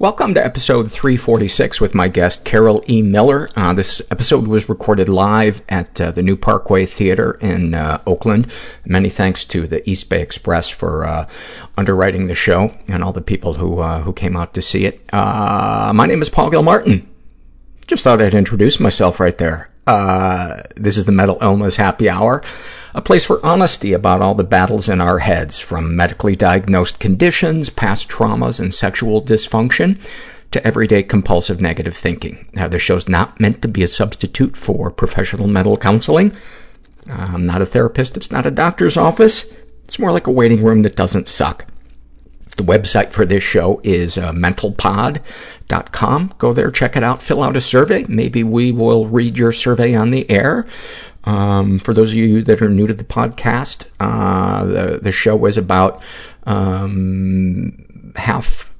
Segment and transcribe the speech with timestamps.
[0.00, 3.02] Welcome to episode 346 with my guest, Carol E.
[3.02, 3.50] Miller.
[3.54, 8.50] Uh, this episode was recorded live at uh, the New Parkway Theater in uh, Oakland.
[8.86, 11.28] Many thanks to the East Bay Express for uh,
[11.76, 15.02] underwriting the show and all the people who uh, who came out to see it.
[15.12, 17.06] Uh, my name is Paul Gilmartin.
[17.86, 19.68] Just thought I'd introduce myself right there.
[20.76, 22.42] this is the Mental Illness Happy Hour
[22.94, 27.70] a place for honesty about all the battles in our heads, from medically diagnosed conditions,
[27.70, 30.00] past traumas, and sexual dysfunction,
[30.50, 32.48] to everyday compulsive negative thinking.
[32.52, 36.34] Now, this show's not meant to be a substitute for professional mental counseling.
[37.06, 38.16] I'm not a therapist.
[38.16, 39.46] It's not a doctor's office.
[39.84, 41.66] It's more like a waiting room that doesn't suck.
[42.56, 46.34] The website for this show is uh, mentalpod.com.
[46.38, 48.04] Go there, check it out, fill out a survey.
[48.08, 50.66] Maybe we will read your survey on the air.
[51.24, 55.44] Um, for those of you that are new to the podcast, uh, the, the show
[55.46, 56.02] is about,
[56.44, 58.72] um, half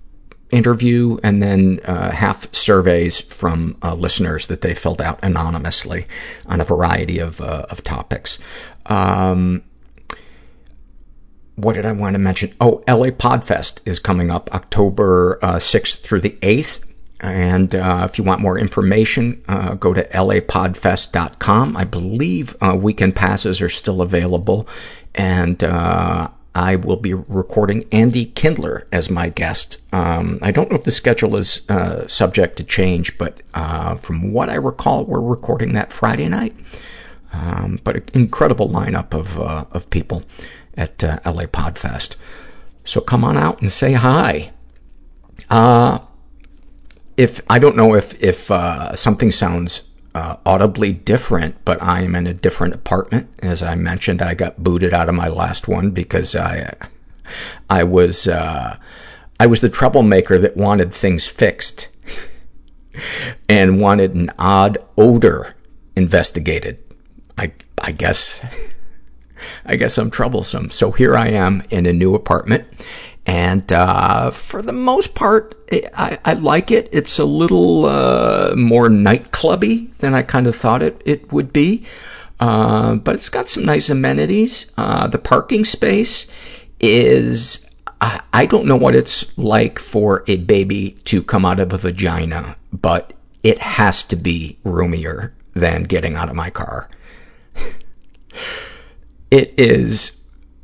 [0.50, 6.06] interview and then, uh, half surveys from, uh, listeners that they filled out anonymously
[6.46, 8.38] on a variety of, uh, of topics.
[8.86, 9.62] Um,
[11.56, 12.54] what did I want to mention?
[12.60, 16.80] Oh, LA Podfest is coming up October uh, 6th through the 8th.
[17.20, 21.76] And uh, if you want more information, uh, go to lapodfest.com.
[21.76, 24.66] I believe uh, weekend passes are still available.
[25.14, 29.78] And uh, I will be recording Andy Kindler as my guest.
[29.92, 34.32] Um, I don't know if the schedule is uh, subject to change, but uh, from
[34.32, 36.56] what I recall, we're recording that Friday night.
[37.32, 40.24] Um, but an incredible lineup of, of people
[40.76, 42.16] at LA Podfest.
[42.84, 44.52] So come on out and say hi.
[45.48, 46.00] Uh,
[47.20, 49.82] if I don't know if if uh, something sounds
[50.14, 53.28] uh, audibly different, but I am in a different apartment.
[53.40, 56.72] As I mentioned, I got booted out of my last one because I
[57.70, 58.78] I was uh,
[59.38, 61.88] I was the troublemaker that wanted things fixed
[63.50, 65.54] and wanted an odd odor
[65.94, 66.82] investigated.
[67.36, 68.42] I I guess
[69.66, 70.70] I guess I'm troublesome.
[70.70, 72.66] So here I am in a new apartment
[73.30, 76.88] and, uh, for the most part, I, I like it.
[76.90, 81.84] It's a little, uh, more nightclubby than I kind of thought it, it would be.
[82.40, 84.66] Uh, but it's got some nice amenities.
[84.76, 86.26] Uh, the parking space
[86.80, 87.70] is,
[88.00, 91.78] I, I don't know what it's like for a baby to come out of a
[91.78, 93.12] vagina, but
[93.44, 96.90] it has to be roomier than getting out of my car.
[99.30, 100.19] it is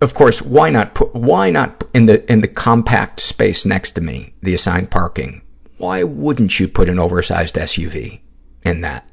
[0.06, 4.00] of course, why not put, why not in the, in the compact space next to
[4.00, 5.42] me, the assigned parking,
[5.78, 8.20] why wouldn't you put an oversized SUV
[8.62, 9.10] in that?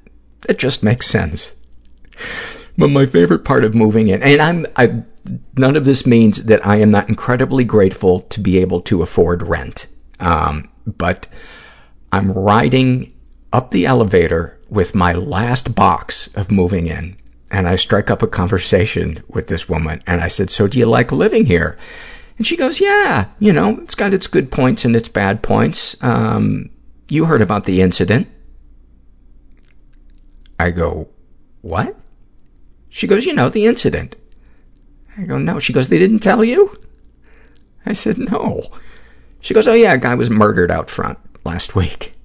[0.47, 1.53] It just makes sense.
[2.77, 5.01] But my favorite part of moving in, and I'm, I,
[5.57, 9.41] none of this means that I am not incredibly grateful to be able to afford
[9.41, 9.87] rent.
[10.19, 11.27] Um, but
[12.11, 13.15] I'm riding
[13.51, 17.17] up the elevator with my last box of moving in
[17.53, 20.87] and I strike up a conversation with this woman, and I said, so do you
[20.87, 21.77] like living here?
[22.39, 25.95] And she goes, yeah, you know, it's got its good points and its bad points.
[26.01, 26.71] Um,
[27.09, 28.27] you heard about the incident.
[30.59, 31.09] I go,
[31.61, 31.95] what?
[32.89, 34.15] She goes, you know, the incident.
[35.15, 35.59] I go, no.
[35.59, 36.75] She goes, they didn't tell you?
[37.85, 38.71] I said, no.
[39.41, 42.15] She goes, oh yeah, a guy was murdered out front last week.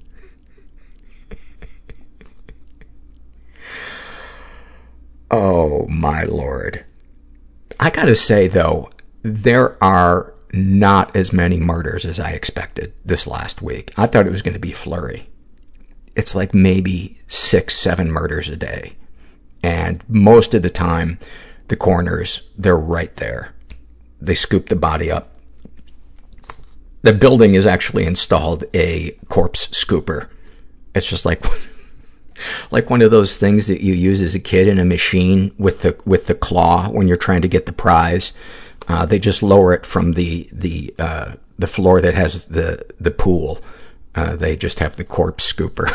[5.30, 6.84] Oh, my Lord.
[7.78, 8.90] I gotta say, though,
[9.22, 13.92] there are not as many murders as I expected this last week.
[13.96, 15.28] I thought it was to be flurry.
[16.16, 18.96] It's like maybe six, seven murders a day.
[19.62, 21.18] And most of the time,
[21.68, 23.54] the coroners, they're right there.
[24.20, 25.30] They scoop the body up.
[27.02, 30.28] The building has actually installed a corpse scooper.
[30.94, 31.44] It's just like
[32.70, 35.82] like one of those things that you use as a kid in a machine with
[35.82, 38.32] the with the claw when you're trying to get the prize.
[38.86, 43.10] Uh, they just lower it from the the uh, the floor that has the the
[43.10, 43.60] pool.
[44.14, 45.88] Uh, they just have the corpse scooper.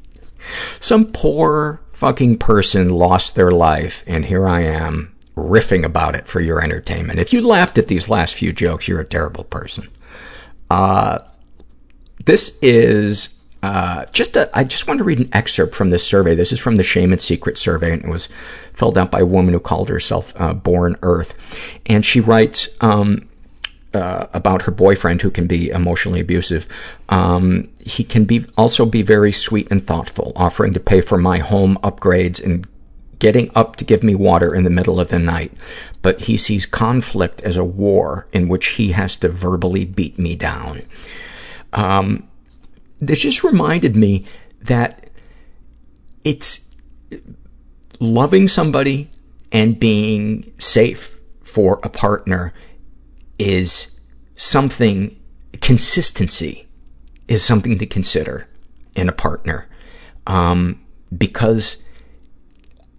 [0.80, 6.40] Some poor fucking person lost their life, and here I am riffing about it for
[6.40, 7.18] your entertainment.
[7.18, 9.88] If you laughed at these last few jokes, you're a terrible person.
[10.70, 11.18] Uh,
[12.24, 16.34] this is uh, just a, I just want to read an excerpt from this survey.
[16.34, 18.28] This is from the Shame and Secret survey, and it was
[18.72, 21.34] filled out by a woman who called herself uh, Born Earth.
[21.86, 23.28] And she writes um,
[23.92, 26.66] uh, about her boyfriend who can be emotionally abusive.
[27.10, 31.38] Um, he can be also be very sweet and thoughtful, offering to pay for my
[31.38, 32.66] home upgrades and
[33.18, 35.52] getting up to give me water in the middle of the night.
[36.00, 40.34] But he sees conflict as a war in which he has to verbally beat me
[40.34, 40.82] down.
[41.74, 42.26] Um,
[43.00, 44.24] this just reminded me
[44.62, 45.08] that
[46.24, 46.68] it's
[47.98, 49.10] loving somebody
[49.52, 52.52] and being safe for a partner
[53.38, 53.98] is
[54.36, 55.18] something,
[55.60, 56.68] consistency
[57.26, 58.46] is something to consider
[58.94, 59.68] in a partner.
[60.26, 60.84] Um,
[61.16, 61.78] because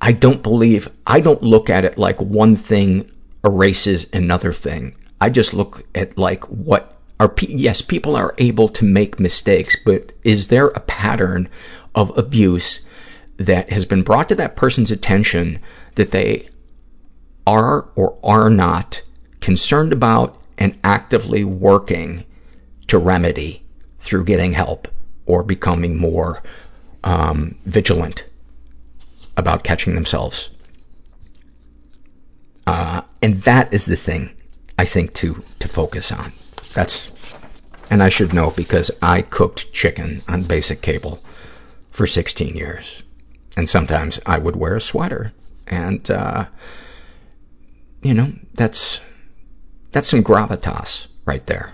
[0.02, 3.10] I don't believe, I don't look at it like one thing
[3.44, 4.96] erases another thing.
[5.20, 6.91] I just look at like what
[7.22, 11.48] are, yes, people are able to make mistakes, but is there a pattern
[11.94, 12.82] of abuse
[13.38, 15.60] that has been brought to that person's attention
[15.96, 16.50] that they
[17.46, 19.04] are or are not
[19.40, 22.26] concerned about and actively working
[22.88, 23.64] to remedy
[24.00, 24.88] through getting help
[25.28, 26.42] or becoming more
[27.04, 28.26] um, vigilant
[29.38, 30.50] about catching themselves.
[32.66, 34.36] Uh, and that is the thing
[34.80, 36.34] I think to to focus on.
[36.74, 37.12] That's
[37.92, 41.22] and I should know because I cooked chicken on basic cable
[41.92, 43.04] for 16 years.
[43.58, 45.34] And sometimes I would wear a sweater.
[45.68, 46.46] And, uh,
[48.02, 49.02] you know, that's,
[49.92, 51.74] that's some gravitas right there.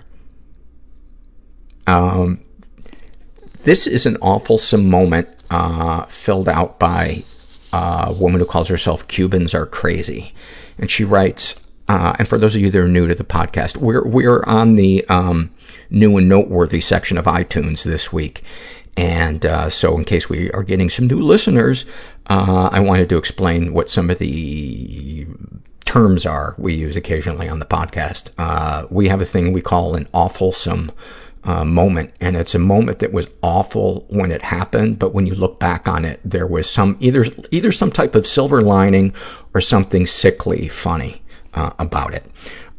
[1.86, 2.40] Um,
[3.62, 7.22] this is an awfulsome moment, uh, filled out by
[7.72, 10.34] a woman who calls herself Cubans Are Crazy.
[10.78, 11.54] And she writes,
[11.88, 14.76] uh, and for those of you that are new to the podcast, we're, we're on
[14.76, 15.50] the, um,
[15.90, 18.42] new and noteworthy section of iTunes this week.
[18.96, 21.84] And uh, so in case we are getting some new listeners,
[22.28, 25.26] uh, I wanted to explain what some of the
[25.84, 28.30] terms are we use occasionally on the podcast.
[28.36, 30.90] Uh, we have a thing we call an awfulsome
[31.44, 35.34] uh, moment, and it's a moment that was awful when it happened, but when you
[35.34, 39.14] look back on it, there was some either either some type of silver lining
[39.54, 41.22] or something sickly funny
[41.78, 42.24] about it.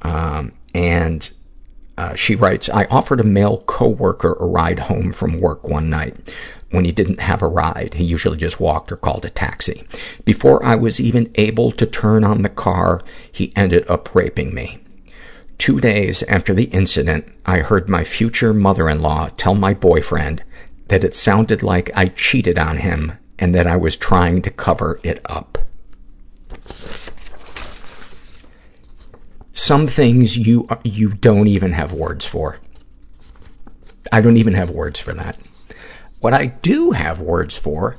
[0.02, 1.30] Um, and
[1.98, 6.16] uh, she writes, I offered a male coworker a ride home from work one night.
[6.72, 9.84] When he didn't have a ride, he usually just walked or called a taxi.
[10.24, 14.80] Before I was even able to turn on the car, he ended up raping me.
[15.58, 20.42] Two days after the incident, I heard my future mother-in-law tell my boyfriend
[20.88, 25.00] that it sounded like I cheated on him and that I was trying to cover
[25.04, 25.58] it up.
[29.60, 32.60] Some things you, you don't even have words for.
[34.10, 35.38] I don't even have words for that.
[36.22, 37.98] What I do have words for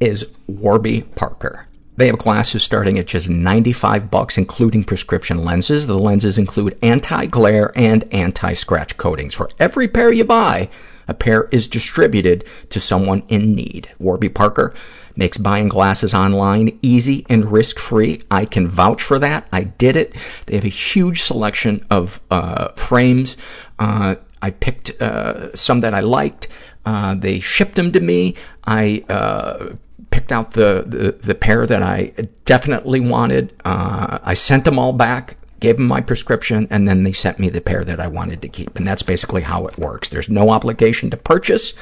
[0.00, 1.66] is Warby Parker.
[1.96, 5.86] They have glasses starting at just 95 bucks, including prescription lenses.
[5.86, 9.32] The lenses include anti-glare and anti-scratch coatings.
[9.32, 10.68] For every pair you buy,
[11.08, 13.88] a pair is distributed to someone in need.
[13.98, 14.74] Warby Parker
[15.18, 18.22] makes buying glasses online easy and risk-free.
[18.30, 19.48] I can vouch for that.
[19.52, 20.14] I did it.
[20.46, 23.36] They have a huge selection of uh, frames.
[23.78, 26.46] Uh, I picked uh, some that I liked.
[26.86, 28.36] Uh, they shipped them to me.
[28.64, 29.74] I uh,
[30.10, 32.12] picked out the, the, the pair that I
[32.44, 33.52] definitely wanted.
[33.64, 37.48] Uh, I sent them all back, gave them my prescription, and then they sent me
[37.48, 38.76] the pair that I wanted to keep.
[38.76, 40.08] And that's basically how it works.
[40.08, 41.74] There's no obligation to purchase.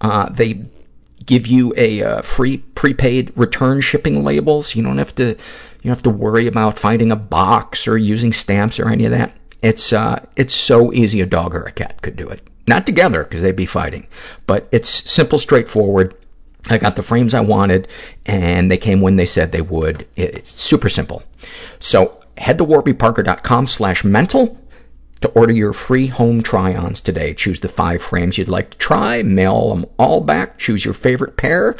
[0.00, 0.64] Uh, they
[1.26, 4.74] give you a uh, free prepaid return shipping labels.
[4.74, 5.36] You don't have to, you
[5.84, 9.36] don't have to worry about finding a box or using stamps or any of that.
[9.62, 12.42] It's, uh, it's so easy a dog or a cat could do it.
[12.68, 14.08] Not together, because they'd be fighting.
[14.46, 16.14] But it's simple, straightforward.
[16.68, 17.86] I got the frames I wanted,
[18.24, 20.06] and they came when they said they would.
[20.16, 21.22] It's super simple.
[21.78, 24.58] So head to warbyparker.com slash mental
[25.20, 27.34] to order your free home try-ons today.
[27.34, 31.36] Choose the five frames you'd like to try, mail them all back, choose your favorite
[31.36, 31.76] pair,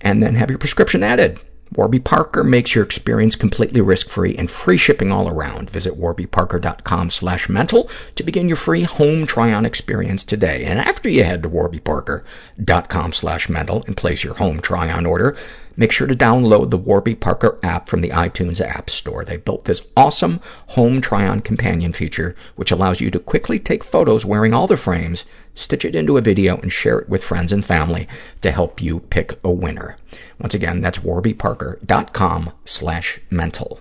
[0.00, 1.38] and then have your prescription added.
[1.72, 5.70] Warby Parker makes your experience completely risk-free and free shipping all around.
[5.70, 10.64] Visit warbyparker.com slash mental to begin your free home try-on experience today.
[10.64, 15.36] And after you head to warbyparker.com slash mental and place your home try-on order,
[15.80, 19.24] make sure to download the Warby Parker app from the iTunes App Store.
[19.24, 24.26] They built this awesome home try-on companion feature, which allows you to quickly take photos
[24.26, 27.64] wearing all the frames, stitch it into a video, and share it with friends and
[27.64, 28.06] family
[28.42, 29.96] to help you pick a winner.
[30.38, 33.80] Once again, that's warbyparker.com slash mental.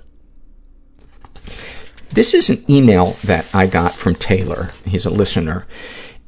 [2.12, 4.72] This is an email that I got from Taylor.
[4.86, 5.68] He's a listener.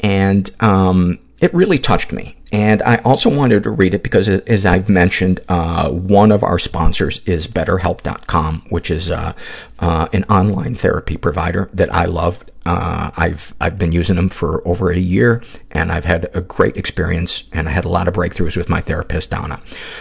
[0.01, 2.37] And um, it really touched me.
[2.51, 6.59] And I also wanted to read it because, as I've mentioned, uh, one of our
[6.59, 9.33] sponsors is BetterHelp.com, which is uh,
[9.79, 12.43] uh, an online therapy provider that I love.
[12.63, 16.77] Uh, I've I've been using them for over a year, and I've had a great
[16.77, 19.59] experience, and I had a lot of breakthroughs with my therapist, Donna.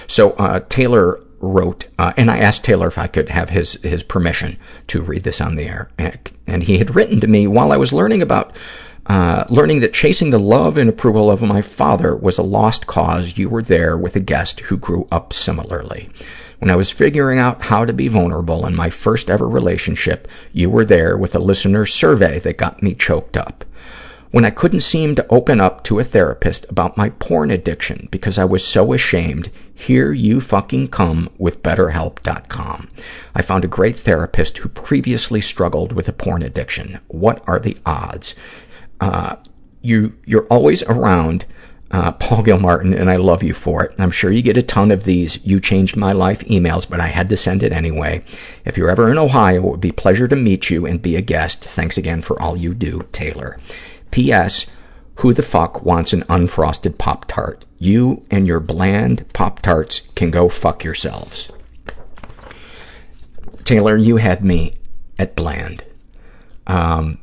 [0.08, 4.02] So uh, Taylor wrote, uh, and I asked Taylor if I could have his his
[4.02, 7.72] permission to read this on the air, and, and he had written to me while
[7.72, 8.54] I was learning about
[9.10, 13.36] Uh, learning that chasing the love and approval of my father was a lost cause,
[13.36, 16.08] you were there with a guest who grew up similarly.
[16.60, 20.70] When I was figuring out how to be vulnerable in my first ever relationship, you
[20.70, 23.64] were there with a listener survey that got me choked up.
[24.30, 28.38] When I couldn't seem to open up to a therapist about my porn addiction because
[28.38, 32.88] I was so ashamed, here you fucking come with BetterHelp.com.
[33.34, 37.00] I found a great therapist who previously struggled with a porn addiction.
[37.08, 38.36] What are the odds?
[39.00, 39.36] Uh,
[39.82, 41.46] you, you're always around
[41.90, 43.94] uh, Paul Gilmartin, and I love you for it.
[43.98, 47.08] I'm sure you get a ton of these You Changed My Life emails, but I
[47.08, 48.22] had to send it anyway.
[48.64, 51.16] If you're ever in Ohio, it would be a pleasure to meet you and be
[51.16, 51.64] a guest.
[51.64, 53.58] Thanks again for all you do, Taylor.
[54.10, 54.66] P.S.
[55.16, 57.64] Who the fuck wants an unfrosted Pop-Tart?
[57.78, 61.50] You and your bland Pop-Tarts can go fuck yourselves.
[63.64, 64.74] Taylor, you had me
[65.18, 65.84] at bland.
[66.66, 67.18] Um,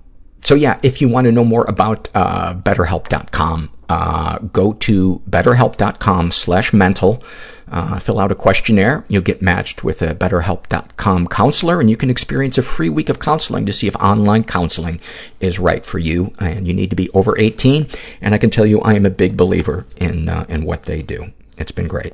[0.48, 6.32] so yeah, if you want to know more about uh, BetterHelp.com, uh, go to BetterHelp.com
[6.32, 7.22] slash mental,
[7.70, 9.04] uh, fill out a questionnaire.
[9.10, 13.20] You'll get matched with a BetterHelp.com counselor, and you can experience a free week of
[13.20, 15.02] counseling to see if online counseling
[15.42, 16.34] is right for you.
[16.40, 17.90] And you need to be over 18.
[18.22, 21.02] And I can tell you, I am a big believer in uh, in what they
[21.02, 21.34] do.
[21.58, 22.14] It's been great.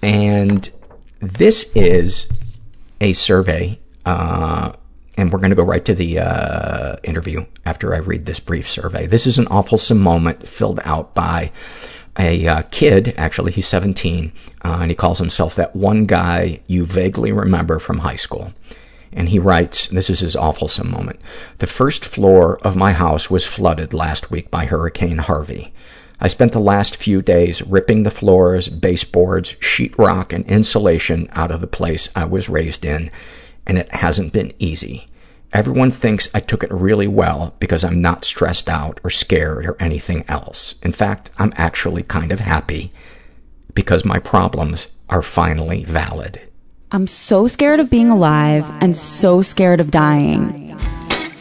[0.00, 0.70] And
[1.20, 2.26] this is
[3.02, 3.78] a survey.
[4.06, 4.72] Uh,
[5.18, 8.70] and we're going to go right to the uh, interview after I read this brief
[8.70, 9.06] survey.
[9.06, 11.50] This is an awful moment filled out by
[12.16, 14.32] a uh, kid, actually, he's 17,
[14.64, 18.52] uh, and he calls himself that one guy you vaguely remember from high school.
[19.12, 21.20] And he writes, this is his awful moment.
[21.58, 25.72] The first floor of my house was flooded last week by Hurricane Harvey.
[26.20, 31.60] I spent the last few days ripping the floors, baseboards, sheetrock, and insulation out of
[31.60, 33.10] the place I was raised in,
[33.66, 35.07] and it hasn't been easy.
[35.52, 39.76] Everyone thinks I took it really well because I'm not stressed out or scared or
[39.80, 40.74] anything else.
[40.82, 42.92] In fact, I'm actually kind of happy
[43.72, 46.40] because my problems are finally valid.
[46.90, 50.67] I'm so scared of being alive and so scared of dying.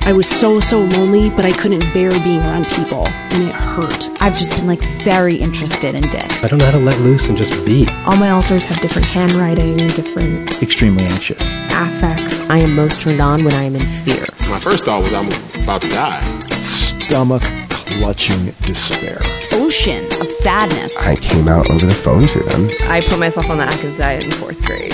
[0.08, 4.10] I was so, so lonely, but I couldn't bear being around people, and it hurt.
[4.22, 6.46] I've just been like very interested in dicks.
[6.46, 7.90] I don't know how to let loose and just be.
[8.06, 11.46] All my alters have different handwriting, and different Extremely anxious.
[11.72, 12.50] affects.
[12.50, 14.26] I am most turned on when I am in fear.
[14.48, 15.28] My first thought was I'm
[15.62, 16.48] about to die.
[16.62, 19.20] Stomach clutching despair.
[19.52, 20.94] Ocean of sadness.
[20.98, 22.70] I came out over the phone to them.
[22.84, 24.94] I put myself on the Atkins diet in fourth grade.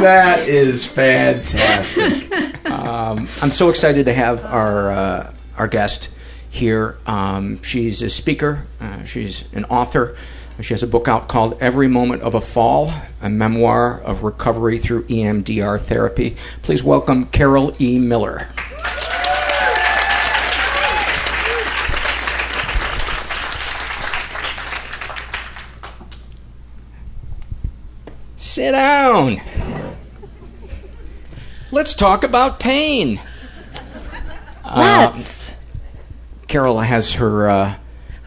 [0.00, 2.32] that is fantastic.
[2.70, 6.10] Um, I'm so excited to have our uh, our guest
[6.50, 6.98] here.
[7.06, 8.66] Um, she's a speaker.
[8.80, 10.16] Uh, she's an author.
[10.60, 14.78] She has a book out called Every Moment of a Fall, a memoir of recovery
[14.78, 16.36] through EMDR therapy.
[16.62, 17.98] Please welcome Carol E.
[17.98, 18.48] Miller.
[28.44, 29.40] Sit down.
[31.70, 33.18] Let's talk about pain.
[34.76, 35.52] Let's.
[35.52, 35.58] Um,
[36.46, 37.76] Carol has her uh,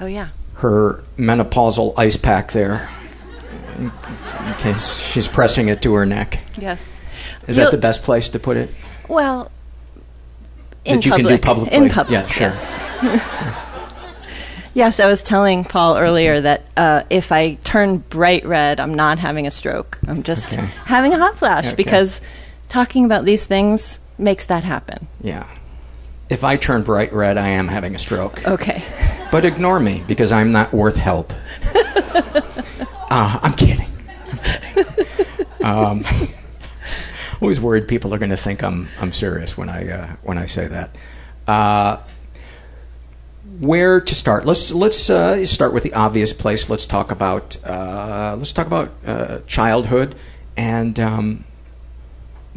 [0.02, 2.90] oh yeah her menopausal ice pack there,
[3.78, 3.92] in,
[4.48, 6.40] in case she's pressing it to her neck.
[6.58, 7.00] Yes.
[7.46, 8.72] Is that the best place to put it?
[9.08, 9.52] Well,
[10.84, 11.28] in that you public.
[11.28, 11.78] can do publicly.
[11.78, 12.12] In public.
[12.12, 12.48] Yeah, sure.
[12.48, 13.64] Yes.
[14.78, 19.18] yes, I was telling Paul earlier that uh, if I turn bright red, I'm not
[19.18, 19.98] having a stroke.
[20.08, 20.68] I'm just Okay.
[20.86, 21.76] having a hot flash Okay.
[21.76, 22.22] because
[22.70, 25.08] talking about these things makes that happen.
[25.22, 25.48] Yeah.
[26.30, 28.46] If I turn bright red, I am having a stroke.
[28.48, 28.84] Okay.
[29.32, 31.34] But ignore me because I'm not worth help.
[33.10, 33.90] uh, I'm kidding.
[34.32, 35.46] I'm kidding.
[35.64, 36.06] Um,
[37.42, 40.46] always worried people are going to think I'm I'm serious when I uh, when I
[40.46, 40.96] say that.
[41.48, 41.98] Uh,
[43.60, 44.46] where to start?
[44.46, 46.70] Let's let's uh, start with the obvious place.
[46.70, 50.16] Let's talk about uh, let's talk about uh, childhood
[50.56, 51.44] and um,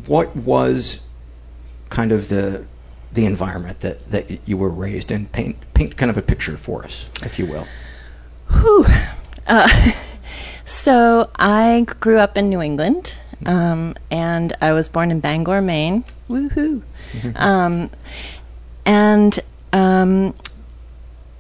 [0.07, 1.02] what was
[1.88, 2.64] kind of the
[3.12, 5.26] the environment that, that you were raised in.
[5.26, 7.66] Paint paint kind of a picture for us, if you will.
[8.50, 8.87] Whew.
[9.47, 9.69] Uh,
[10.64, 13.14] so I grew up in New England,
[13.47, 16.04] um, and I was born in Bangor, Maine.
[16.28, 16.83] Woohoo!
[17.35, 17.90] Um,
[18.87, 19.40] and
[19.73, 20.35] um,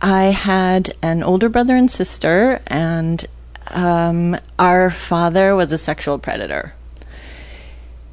[0.00, 3.24] I had an older brother and sister, and
[3.68, 6.74] um, our father was a sexual predator.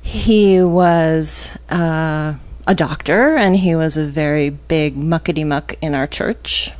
[0.02, 6.08] He was uh, a doctor, and he was a very big muckety muck in our
[6.08, 6.72] church.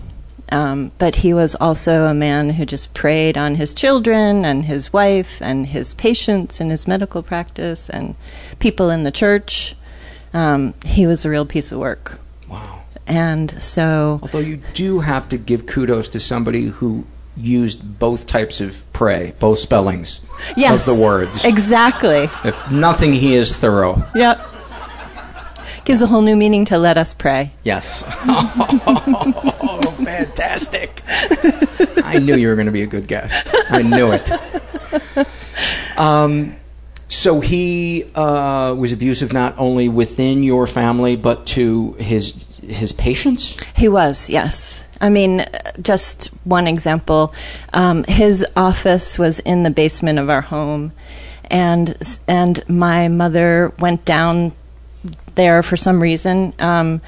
[0.50, 4.94] Um, but he was also a man who just preyed on his children and his
[4.94, 8.16] wife and his patients in his medical practice and
[8.60, 9.76] people in the church.
[10.34, 12.20] Um, he was a real piece of work.
[12.48, 12.77] Wow.
[13.08, 14.20] And so.
[14.22, 19.34] Although you do have to give kudos to somebody who used both types of prey,
[19.40, 20.22] both spellings
[20.56, 21.46] yes, of the words.
[21.46, 22.30] Exactly.
[22.44, 24.04] If nothing, he is thorough.
[24.16, 24.46] Yep.
[25.86, 27.54] Gives a whole new meaning to let us pray.
[27.64, 28.04] Yes.
[29.70, 31.04] Oh, fantastic.
[32.04, 33.54] I knew you were going to be a good guest.
[33.70, 34.32] I knew it.
[35.98, 36.56] Um,
[37.10, 42.32] so he uh, was abusive not only within your family, but to his
[42.68, 43.58] his patients?
[43.76, 44.86] He was, yes.
[45.00, 45.46] I mean,
[45.82, 47.34] just one example.
[47.74, 50.92] Um, his office was in the basement of our home,
[51.46, 51.96] and
[52.28, 54.54] and my mother went down
[55.36, 57.02] there for some reason um,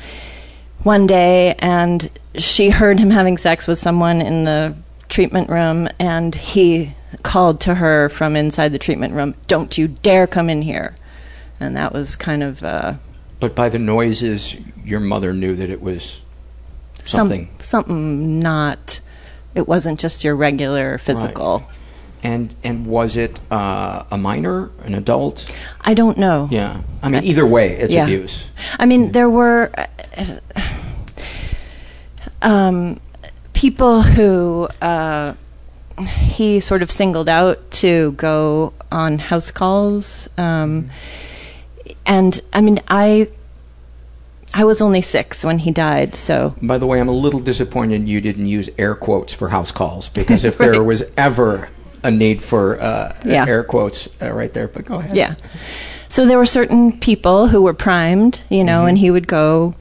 [0.83, 4.75] one day, and she heard him having sex with someone in the
[5.09, 10.27] treatment room, and he called to her from inside the treatment room, "Don't you dare
[10.27, 10.95] come in here!"
[11.59, 12.63] And that was kind of.
[12.63, 12.93] Uh,
[13.39, 16.21] but by the noises, your mother knew that it was
[17.03, 17.47] something.
[17.59, 18.99] Some, something not.
[19.55, 21.59] It wasn't just your regular physical.
[21.59, 21.69] Right.
[22.21, 25.49] And and was it uh, a minor, an adult?
[25.81, 26.49] I don't know.
[26.51, 28.03] Yeah, I mean, either way, it's yeah.
[28.03, 28.49] abuse.
[28.77, 29.71] I mean, there were
[32.41, 32.99] um,
[33.53, 35.33] people who uh,
[36.07, 40.89] he sort of singled out to go on house calls, um,
[42.05, 43.29] and I mean, I
[44.53, 46.55] I was only six when he died, so.
[46.61, 50.09] By the way, I'm a little disappointed you didn't use air quotes for house calls
[50.09, 50.71] because if right.
[50.71, 51.69] there was ever
[52.03, 53.45] a need for uh, yeah.
[53.45, 55.15] air quotes uh, right there, but go ahead.
[55.15, 55.35] Yeah.
[56.07, 58.89] So there were certain people who were primed, you know, mm-hmm.
[58.89, 59.75] and he would go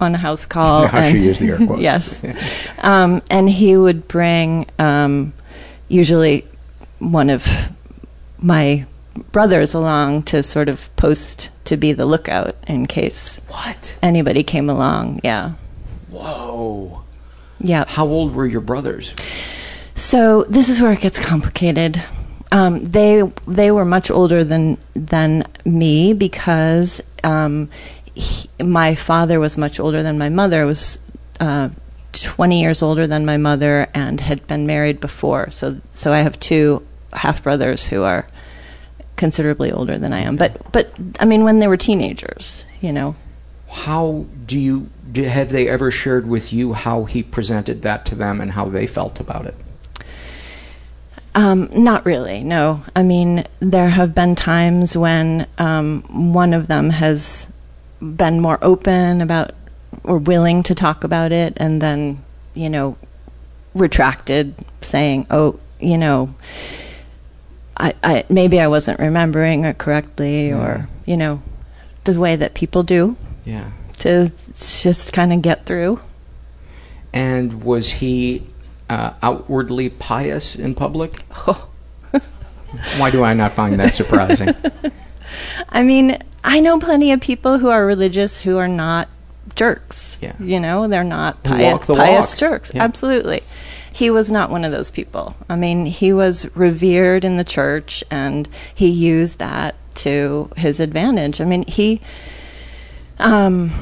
[0.00, 0.86] on a house call.
[0.88, 1.80] How and, she use the air quotes.
[1.80, 2.24] yes.
[2.78, 5.32] um, and he would bring um,
[5.88, 6.46] usually
[6.98, 7.46] one of
[8.38, 8.84] my
[9.32, 14.68] brothers along to sort of post to be the lookout in case what anybody came
[14.68, 15.20] along.
[15.22, 15.52] Yeah.
[16.10, 17.02] Whoa.
[17.60, 17.84] Yeah.
[17.86, 19.14] How old were your brothers?
[19.94, 22.02] So this is where it gets complicated.
[22.50, 27.70] Um, they they were much older than than me because um,
[28.14, 30.66] he, my father was much older than my mother.
[30.66, 30.98] Was
[31.38, 31.68] uh,
[32.12, 35.52] twenty years older than my mother and had been married before.
[35.52, 38.26] So so I have two half brothers who are
[39.20, 40.36] considerably older than I am.
[40.36, 43.14] But but I mean, when they were teenagers, you know.
[43.68, 48.16] How do you do, have they ever shared with you how he presented that to
[48.16, 49.54] them and how they felt about it?
[51.36, 52.42] Um, not really.
[52.42, 52.82] No.
[52.96, 56.02] I mean, there have been times when um,
[56.32, 57.52] one of them has
[58.00, 59.52] been more open about
[60.02, 62.96] or willing to talk about it, and then you know
[63.74, 66.34] retracted, saying, "Oh, you know."
[67.80, 70.56] I, I, maybe I wasn't remembering it correctly, yeah.
[70.58, 71.40] or you know,
[72.04, 73.16] the way that people do.
[73.44, 73.70] Yeah.
[74.00, 76.00] To just kind of get through.
[77.12, 78.46] And was he
[78.90, 81.22] uh, outwardly pious in public?
[81.46, 81.68] Oh.
[82.98, 84.54] Why do I not find that surprising?
[85.70, 89.08] I mean, I know plenty of people who are religious who are not
[89.56, 90.18] jerks.
[90.20, 90.34] Yeah.
[90.38, 92.72] You know, they're not pious, pious jerks.
[92.74, 92.84] Yeah.
[92.84, 93.42] Absolutely
[93.92, 95.34] he was not one of those people.
[95.48, 101.40] I mean, he was revered in the church and he used that to his advantage.
[101.40, 102.00] I mean, he
[103.18, 103.72] um,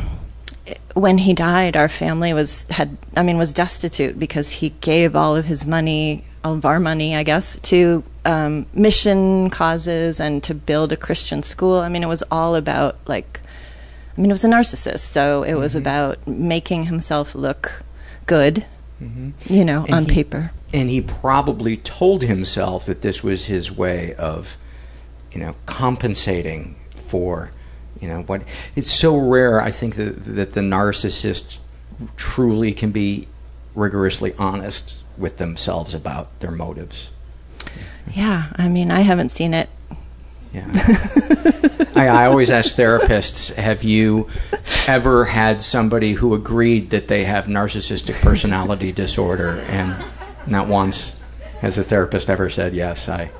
[0.94, 5.36] when he died, our family was had I mean was destitute because he gave all
[5.36, 10.54] of his money, all of our money, I guess, to um, mission causes and to
[10.54, 11.78] build a Christian school.
[11.78, 13.40] I mean, it was all about like,
[14.16, 15.60] I mean, it was a narcissist, so it mm-hmm.
[15.60, 17.84] was about making himself look
[18.26, 18.64] good
[19.02, 19.52] Mm-hmm.
[19.52, 20.50] You know, and on he, paper.
[20.72, 24.56] And he probably told himself that this was his way of,
[25.32, 27.50] you know, compensating for,
[28.00, 28.42] you know, what.
[28.74, 31.58] It's so rare, I think, that, that the narcissist
[32.16, 33.28] truly can be
[33.74, 37.10] rigorously honest with themselves about their motives.
[38.12, 39.68] Yeah, I mean, I haven't seen it
[40.52, 40.70] yeah.
[41.94, 44.28] I, I, always ask therapists Have you
[44.86, 49.60] ever had somebody who agreed that they have narcissistic personality disorder?
[49.68, 50.04] And
[50.46, 51.16] not once
[51.60, 53.30] has a therapist ever said, Yes, I,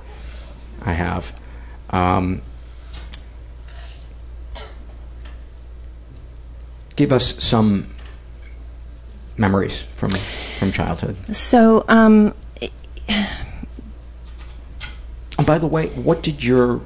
[0.82, 1.38] I have.
[1.90, 2.42] Um,
[6.96, 7.94] give us some
[9.38, 10.10] memories from,
[10.58, 11.16] from childhood.
[11.34, 12.34] So, um,
[15.46, 16.82] by the way, what did your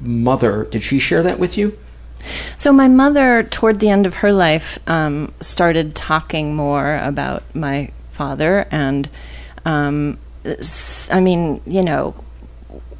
[0.00, 1.78] mother, did she share that with you?
[2.56, 7.90] So my mother, toward the end of her life, um, started talking more about my
[8.12, 9.08] father, and
[9.64, 10.18] um,
[11.12, 12.14] I mean, you know,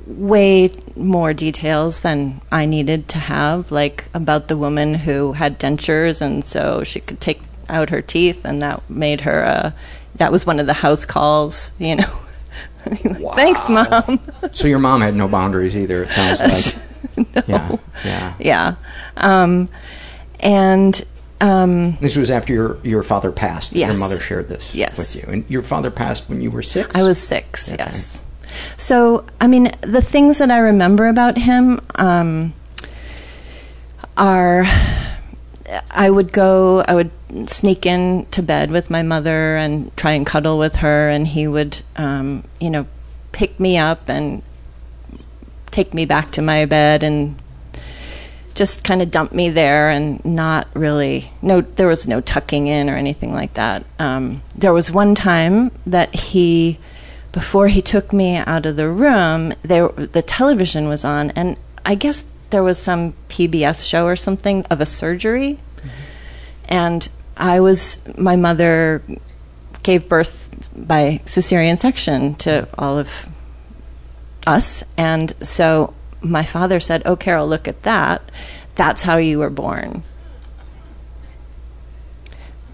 [0.06, 6.20] way more details than I needed to have, like about the woman who had dentures,
[6.20, 9.44] and so she could take out her teeth, and that made her.
[9.44, 9.70] Uh,
[10.16, 12.18] that was one of the house calls, you know.
[13.34, 14.20] Thanks, mom.
[14.52, 16.82] So your mom had no boundaries either, it sounds like.
[17.48, 18.34] Yeah, yeah.
[18.38, 18.74] Yeah.
[19.16, 19.68] Um,
[20.40, 21.04] and
[21.40, 23.72] um, This was after your, your father passed.
[23.72, 23.90] Yes.
[23.92, 24.96] Your mother shared this Yes.
[24.98, 25.32] with you.
[25.32, 26.94] And your father passed when you were six?
[26.94, 27.82] I was six, Okay.
[27.84, 28.24] yes.
[28.78, 32.54] So, I mean, the things that I remember about him um,
[34.16, 34.64] are
[35.90, 37.10] I would go, I would
[37.46, 41.46] sneak in to bed with my mother and try and cuddle with her, and he
[41.46, 42.86] would, um, you know,
[43.32, 44.42] pick me up and
[45.76, 47.36] take me back to my bed and
[48.54, 52.88] just kind of dump me there and not really no there was no tucking in
[52.88, 53.84] or anything like that.
[53.98, 56.78] Um, there was one time that he
[57.32, 61.94] before he took me out of the room there the television was on and i
[61.94, 65.58] guess there was some pbs show or something of a surgery.
[66.64, 67.82] And i was
[68.16, 69.02] my mother
[69.82, 73.28] gave birth by cesarean section to all of
[74.46, 74.82] us.
[74.96, 78.22] And so my father said, Oh, Carol, look at that.
[78.76, 80.02] That's how you were born.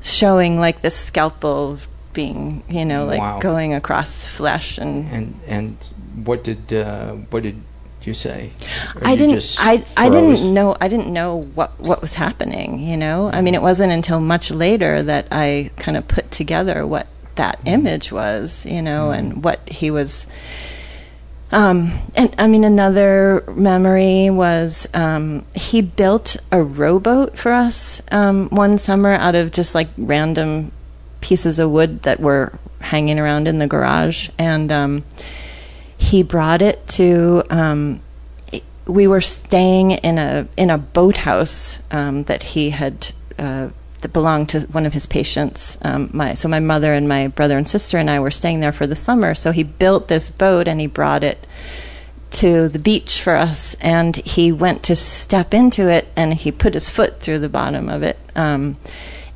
[0.00, 1.78] Showing like this scalpel
[2.12, 3.38] being, you know, like Wow.
[3.38, 5.08] going across flesh and.
[5.12, 5.88] And and
[6.24, 7.62] what did uh, what did
[8.02, 8.50] you say?
[8.96, 9.56] Or I didn't.
[9.61, 10.76] I I didn't know.
[10.80, 12.80] I didn't know what what was happening.
[12.80, 13.30] You know.
[13.32, 17.06] I mean, it wasn't until much later that I kind of put together what
[17.37, 17.68] that Mm-hmm.
[17.68, 18.66] image was.
[18.66, 20.26] You know, and what he was.
[21.52, 28.48] Um, and I mean, another memory was um, he built a rowboat for us um,
[28.48, 30.72] one summer out of just like random
[31.20, 35.04] pieces of wood that were hanging around in the garage, and um,
[35.96, 37.44] he brought it to.
[37.50, 38.00] Um,
[38.86, 43.12] we were staying in a in a boathouse um, that he had.
[43.38, 43.68] Uh,
[44.02, 45.78] that belonged to one of his patients.
[45.82, 48.72] Um, my so my mother and my brother and sister and I were staying there
[48.72, 49.34] for the summer.
[49.34, 51.46] So he built this boat and he brought it
[52.32, 53.74] to the beach for us.
[53.80, 57.88] And he went to step into it and he put his foot through the bottom
[57.88, 58.18] of it.
[58.34, 58.76] Um,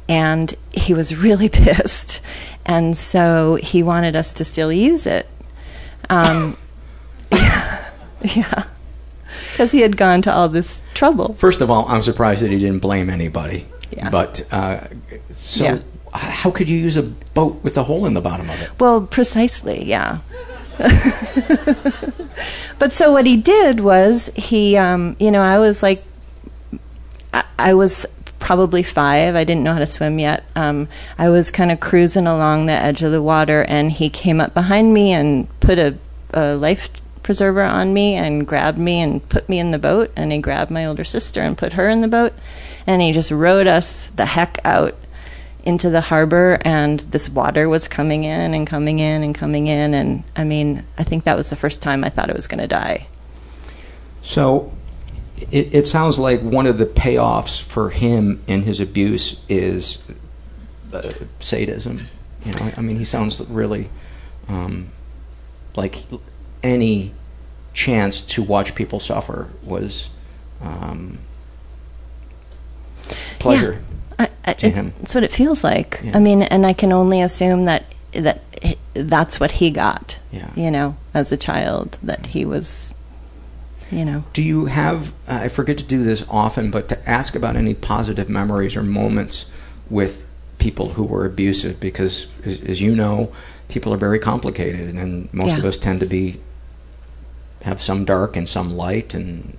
[0.08, 2.20] and he was really pissed.
[2.64, 5.28] And so he wanted us to still use it.
[6.10, 6.56] Um,
[7.30, 8.64] yeah.
[9.52, 11.34] Because he had gone to all this trouble.
[11.34, 13.66] First of all, I'm surprised that he didn't blame anybody.
[13.90, 14.10] Yeah.
[14.10, 14.80] But uh,
[15.30, 15.78] so, Yeah.
[16.12, 17.02] how could you use a
[17.34, 18.70] boat with a hole in the bottom of it?
[18.78, 20.18] Well, precisely, yeah.
[22.78, 26.04] but so what he did was he, um, you know, I was like,
[27.32, 28.06] I, I was
[28.38, 29.34] probably five.
[29.34, 30.44] I didn't know how to swim yet.
[30.54, 34.40] Um, I was kind of cruising along the edge of the water, and he came
[34.40, 35.96] up behind me and put a,
[36.34, 36.88] a life
[37.22, 40.12] preserver on me and grabbed me and put me in the boat.
[40.14, 42.34] And he grabbed my older sister and put her in the boat,
[42.86, 44.96] and he just rowed us the heck out
[45.64, 49.94] into the harbor and this water was coming in and coming in and coming in
[49.94, 52.60] and I mean I think that was the first time I thought I was going
[52.60, 53.08] to die.
[54.20, 54.72] So,
[55.52, 60.02] it, it sounds like one of the payoffs for him in his abuse is
[60.92, 62.08] uh, sadism.
[62.44, 63.88] You know, I mean, he sounds really
[64.48, 64.90] um,
[65.76, 66.02] like
[66.62, 67.12] any
[67.72, 70.08] chance to watch people suffer was
[70.60, 71.18] um,
[73.46, 73.82] pleasure
[74.18, 74.92] I, I, to it- him.
[75.00, 76.00] That's what it feels like.
[76.02, 76.16] Yeah.
[76.16, 78.42] I mean, and I can only assume that that
[78.94, 80.18] that's what he got.
[80.32, 80.50] Yeah.
[80.56, 82.94] You know, as a child, that he was,
[83.90, 84.24] you know.
[84.32, 87.74] Do you have, uh, I forget to do this often, but to ask about any
[87.74, 89.50] positive memories or moments
[89.90, 90.26] with
[90.58, 93.30] people who were abusive because, as, as you know,
[93.68, 96.40] people are very complicated and most of us tend to be,
[97.62, 99.58] have some dark and some light and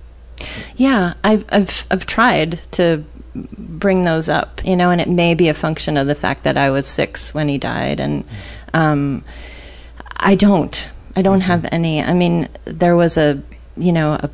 [0.76, 3.04] Yeah, I've I've I've tried to
[3.56, 6.56] bring those up, you know, and it may be a function of the fact that
[6.56, 8.24] I was six when he died, and
[8.74, 9.24] um,
[10.16, 12.02] I don't, I don't have any.
[12.02, 13.42] I mean, there was a,
[13.76, 14.30] you know, a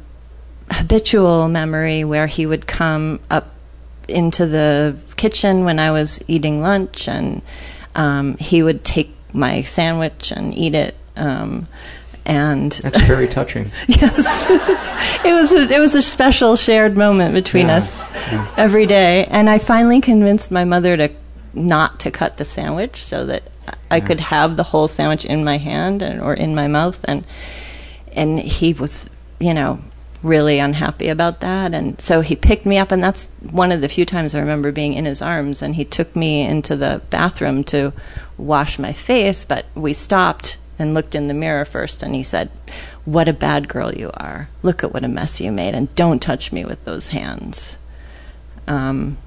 [0.71, 3.51] habitual memory where he would come up
[4.09, 7.43] into the kitchen when I was eating lunch, and
[7.95, 10.97] um, he would take my sandwich and eat it.
[11.17, 11.69] Um,
[12.27, 13.71] and that's very touching.
[13.87, 14.47] yes,
[15.25, 18.05] it was a, it was a special shared moment between Yeah, us
[18.57, 19.27] every day.
[19.27, 21.11] And I finally convinced my mother to
[21.53, 23.45] not to cut the sandwich so that
[23.91, 26.99] I could have the whole sandwich in my hand and, or in my mouth.
[27.05, 27.25] And
[28.13, 29.07] and he was,
[29.39, 29.81] you know,
[30.23, 31.75] really unhappy about that.
[31.75, 34.73] And so he picked me up, and that's one of the few times I remember
[34.73, 35.63] being in his arms.
[35.63, 37.93] And he took me into the bathroom to
[38.39, 42.51] wash my face, but we stopped and looked in the mirror first, and he said,
[43.05, 44.49] What a bad girl you are.
[44.63, 47.79] Look at what a mess you made, and don't touch me with those hands.
[48.67, 49.19] Um,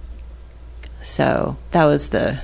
[1.01, 2.41] so that was the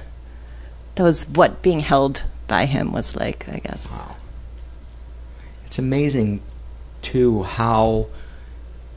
[0.96, 3.92] that was what being held by him was like, I guess.
[3.92, 4.16] Wow.
[5.66, 6.42] It's amazing
[7.02, 8.08] too how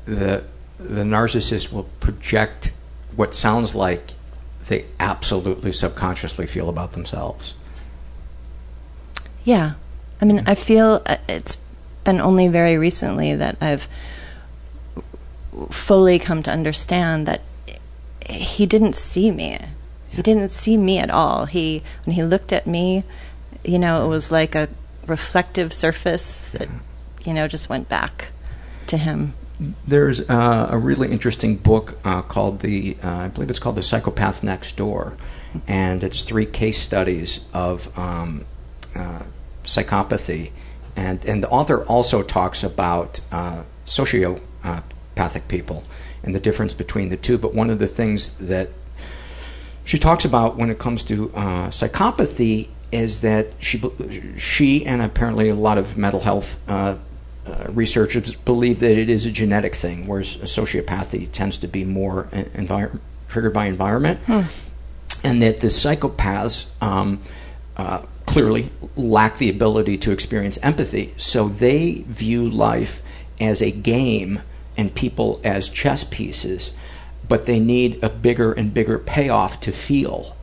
[0.04, 0.44] the
[0.78, 2.72] the narcissist will project
[3.16, 4.12] what sounds like
[4.68, 7.54] they absolutely subconsciously feel about themselves.
[9.44, 9.74] Yeah.
[10.20, 11.59] I mean, I feel uh, it's
[12.05, 13.88] been only very recently that I've
[15.70, 17.42] fully come to understand that
[18.29, 19.59] he didn't see me.
[20.09, 21.46] He didn't see me at all.
[21.46, 23.05] He when he looked at me,
[23.64, 24.68] you know, it was like a
[25.07, 26.68] reflective surface that
[27.24, 28.33] you know just went back
[28.87, 29.35] to him.
[29.87, 33.83] There's uh, a really interesting book uh, called the, uh, I believe it's called The
[33.83, 35.16] Psychopath Next Door,
[35.66, 38.44] and it's three case studies of um,
[38.94, 39.22] uh,
[39.66, 40.50] psychopathy,
[40.96, 45.85] and and the author also talks about uh, sociopathic people
[46.22, 47.38] and the difference between the two.
[47.38, 48.70] But one of the things that
[49.85, 53.83] she talks about when it comes to uh, psychopathy is that she
[54.37, 56.96] she and apparently a lot of mental health uh,
[57.46, 62.24] uh, researchers believe that it is a genetic thing, whereas sociopathy tends to be more
[62.33, 62.98] envir-
[63.29, 64.42] triggered by environment, hmm.
[65.22, 67.20] and that the psychopaths um,
[67.76, 73.02] uh, clearly lack the ability to experience empathy, so they view life
[73.40, 74.40] as a game
[74.76, 76.72] and people as chess pieces,
[77.28, 80.36] but they need a bigger and bigger payoff to feel.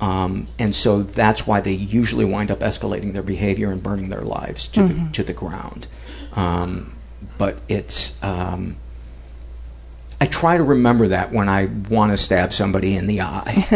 [0.00, 4.22] Um, and so that's why they usually wind up escalating their behavior and burning their
[4.22, 5.06] lives to, mm-hmm.
[5.06, 5.86] the, to the ground.
[6.34, 6.94] Um,
[7.36, 8.22] but it's.
[8.22, 8.76] Um,
[10.20, 13.66] I try to remember that when I want to stab somebody in the eye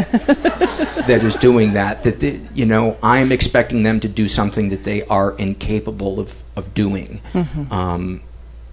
[1.07, 2.03] that is doing that.
[2.03, 6.43] That the, you know, I'm expecting them to do something that they are incapable of
[6.57, 7.73] of doing, mm-hmm.
[7.73, 8.23] um,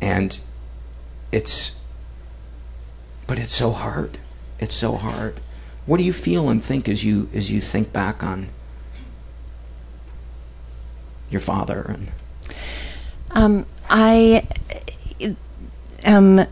[0.01, 0.39] and
[1.32, 1.75] it's.
[3.27, 4.17] But it's so hard.
[4.60, 5.39] It's so hard.
[5.86, 8.49] What do you feel and think as you as you think back on
[11.29, 12.12] your father and?
[13.32, 14.47] Um, I
[16.03, 16.47] am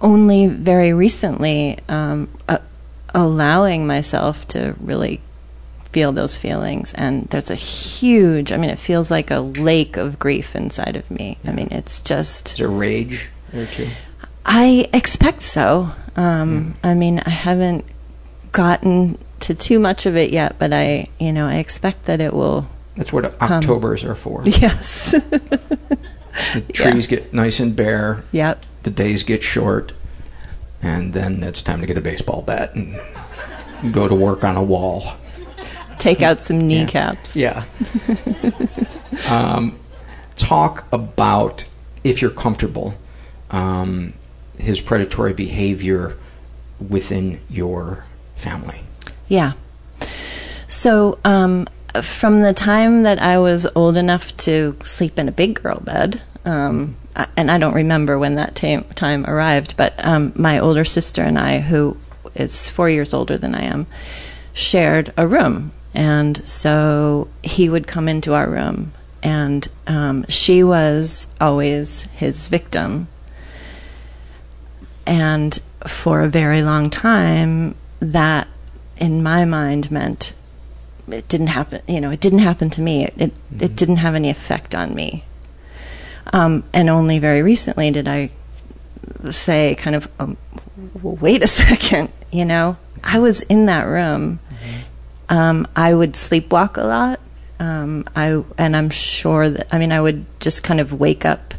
[0.00, 2.58] only very recently um, uh,
[3.14, 5.20] allowing myself to really
[5.92, 10.20] feel those feelings and there's a huge i mean it feels like a lake of
[10.20, 11.36] grief inside of me.
[11.42, 11.50] Yeah.
[11.50, 13.88] i mean it's just is there rage there too?
[14.46, 15.90] I expect so.
[16.14, 16.90] Um, yeah.
[16.90, 17.84] i mean i haven't
[18.52, 22.32] gotten to too much of it yet but i you know i expect that it
[22.34, 24.42] will that's what octobers are for.
[24.46, 25.14] Yes
[26.54, 27.18] The trees yeah.
[27.18, 28.22] get nice and bare.
[28.32, 28.64] Yep.
[28.82, 29.92] The days get short,
[30.82, 32.98] and then it's time to get a baseball bat and
[33.92, 35.16] go to work on a wall.
[35.98, 37.36] Take out some kneecaps.
[37.36, 37.64] Yeah.
[38.42, 38.50] yeah.
[39.30, 39.78] um,
[40.36, 41.64] talk about,
[42.04, 42.94] if you're comfortable,
[43.50, 44.14] um,
[44.58, 46.16] his predatory behavior
[46.88, 48.04] within your
[48.36, 48.80] family.
[49.28, 49.52] Yeah.
[50.66, 51.66] So, um,
[52.02, 56.22] from the time that I was old enough to sleep in a big girl bed,
[56.44, 56.96] um,
[57.36, 61.58] and I don't remember when that time arrived, but um, my older sister and I,
[61.58, 61.96] who
[62.34, 63.86] is four years older than I am,
[64.52, 65.72] shared a room.
[65.92, 73.08] And so he would come into our room, and um, she was always his victim.
[75.06, 78.46] And for a very long time, that
[78.96, 80.34] in my mind meant
[81.08, 81.82] it didn't happen.
[81.88, 83.04] You know, it didn't happen to me.
[83.04, 83.64] It it, mm-hmm.
[83.64, 85.24] it didn't have any effect on me.
[86.32, 88.30] Um, and only very recently did I
[89.30, 90.36] say, kind of, um,
[91.02, 92.10] well, wait a second.
[92.30, 94.38] You know, I was in that room.
[94.50, 95.36] Mm-hmm.
[95.36, 97.20] Um, I would sleepwalk a lot.
[97.58, 101.52] Um, I and I'm sure that I mean I would just kind of wake up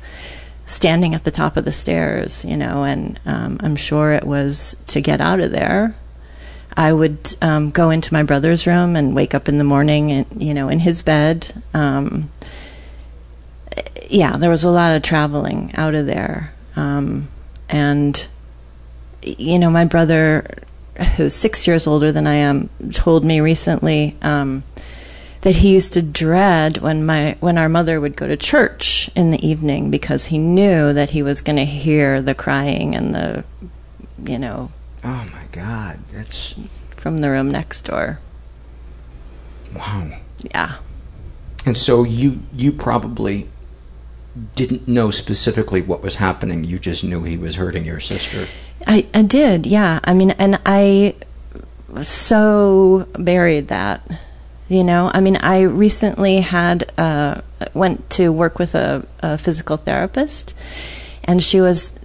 [0.66, 4.76] standing at the top of the stairs, you know, and um, I'm sure it was
[4.88, 5.96] to get out of there.
[6.76, 10.42] I would um, go into my brother's room and wake up in the morning, and
[10.42, 11.64] you know, in his bed.
[11.74, 12.32] Um,
[14.10, 17.30] yeah, there was a lot of traveling out of there, um,
[17.70, 18.28] and
[19.22, 20.64] you know, my brother,
[21.16, 24.64] who's six years older than I am, told me recently um,
[25.42, 29.32] that he used to dread when my when our mother would go to church in
[29.32, 33.44] the evening because he knew that he was going to hear the crying and the,
[34.24, 34.72] you know,
[35.04, 36.56] Oh my God, that's
[36.96, 38.20] from the room next door.
[39.76, 40.20] Wow.
[40.54, 40.76] Yeah.
[41.66, 43.48] And so you you probably
[44.56, 46.64] didn't know specifically what was happening.
[46.64, 48.48] You just knew he was hurting your sister.
[48.88, 50.00] I, I did, yeah.
[50.04, 51.16] I mean, and I
[52.02, 54.10] so buried that.
[54.70, 57.42] You know, I mean, I recently had uh,
[57.74, 60.56] went to work with a, a, physical therapist,
[61.26, 62.00] and she was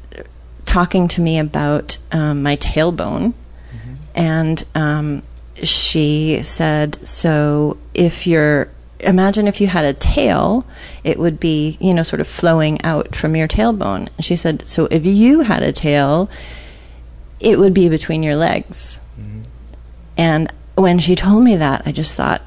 [0.66, 3.32] talking to me about um, my tailbone,
[3.72, 3.94] mm-hmm.
[4.14, 5.22] and um,
[5.62, 10.66] she said, "So if you're imagine if you had a tail,
[11.04, 14.08] it would be, you know, sort of flowing out from your tailbone.
[14.16, 16.30] And she said, so if you had a tail,
[17.40, 19.00] it would be between your legs.
[19.18, 19.42] Mm-hmm.
[20.16, 22.42] And when she told me that, I just thought,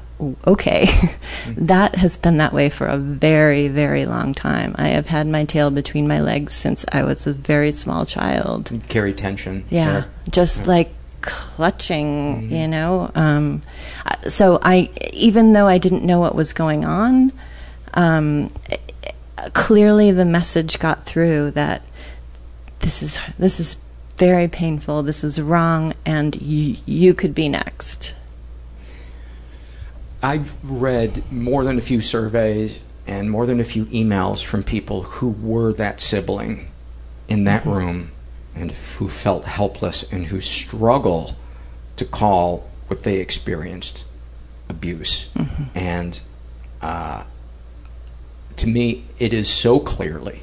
[0.46, 1.66] okay, mm-hmm.
[1.66, 4.74] that has been that way for a very, very long time.
[4.78, 8.70] I have had my tail between my legs since I was a very small child.
[8.70, 9.64] You carry tension.
[9.70, 10.10] Yeah, there.
[10.30, 10.66] just yeah.
[10.66, 12.54] like clutching, mm-hmm.
[12.54, 13.10] you know.
[13.14, 13.62] Um,
[14.28, 17.32] so I, even though I didn't know what was going on,
[17.94, 18.52] um,
[19.54, 21.82] clearly the message got through that
[22.80, 23.76] this is this is
[24.16, 25.02] very painful.
[25.02, 28.14] This is wrong, and y- you could be next.
[30.22, 35.02] I've read more than a few surveys and more than a few emails from people
[35.02, 36.70] who were that sibling
[37.28, 37.72] in that mm-hmm.
[37.72, 38.10] room
[38.54, 41.36] and who felt helpless and who struggle
[41.96, 44.04] to call what they experienced
[44.68, 45.30] abuse.
[45.34, 45.64] Mm-hmm.
[45.74, 46.20] And
[46.80, 47.24] uh,
[48.56, 50.42] to me, it is so clearly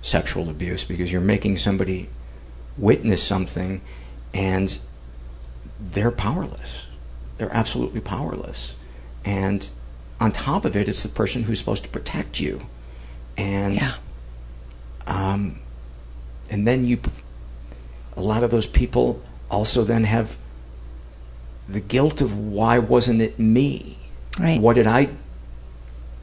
[0.00, 2.08] sexual abuse because you're making somebody
[2.76, 3.80] witness something
[4.32, 4.78] and
[5.80, 6.86] they're powerless.
[7.36, 8.74] They're absolutely powerless.
[9.28, 9.68] And
[10.20, 12.62] on top of it, it's the person who's supposed to protect you.
[13.36, 13.94] And yeah.
[15.06, 15.60] um,
[16.50, 16.98] and then you
[18.16, 20.38] a lot of those people also then have
[21.68, 23.98] the guilt of why wasn't it me?
[24.40, 24.58] Right.
[24.62, 25.10] What did I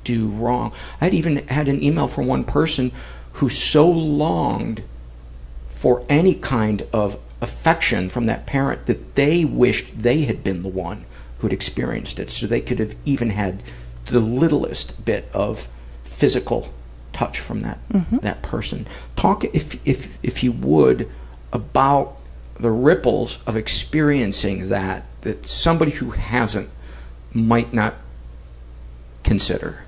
[0.03, 0.73] do wrong?
[0.99, 2.91] I'd even had an email from one person
[3.33, 4.81] who so longed
[5.69, 10.69] for any kind of affection from that parent that they wished they had been the
[10.69, 11.05] one
[11.39, 13.61] who'd experienced it so they could have even had
[14.05, 15.67] the littlest bit of
[16.03, 16.73] physical
[17.11, 18.17] touch from that mm-hmm.
[18.17, 21.09] that person talk if if if you would
[21.53, 22.17] about
[22.59, 26.69] the ripples of experiencing that that somebody who hasn't
[27.33, 27.95] might not
[29.23, 29.83] consider?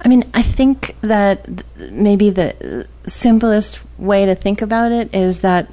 [0.00, 1.46] I mean, I think that
[1.90, 5.70] maybe the simplest way to think about it is that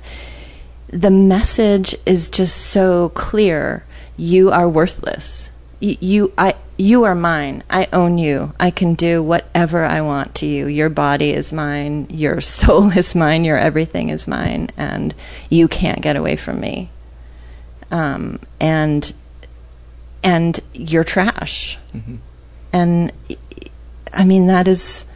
[0.88, 3.86] the message is just so clear.
[4.20, 5.50] You are worthless.
[5.80, 7.64] You, you I, you are mine.
[7.70, 8.54] I own you.
[8.60, 10.68] I can do whatever I want to you.
[10.68, 12.08] Your body is mine.
[12.10, 13.46] Your soul is mine.
[13.46, 14.72] Your everything is mine.
[14.76, 15.16] And
[15.50, 16.90] you can't get away from me.
[17.92, 19.14] Um, and,
[20.22, 21.78] and you're trash.
[21.96, 22.18] Mm-hmm.
[22.74, 23.14] And
[24.14, 25.10] I mean, that is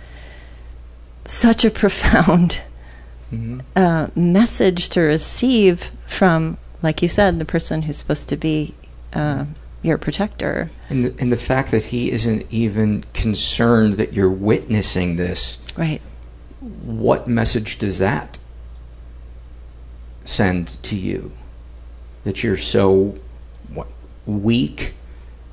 [1.25, 2.61] such a profound
[3.33, 3.59] mm-hmm.
[3.75, 8.73] uh, message to receive from, like you said, the person who's supposed to be
[9.13, 9.45] uh,
[9.81, 10.71] your protector.
[10.89, 15.59] And the, and the fact that he isn't even concerned that you're witnessing this.
[15.77, 16.01] Right.
[16.59, 18.39] What message does that
[20.23, 21.33] send to you?
[22.23, 23.17] That you're so
[23.67, 23.87] what,
[24.25, 24.93] weak,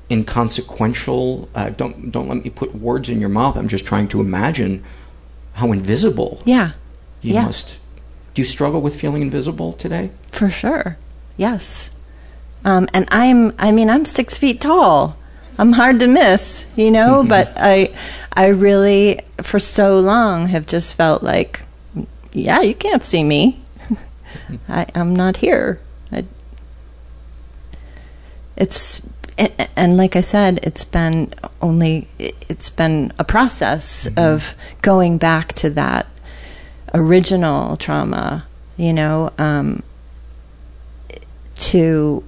[0.09, 1.49] inconsequential.
[1.53, 3.57] Uh, don't don't let me put words in your mouth.
[3.57, 4.83] I'm just trying to imagine
[5.53, 6.41] how invisible.
[6.45, 6.71] Yeah.
[7.21, 7.45] You yeah.
[7.45, 7.77] must.
[8.33, 10.11] Do you struggle with feeling invisible today?
[10.31, 10.97] For sure.
[11.35, 11.91] Yes.
[12.63, 15.17] Um, and I'm, I mean, I'm six feet tall.
[15.57, 17.29] I'm hard to miss, you know, mm-hmm.
[17.29, 17.95] but I,
[18.33, 21.63] I really, for so long, have just felt like,
[22.31, 23.61] yeah, you can't see me.
[24.69, 25.79] I, I'm not here.
[26.11, 26.25] I,
[28.55, 29.07] it's,
[29.75, 34.19] and like I said, it's been only, it's been a process mm-hmm.
[34.19, 36.07] of going back to that
[36.93, 38.45] original trauma,
[38.77, 39.83] you know, um,
[41.55, 42.23] to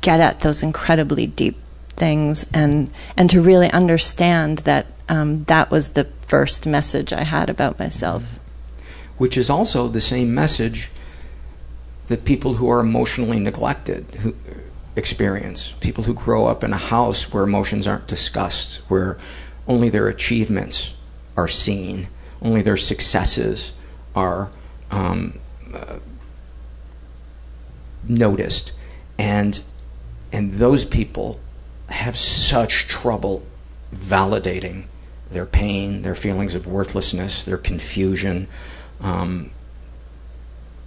[0.00, 1.56] get at those incredibly deep
[1.90, 7.50] things and and to really understand that um, that was the first message I had
[7.50, 8.38] about myself.
[9.18, 10.90] Which is also the same message
[12.06, 14.34] that people who are emotionally neglected who
[14.96, 15.72] experience.
[15.80, 19.18] People who grow up in a house where emotions aren't discussed, where
[19.66, 20.94] only their achievements
[21.36, 22.08] are seen,
[22.42, 23.72] only their successes
[24.14, 24.50] are
[24.90, 25.38] um,
[25.72, 25.98] uh,
[28.08, 28.72] noticed,
[29.18, 29.60] and
[30.32, 31.40] and those people
[31.88, 33.42] have such trouble
[33.94, 34.84] validating
[35.30, 38.48] their pain, their feelings of worthlessness, their confusion.
[39.00, 39.50] Um,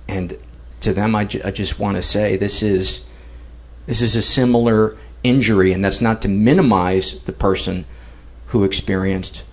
[0.08, 0.38] and
[0.82, 3.06] to them, I, ju- I just want to say this is
[3.86, 7.86] this is a similar injury, and that's not to minimize the person
[8.48, 9.44] who experienced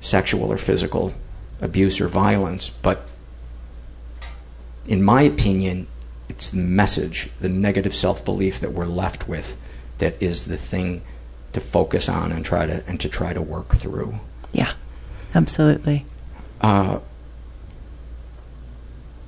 [0.00, 1.14] sexual or physical
[1.60, 3.08] abuse or violence, but
[4.86, 5.86] in my opinion,
[6.28, 9.60] it's the message, the negative self belief that we're left with,
[9.98, 11.02] that is the thing
[11.52, 14.14] to focus on and try to and to try to work through.
[14.52, 14.72] Yeah,
[15.34, 16.06] absolutely.
[16.60, 17.00] Uh,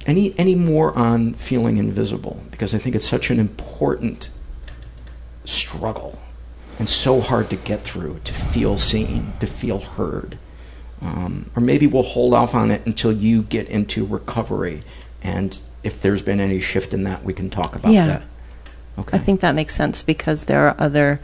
[0.06, 2.42] any any more on feeling invisible?
[2.50, 4.30] Because I think it's such an important
[5.44, 6.20] struggle
[6.78, 10.38] and so hard to get through to feel seen, to feel heard.
[11.00, 14.82] Um, or maybe we'll hold off on it until you get into recovery,
[15.22, 18.06] and if there's been any shift in that, we can talk about yeah.
[18.06, 18.22] that.
[19.12, 21.20] I think that makes sense because there are other,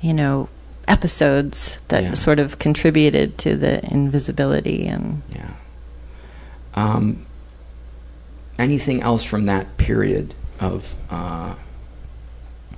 [0.00, 0.48] you know,
[0.88, 2.14] episodes that Yeah.
[2.14, 5.50] sort of contributed to the invisibility and Yeah.
[6.74, 7.24] Um,
[8.58, 11.54] anything else from that period of uh,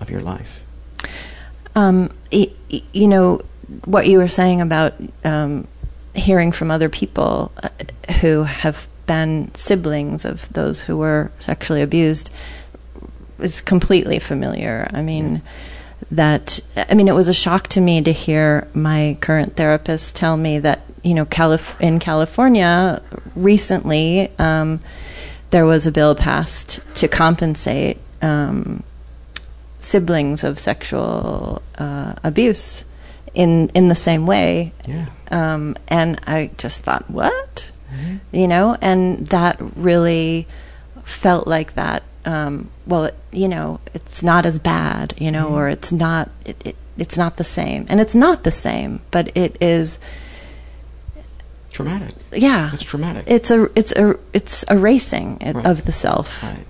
[0.01, 0.63] of your life?
[1.75, 3.41] Um, y- y- you know
[3.87, 4.93] what you were saying about
[5.25, 5.67] um,
[6.15, 7.69] hearing from other people uh,
[8.21, 12.31] who have been siblings of those who were sexually abused
[13.39, 14.89] is completely familiar.
[14.93, 15.43] I mean,
[16.11, 20.37] that I mean, it was a shock to me to hear my current therapist tell
[20.37, 23.01] me that you know, Calif- in California
[23.37, 24.81] recently um,
[25.51, 27.99] there was a bill passed to compensate.
[28.23, 28.83] Um,
[29.87, 32.85] siblings of sexual uh, abuse
[33.35, 34.73] in in the same way.
[34.87, 35.07] Yeah.
[35.31, 37.71] Um, and I just thought, what?
[38.33, 40.47] You know, and that really
[41.05, 42.03] felt like that.
[42.25, 46.31] Um, well, it, you know, it's not as bad, you know, or it's not.
[46.45, 49.99] It, it, it's not the same, and it's not the same, but it is.
[51.71, 52.15] Traumatic.
[52.33, 53.25] Yeah, It's traumatic.
[53.29, 55.67] It's a it's a it's erasing it, Right.
[55.67, 56.43] of the self.
[56.43, 56.65] Right.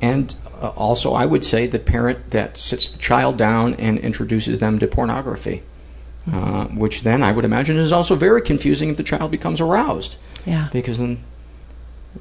[0.00, 4.58] And uh, also, I would say the parent that sits the child down and introduces
[4.60, 5.62] them to pornography,
[6.32, 10.16] uh, which then I would imagine is also very confusing if the child becomes aroused.
[10.48, 10.68] Yeah.
[10.72, 11.22] Because then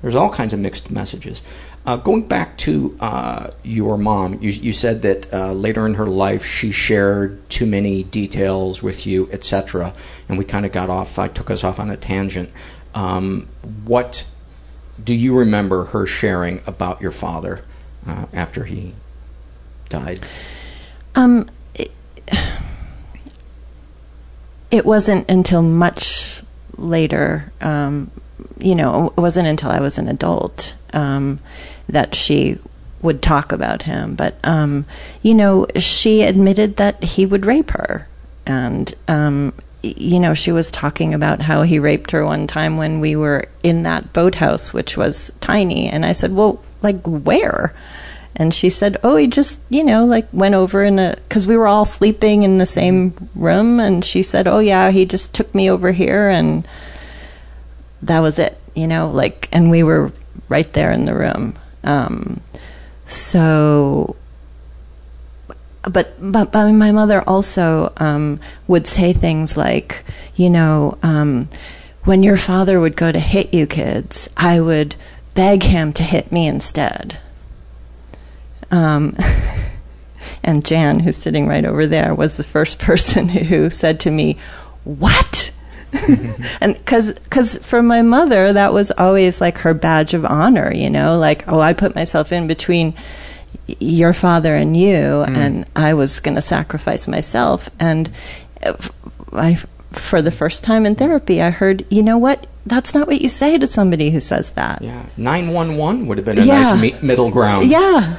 [0.02, 1.42] there's all kinds of mixed messages.
[1.86, 6.06] Uh, going back to uh, your mom, you, you said that uh, later in her
[6.06, 9.94] life she shared too many details with you, etc.
[10.28, 11.18] And we kind of got off.
[11.18, 12.52] I took us off on a tangent.
[12.94, 13.48] Um,
[13.86, 14.30] what
[15.02, 17.64] do you remember her sharing about your father
[18.06, 18.94] uh, after he
[19.88, 20.20] died?
[21.16, 21.92] Um, it,
[24.72, 26.44] it wasn't until much
[26.78, 28.12] later, um,
[28.60, 31.40] you know, it wasn't until I was an adult um,
[31.90, 32.58] that she
[33.02, 34.16] would talk about him.
[34.16, 34.86] But, um,
[35.22, 38.08] you know, she admitted that he would rape her.
[38.46, 39.54] And, um,
[39.84, 43.48] you know, she was talking about how he raped her one time when we were
[43.64, 45.90] in that boathouse, which was tiny.
[45.90, 47.74] And I said, well, like, where?
[48.40, 51.58] And she said, "Oh, he just, you know, like went over in a cuz we
[51.58, 55.54] were all sleeping in the same room and she said, "Oh yeah, he just took
[55.56, 56.68] me over here and
[58.02, 60.12] that was it, you know, like and we were
[60.50, 62.42] right there in the room." Um
[63.08, 64.16] so
[65.84, 70.04] but but, but my mother also um, would say things like,
[70.36, 71.50] you know, um,
[72.04, 74.96] when your father would go to hit you kids, I would
[75.34, 77.20] beg him to hit me instead.
[78.72, 79.16] Um,
[80.44, 84.38] and Jan, who's sitting right over there, was the first person who said to me,
[84.84, 85.52] "What?"
[86.62, 91.18] and because for my mother, that was always like her badge of honor, you know,
[91.18, 92.94] like oh, I put myself in between
[93.80, 97.70] your father and you, and I was going to sacrifice myself.
[97.80, 98.10] And
[98.64, 98.74] uh,
[99.32, 99.56] I,
[99.92, 102.48] for the first time in therapy, I heard, you know what?
[102.66, 104.82] That's not what you say to somebody who says that.
[104.82, 106.64] Yeah, nine one one would have been a Yeah.
[106.64, 107.70] nice me- middle ground.
[107.72, 108.18] Yeah.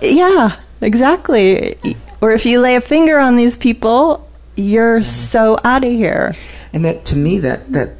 [0.00, 1.76] Yeah, exactly.
[2.20, 6.34] Or if you lay a finger on these people, you're so out of here.
[6.72, 7.90] And that to me that that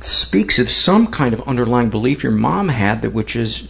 [0.00, 3.68] speaks of some kind of underlying belief your mom had that which is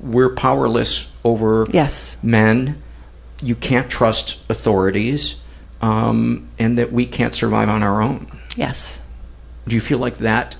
[0.00, 2.18] we're powerless over Yes.
[2.22, 2.82] men.
[3.40, 5.36] You can't trust authorities,
[5.80, 8.26] um, and that we can't survive on our own.
[8.56, 9.02] Yes.
[9.66, 10.56] Do you feel like that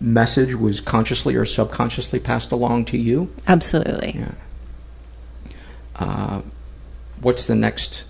[0.00, 3.32] message was consciously or subconsciously passed along to you?
[3.46, 4.16] Absolutely.
[4.18, 4.32] Yeah.
[5.96, 6.42] Uh,
[7.20, 8.04] what's the next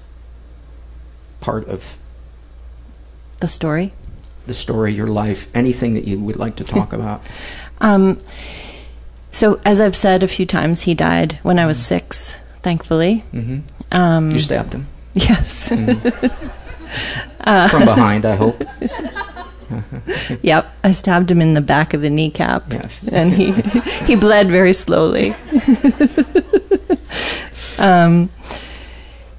[1.40, 1.96] part of
[3.40, 3.92] The story.
[4.46, 7.22] the story, your life, anything that you would like to talk about?
[7.80, 8.18] Um,
[9.32, 13.18] so, as I've said a few times, he died when I was six, thankfully.
[13.32, 13.58] hmm
[13.92, 15.68] Um, You stabbed him Yes.
[17.70, 18.62] from behind, I hope.
[20.42, 22.72] Yep, I stabbed him in the back of the kneecap.
[22.72, 23.06] Yes.
[23.08, 23.52] and he
[24.06, 25.34] he bled very slowly.
[27.78, 28.30] um,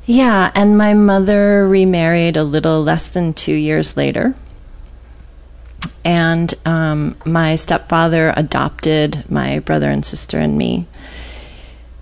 [0.05, 4.36] Yeah, and my mother remarried a little less than two years later.
[6.03, 10.86] And um, my stepfather adopted my brother and sister and me.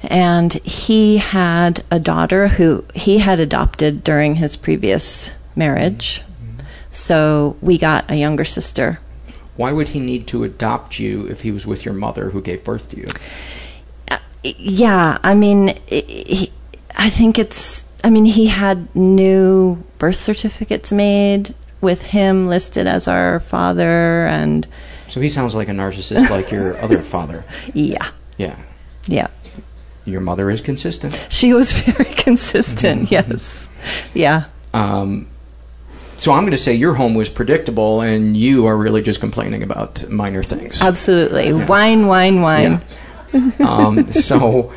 [0.01, 6.21] And he had a daughter who he had adopted during his previous marriage.
[6.93, 8.99] So we got a younger sister.
[9.57, 12.63] Why would he need to adopt you if he was with your mother who gave
[12.63, 13.07] birth to you?
[14.43, 16.51] Yeah, I mean, he,
[16.95, 17.85] I think it's.
[18.03, 24.67] I mean, he had new birth certificates made with him listed as our father, and
[25.07, 27.45] So he sounds like a narcissist like your other father.
[27.73, 28.57] yeah, Yeah.
[29.07, 29.27] yeah.
[30.05, 31.15] Your mother is consistent.
[31.29, 33.09] She was very consistent.
[33.09, 33.69] yes,
[34.13, 34.45] yeah.
[34.73, 35.27] Um,
[36.17, 39.63] so I'm going to say your home was predictable and you are really just complaining
[39.63, 40.81] about minor things.
[40.81, 42.81] Absolutely, whine, whine, whine.
[43.59, 44.71] um, so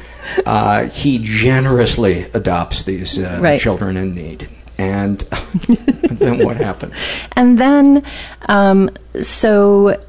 [0.45, 3.61] uh, he generously adopts these uh, Right.
[3.61, 4.49] children in need.
[4.79, 5.21] And
[6.11, 6.93] then what happened?
[7.33, 8.03] And then,
[8.49, 8.91] um,
[9.23, 10.01] so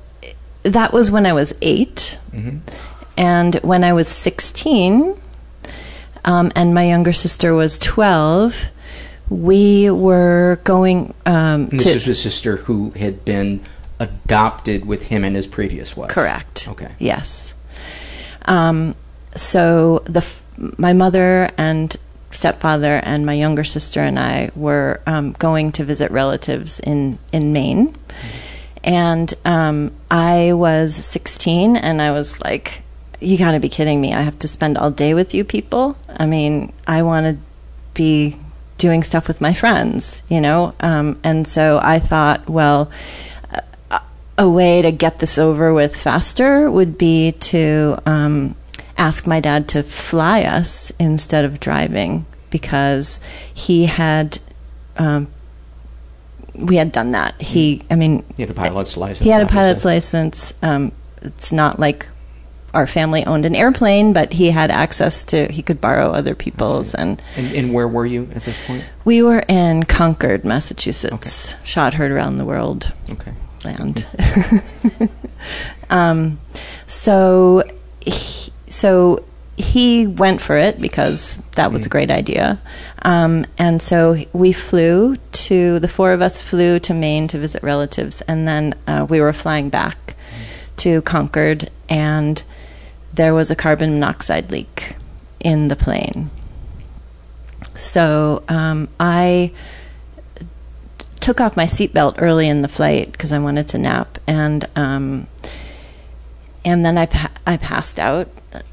[0.63, 2.59] that was when I was 8 Mhm.
[3.17, 5.19] And when I was 16,
[6.25, 8.65] um, and my younger sister was 12,
[9.29, 11.77] we were going um, And to.
[11.77, 13.63] this is a sister who had been
[13.99, 16.09] adopted with him and his previous wife.
[16.11, 16.67] Correct.
[16.69, 16.91] Okay.
[16.99, 17.55] Yes.
[18.45, 18.95] Um,
[19.35, 20.43] so the f-
[20.77, 21.95] my mother and
[22.31, 27.53] stepfather and my younger sister and I were um, going to visit relatives in in
[27.53, 27.95] Maine,
[28.83, 32.81] and um, I was 16, and I was like,
[33.19, 34.13] "You got to be kidding me!
[34.13, 35.97] I have to spend all day with you people.
[36.07, 37.41] I mean, I want to
[37.93, 38.37] be."
[38.77, 42.91] Doing stuff with my friends, you know, um, and so I thought, well,
[44.37, 48.55] a way to get this over with faster would be to um,
[48.97, 53.19] ask my dad to fly us instead of driving because
[53.53, 54.39] he had
[54.97, 55.27] um,
[56.53, 57.39] we had done that.
[57.41, 59.19] He i mean He had a pilot's license.
[59.19, 60.53] he had a pilot's license.
[60.61, 62.07] Um, it's not like
[62.77, 66.93] our family owned an airplane but he had access to he could borrow other people's
[66.93, 68.83] and And, and where were you at this point?
[69.03, 71.55] we were in concord massachusetts.
[71.63, 73.33] Shot heard around the world Okay.
[73.65, 74.05] land.
[75.89, 76.39] um,
[76.85, 77.63] so,
[78.01, 79.23] he, so
[79.57, 82.59] he went for it because that was a great idea,
[83.01, 87.63] um, and so we flew to the four of us flew to Maine to visit
[87.63, 90.15] relatives, and then uh, we were flying back
[90.77, 92.43] to Concord, and
[93.17, 94.95] there was a carbon monoxide leak
[95.39, 96.29] in the plane.
[97.75, 99.51] So um, I
[101.19, 105.27] took off my seatbelt early in the flight because I wanted to nap, and um,
[106.63, 108.29] and then I pa- I passed out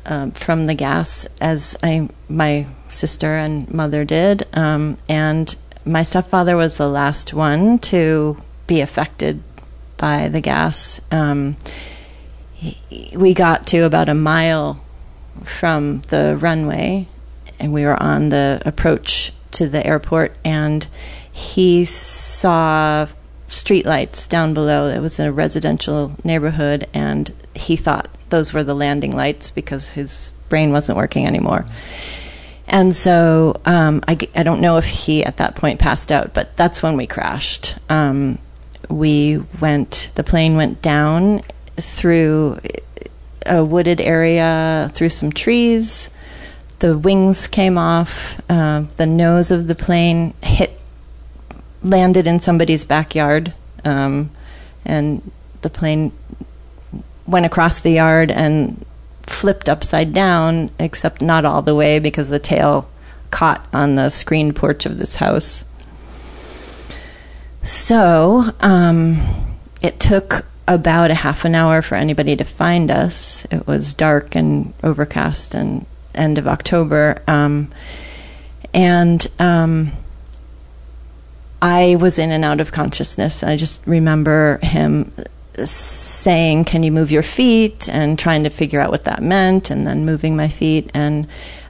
[0.07, 6.57] um, from the gas as I my sister and mother did, um, and my stepfather
[6.57, 8.37] was the last one to
[8.67, 9.43] be affected
[9.97, 11.01] by the gas.
[11.11, 11.57] Um,
[13.15, 14.85] we got to about a mile
[15.43, 17.09] from the runway,
[17.59, 20.87] and we were on the approach to the airport, and
[21.31, 23.07] he saw
[23.49, 24.89] streetlights down below.
[24.89, 29.93] It was in a residential neighborhood, and he thought those were the landing lights because
[29.93, 31.65] his brain wasn't working anymore.
[32.67, 36.57] And so um, I, I don't know if he at that point passed out, but
[36.57, 37.77] that's when we crashed.
[37.89, 38.39] Um,
[38.89, 41.43] we went, the plane went down
[41.77, 42.59] through
[43.47, 46.11] a wooded area, through some trees.
[46.79, 48.41] The wings came off.
[48.49, 50.81] Uh, the nose of the plane hit
[51.83, 53.53] landed in somebody's backyard,
[53.85, 54.31] um,
[54.85, 56.13] and the plane
[57.27, 58.85] went across the yard and
[59.23, 62.89] flipped upside down, except not all the way because the tail
[63.31, 65.65] caught on the screened porch of this house.
[67.63, 73.45] So um, it took about a half an hour for anybody to find us.
[73.51, 77.23] It was dark and overcast and end of October.
[77.27, 77.71] Um,
[78.73, 79.93] and um,
[81.61, 83.43] I was in and out of consciousness.
[83.43, 85.13] I just remember him
[85.63, 87.89] saying, Can you move your feet?
[87.89, 90.91] and trying to figure out what that meant, and then moving my feet.
[90.95, 91.27] And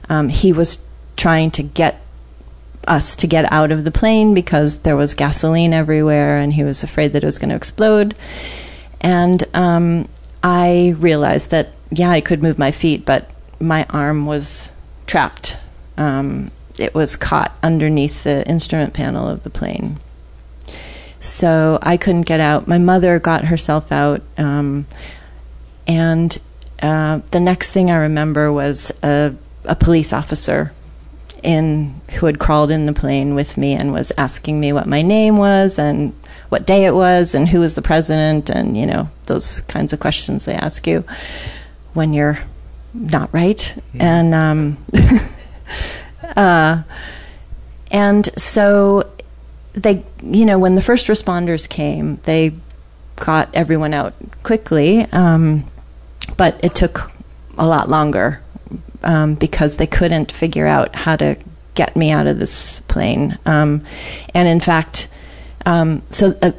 [0.09, 0.83] um, he was
[1.17, 2.01] trying to get
[2.87, 6.83] us to get out of the plane because there was gasoline everywhere, and he was
[6.83, 8.15] afraid that it was going to explode.
[9.01, 10.07] And um,
[10.43, 13.29] I realized that, yeah, I could move my feet, but
[13.59, 14.71] my arm was
[15.07, 15.57] trapped.
[15.97, 19.99] Um, it was caught underneath the instrument panel of the plane.
[21.19, 22.67] So I couldn't get out.
[22.67, 24.21] My mother got herself out.
[24.37, 24.85] Um,
[25.87, 26.37] and
[26.81, 29.33] uh, the next thing I remember was a,
[29.63, 30.73] a police officer
[31.41, 35.01] in who had crawled in the plane with me and was asking me what my
[35.01, 36.13] name was and
[36.49, 39.99] what day it was and who was the president and you know those kinds of
[39.99, 41.03] questions they ask you
[41.93, 42.39] when you're
[42.93, 44.77] not right and um,
[46.35, 46.81] uh,
[47.91, 49.09] and so
[49.73, 52.53] they you know when the first responders came they
[53.17, 55.65] got everyone out quickly um,
[56.37, 57.11] but it took
[57.57, 58.41] a lot longer
[59.03, 61.37] um, because they couldn't figure out how to
[61.75, 63.37] get me out of this plane.
[63.45, 63.83] Um,
[64.33, 65.07] and in fact,
[65.65, 66.51] um, so uh,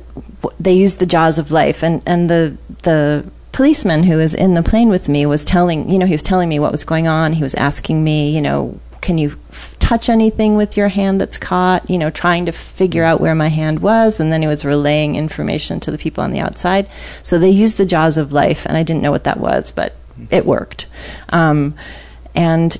[0.58, 4.62] they used the jaws of life, and, and the the policeman who was in the
[4.62, 7.32] plane with me was telling you know he was telling me what was going on.
[7.34, 11.38] He was asking me you know can you f- touch anything with your hand that's
[11.38, 11.88] caught?
[11.88, 15.14] You know, trying to figure out where my hand was, and then he was relaying
[15.14, 16.88] information to the people on the outside.
[17.22, 19.94] So they used the jaws of life, and I didn't know what that was, but
[20.28, 20.88] it worked.
[21.28, 21.76] Um,
[22.34, 22.76] and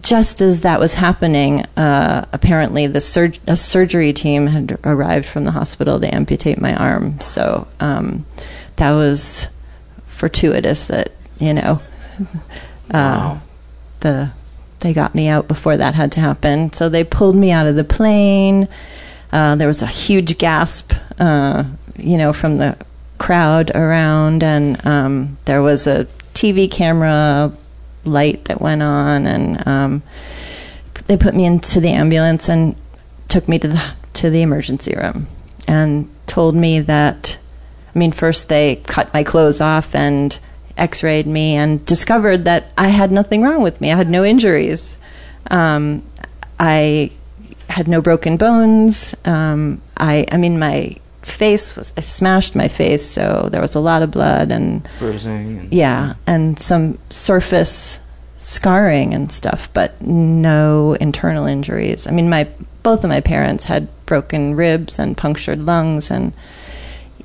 [0.00, 5.44] just as that was happening, uh, apparently the sur- a surgery team had arrived from
[5.44, 7.20] the hospital to amputate my arm.
[7.20, 8.24] So um,
[8.76, 9.48] that was
[10.06, 11.80] fortuitous that you know
[12.20, 13.42] uh, wow.
[14.00, 14.32] the
[14.80, 16.72] they got me out before that had to happen.
[16.72, 18.68] So they pulled me out of the plane.
[19.32, 21.64] Uh, there was a huge gasp, uh,
[21.96, 22.76] you know, from the
[23.18, 27.52] crowd around, and um, there was a TV camera
[28.04, 30.02] light that went on, and um,
[31.06, 32.76] they put me into the ambulance and
[33.28, 33.82] took me to the
[34.12, 35.28] to the emergency room
[35.66, 37.38] and told me that.
[37.92, 40.38] I mean, first they cut my clothes off and
[40.76, 43.90] x-rayed me and discovered that I had nothing wrong with me.
[43.90, 44.96] I had no injuries.
[45.50, 46.04] Um,
[46.60, 47.10] I
[47.68, 49.14] had no broken bones.
[49.24, 53.80] Um, I, I mean, my face was I smashed my face, so there was a
[53.80, 55.58] lot of blood and bruising.
[55.58, 58.00] And, yeah, and some surface
[58.38, 62.06] scarring and stuff, but no internal injuries.
[62.06, 62.48] I mean, my
[62.82, 66.32] both of my parents had broken ribs and punctured lungs, and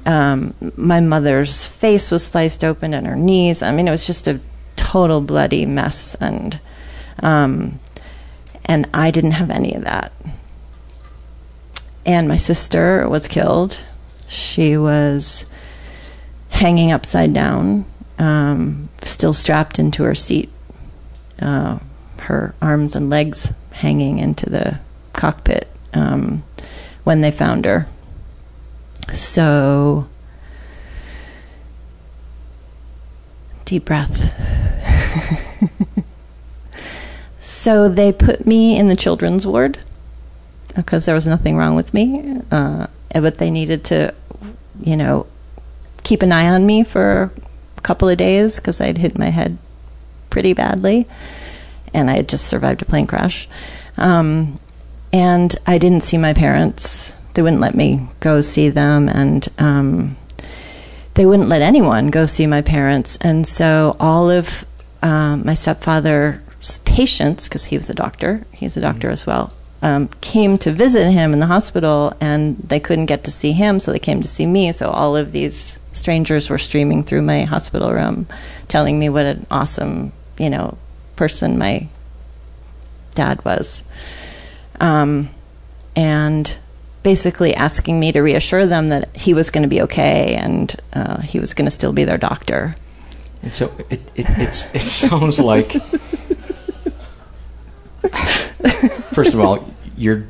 [0.06, 3.64] um, my mother's face was sliced open and her knees.
[3.64, 4.40] I mean, it was just a
[4.76, 6.60] total bloody mess, and
[7.24, 7.80] um,
[8.66, 10.12] and I didn't have any of that.
[12.06, 13.82] And my sister was killed.
[14.28, 15.46] She was
[16.50, 17.86] hanging upside down,
[18.20, 20.52] um, still strapped into her seat,
[21.42, 21.80] uh,
[22.20, 24.80] her arms and legs hanging into the
[25.14, 26.44] cockpit um,
[27.04, 27.88] when they found her.
[29.14, 30.08] So,
[33.66, 34.32] deep breath.
[37.40, 39.80] so, they put me in the children's ward
[40.76, 44.14] because there was nothing wrong with me, uh, but they needed to,
[44.82, 45.28] you know,
[46.04, 47.32] keep an eye on me for
[47.78, 49.58] a couple of days because I'd hit my head
[50.30, 51.08] pretty badly
[51.94, 53.48] and I had just survived a plane crash.
[53.98, 54.60] Um,
[55.14, 60.18] and I didn't see my parents they wouldn't let me go see them, and um,
[61.14, 63.18] they wouldn't let anyone go see my parents.
[63.18, 64.66] And so all of
[65.02, 69.14] um, my stepfather's patients, because he was a doctor, he's a doctor mm-hmm.
[69.14, 69.54] as well,
[69.86, 73.80] um, came to visit him in the hospital, and they couldn't get to see him,
[73.80, 74.72] so they came to see me.
[74.72, 78.26] So all of these strangers were streaming through my hospital room,
[78.68, 80.80] telling me what an awesome, you know,
[81.16, 81.88] person my
[83.14, 83.84] dad was.
[84.80, 85.30] Um,
[85.96, 86.58] and
[87.04, 91.22] basically asking me to reassure them that he was going to be okay and uh,
[91.22, 92.76] he was going to still be their doctor.
[93.44, 94.28] And so it, it,
[94.74, 95.72] it sounds like,
[99.14, 99.64] first of all,
[99.98, 100.26] your,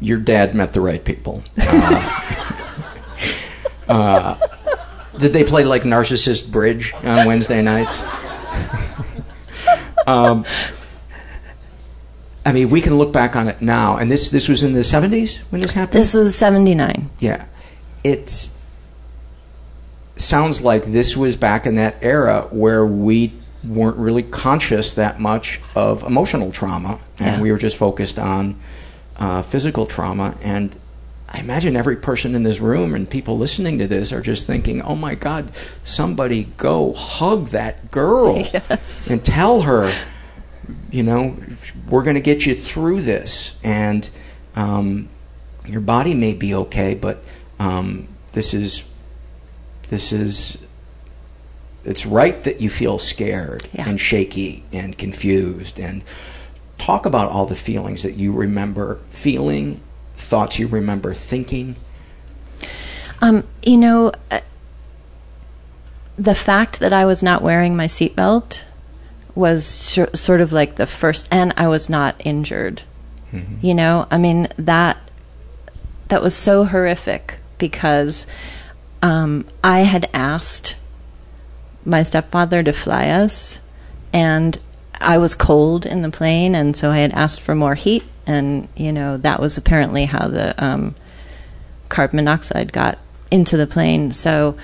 [0.00, 1.42] your dad met the right people.
[1.58, 2.42] Uh,
[3.88, 4.38] uh,
[5.18, 8.02] did they play like narcissist bridge on Wednesday nights?
[10.06, 10.44] um,
[12.44, 14.84] I mean, we can look back on it now, and this this was in the
[14.84, 16.00] seventies when this happened.
[16.00, 17.10] This was seventy nine.
[17.18, 17.46] Yeah,
[18.04, 18.52] it
[20.16, 23.32] sounds like this was back in that era where we
[23.64, 27.42] weren't really conscious that much of emotional trauma, and yeah.
[27.42, 28.60] we were just focused on
[29.18, 30.36] uh, physical trauma.
[30.42, 30.76] And
[31.28, 34.82] I imagine every person in this room and people listening to this are just thinking,
[34.82, 35.52] "Oh my God,
[35.82, 39.10] somebody go hug that girl yes.
[39.10, 39.92] and tell her."
[40.90, 41.36] you know,
[41.88, 44.08] we're going to get you through this, and
[44.54, 45.08] um,
[45.66, 47.22] your body may be okay, but
[47.58, 48.88] um, this is
[49.88, 50.64] this is
[51.84, 53.88] it's right that you feel scared yeah.
[53.88, 56.02] and shaky and confused and
[56.78, 59.80] talk about all the feelings that you remember feeling
[60.16, 61.76] thoughts you remember thinking
[63.20, 64.40] um, you know uh,
[66.16, 68.64] the fact that i was not wearing my seatbelt
[69.36, 72.82] was sh- sort of like the first, and I was not injured.
[73.60, 74.96] You know, I mean that
[76.08, 78.26] that was so horrific because
[79.02, 80.76] um, I had asked
[81.84, 83.60] my stepfather to fly us,
[84.12, 84.58] and
[85.00, 88.68] I was cold in the plane, and so I had asked for more heat, and
[88.76, 90.94] you know that was apparently how the um,
[91.88, 92.98] carbon monoxide got
[93.30, 94.12] into the plane.
[94.12, 94.56] So,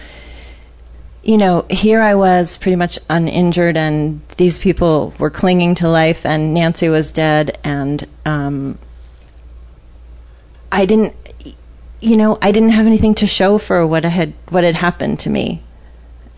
[1.22, 6.24] you know, here I was pretty much uninjured, and these people were clinging to life,
[6.24, 8.78] and Nancy was dead, and um,
[10.70, 11.14] I didn't,
[12.01, 15.30] you know, I didn't have anything to show for what had what had happened to
[15.30, 15.62] me,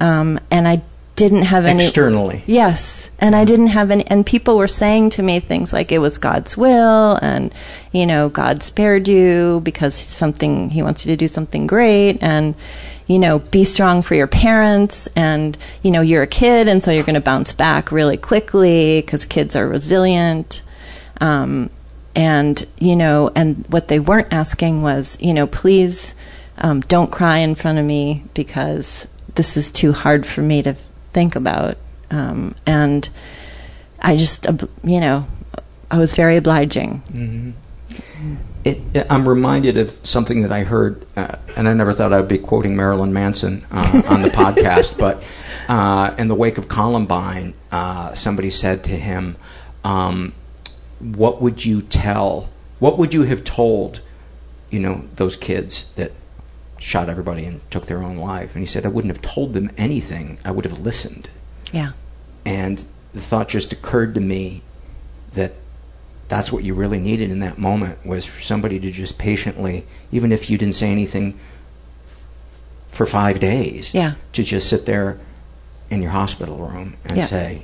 [0.00, 0.82] um, and I
[1.16, 2.42] didn't have any externally.
[2.46, 4.06] Yes, and I didn't have any.
[4.06, 7.54] And people were saying to me things like it was God's will, and
[7.92, 12.54] you know, God spared you because something He wants you to do something great, and
[13.06, 16.90] you know, be strong for your parents, and you know, you're a kid, and so
[16.90, 20.62] you're going to bounce back really quickly because kids are resilient.
[21.20, 21.70] Um,
[22.16, 26.14] and you know, and what they weren't asking was, you know, please
[26.58, 30.76] um, don't cry in front of me because this is too hard for me to
[31.14, 31.78] think about.
[32.10, 33.08] Um, and
[34.00, 35.26] I just, uh, you know,
[35.90, 37.02] I was very obliging.
[37.12, 38.34] Mm-hmm.
[38.64, 42.28] It, it, I'm reminded of something that I heard, uh, and I never thought I'd
[42.28, 45.22] be quoting Marilyn Manson uh, on the podcast, but
[45.68, 49.36] uh, in the wake of Columbine, uh, somebody said to him,
[49.84, 50.32] um,
[50.98, 54.00] what would you tell, what would you have told,
[54.70, 56.12] you know, those kids that
[56.84, 58.54] shot everybody and took their own life?
[58.54, 60.38] And he said, I wouldn't have told them anything.
[60.44, 61.30] I would have listened.
[61.72, 61.92] Yeah.
[62.44, 64.62] And the thought just occurred to me
[65.32, 65.52] that
[66.28, 70.32] that's what you really needed in that moment was for somebody to just patiently, even
[70.32, 71.38] if you didn't say anything
[72.88, 74.14] for five days, yeah.
[74.32, 75.18] to just sit there
[75.90, 77.26] in your hospital room and Yeah.
[77.26, 77.62] say,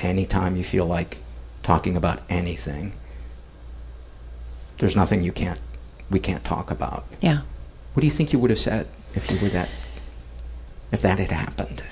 [0.00, 1.18] anytime you feel like
[1.62, 2.92] talking about anything,
[4.78, 5.60] there's nothing you can't,
[6.10, 7.04] we can't talk about.
[7.20, 7.42] Yeah.
[7.94, 9.68] What do you think you would have said if you were that,
[10.90, 11.82] if that had happened?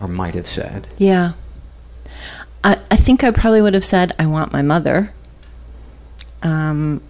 [0.00, 0.92] Or might have said?
[0.96, 1.32] Yeah.
[2.64, 5.12] I, I think I probably would have said, I want my mother.
[6.42, 7.02] Um,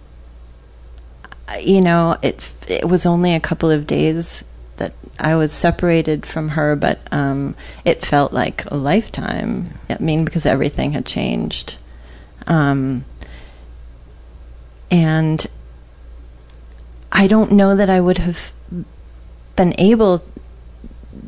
[1.61, 4.43] you know, it, it was only a couple of days
[4.77, 9.69] that I was separated from her, but um, it felt like a lifetime.
[9.89, 11.77] I mean, because everything had changed.
[12.47, 13.05] Um,
[14.91, 15.45] and
[17.13, 18.51] I don't know that I would have
[19.55, 20.23] been able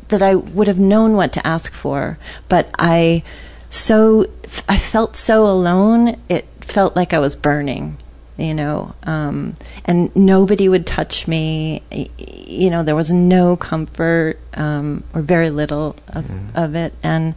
[0.08, 2.18] that I would have known what to ask for,
[2.48, 3.22] but I
[3.70, 4.26] so
[4.68, 6.20] I felt so alone.
[6.28, 7.98] It felt like I was burning,
[8.36, 11.82] you know, um, and nobody would touch me.
[12.18, 17.34] You know, there was no comfort um, or very little of, of it, and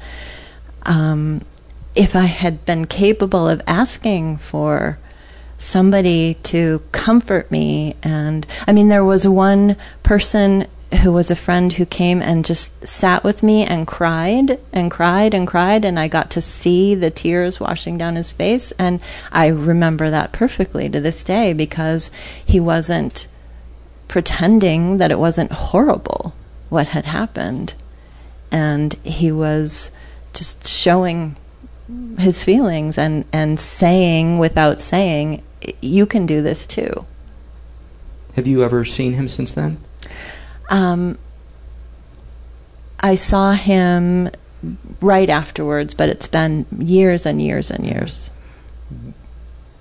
[0.83, 1.41] um,
[1.95, 4.97] if I had been capable of asking for
[5.59, 7.95] somebody to comfort me.
[8.01, 10.65] And i mean there was one person
[11.03, 15.35] who was a friend who came and just sat with me and cried and cried
[15.35, 15.85] and cried.
[15.85, 18.71] And i got to see the tears washing down his face.
[18.79, 22.09] And i remember that perfectly to this day because
[22.43, 23.27] he wasn't
[24.07, 26.33] pretending that it wasn't horrible
[26.69, 27.75] what had happened.
[28.51, 29.91] And he was
[30.33, 31.35] just showing
[32.17, 35.41] his feelings and and saying without saying
[35.81, 37.05] you can do this too
[38.35, 39.77] Have you ever seen him since then?
[40.69, 41.17] um,
[42.99, 44.29] I saw him
[45.01, 48.29] right afterwards, but it's been years and years and years.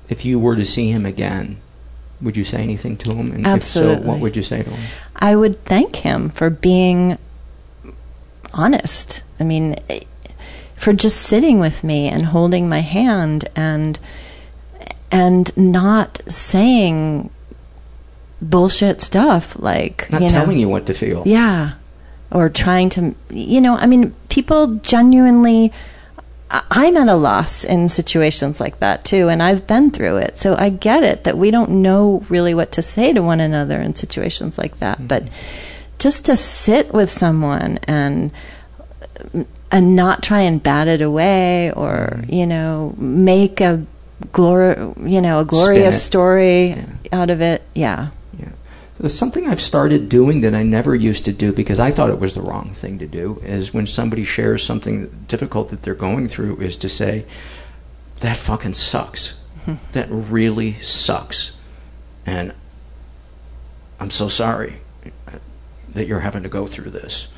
[0.08, 1.60] If you were to see him again,
[2.20, 3.32] would you say anything to him?
[3.32, 4.06] And if so, Absolutely.
[4.06, 4.90] what would you say to him?
[5.16, 7.18] I would thank him for being
[8.54, 9.22] honest.
[9.38, 9.76] I mean,
[10.74, 13.98] for just sitting with me and holding my hand and
[15.10, 17.30] and not saying
[18.40, 21.22] bullshit stuff like Not you know, telling you what to feel.
[21.26, 21.72] Yeah.
[22.30, 25.72] Or trying to, you know, I mean, people genuinely,
[26.50, 30.38] I'm at a loss in situations like that too, and I've been through it.
[30.38, 33.80] So I get it that we don't know really what to say to one another
[33.80, 34.98] in situations like that.
[34.98, 35.06] Mm-hmm.
[35.06, 35.28] But
[35.98, 38.30] just to sit with someone and,
[39.70, 42.32] and not try and bat it away or, mm-hmm.
[42.32, 43.84] you know, make a
[44.26, 47.62] glor, you know, a glorious story out of it.
[47.74, 48.10] Yeah.
[48.98, 52.18] There's something I've started doing that I never used to do because I thought it
[52.18, 56.26] was the wrong thing to do is when somebody shares something difficult that they're going
[56.26, 57.24] through is to say,
[58.20, 59.40] that fucking sucks.
[59.92, 61.52] That really sucks.
[62.24, 62.54] And
[64.00, 64.80] I'm so sorry
[65.92, 67.28] that you're having to go through this.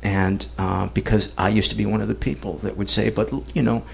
[0.00, 3.32] And uh, because I used to be one of the people that would say, but
[3.52, 3.84] you know,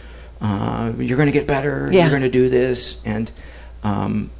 [0.41, 1.91] uh, you're going to get better.
[1.93, 2.03] Yeah.
[2.03, 3.31] You're going to do this, and
[3.83, 4.31] um,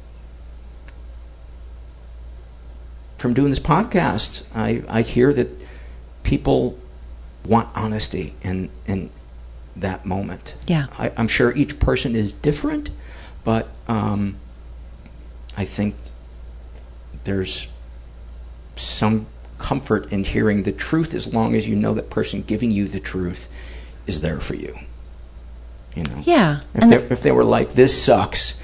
[3.17, 5.49] from doing this podcast, I, I hear that
[6.23, 6.77] people
[7.45, 9.09] want honesty in in
[9.75, 10.55] that moment.
[10.67, 10.87] Yeah.
[10.97, 12.89] I, I'm sure each person is different,
[13.43, 14.35] but um,
[15.57, 15.95] I think
[17.23, 17.67] there's
[18.75, 19.27] some
[19.57, 22.99] comfort in hearing the truth as long as you know that person giving you the
[22.99, 23.49] truth
[24.07, 24.77] is there for you.
[25.95, 26.21] You know.
[26.23, 26.61] Yeah.
[26.73, 28.55] If And they, if they were like, "This sucks,"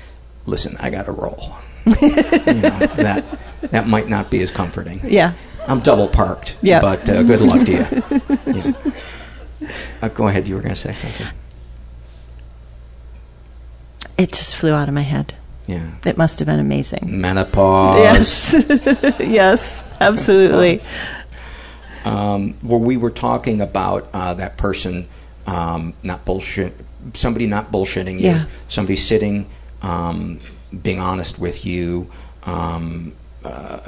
[0.46, 1.56] listen, I got to roll.
[1.86, 3.24] you know, that
[3.72, 5.02] that might not be as comforting.
[5.04, 5.34] Yeah.
[5.68, 6.58] I'm double parked.
[6.62, 6.80] Yeah.
[6.80, 8.76] But uh, good luck to you.
[9.66, 9.70] Yeah.
[10.02, 10.48] Uh, go ahead.
[10.48, 11.28] You were going to say something.
[14.18, 15.34] It just flew out of my head.
[15.68, 15.92] Yeah.
[16.06, 17.20] It must have been amazing.
[17.20, 17.98] Menopause.
[17.98, 19.16] Yes.
[19.20, 20.82] yes, absolutely.
[22.04, 25.08] Um, where we were talking about uh, that person
[25.48, 26.74] um, not bullshit,
[27.14, 28.46] somebody not bullshitting you, Yeah.
[28.68, 29.48] somebody sitting,
[29.82, 30.40] um,
[30.84, 32.10] being honest with you,
[32.46, 33.80] um, uh,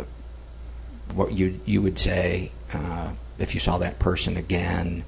[1.13, 3.09] what you you would say uh,
[3.39, 5.03] if you saw that person again,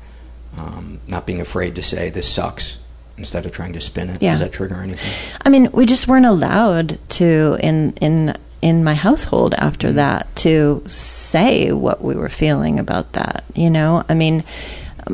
[0.58, 2.80] um, not being afraid to say this sucks
[3.18, 4.22] instead of trying to spin it.
[4.22, 4.32] Yeah.
[4.32, 5.12] Does that trigger anything?
[5.46, 10.84] I mean, we just weren't allowed to in in in my household after that to
[10.86, 13.44] say what we were feeling about that.
[13.56, 14.44] You know, I mean,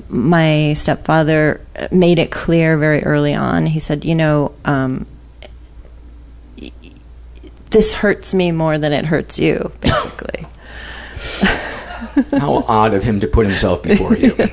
[0.10, 3.66] my stepfather made it clear very early on.
[3.68, 5.06] He said, "You know, um,
[7.72, 10.46] this hurts me more than it hurts you." Basically.
[12.32, 14.36] How odd of him to put himself before you.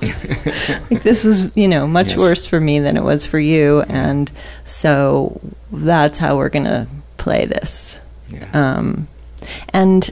[0.00, 0.80] Yes.
[0.90, 2.18] like this was, you know, much Yes.
[2.18, 4.30] worse for me than it was for you, and
[4.64, 5.40] so
[5.72, 8.00] that's how we're gonna play this.
[8.30, 8.46] Yeah.
[8.52, 9.08] Um,
[9.70, 10.08] and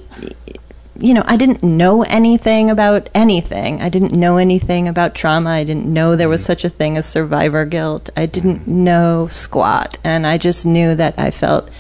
[0.99, 3.81] you know, I didn't know anything about anything.
[3.81, 5.51] I didn't know anything about trauma.
[5.51, 8.11] I didn't know there was such a thing as survivor guilt.
[8.17, 11.71] I didn't know squat, and I just knew that I felt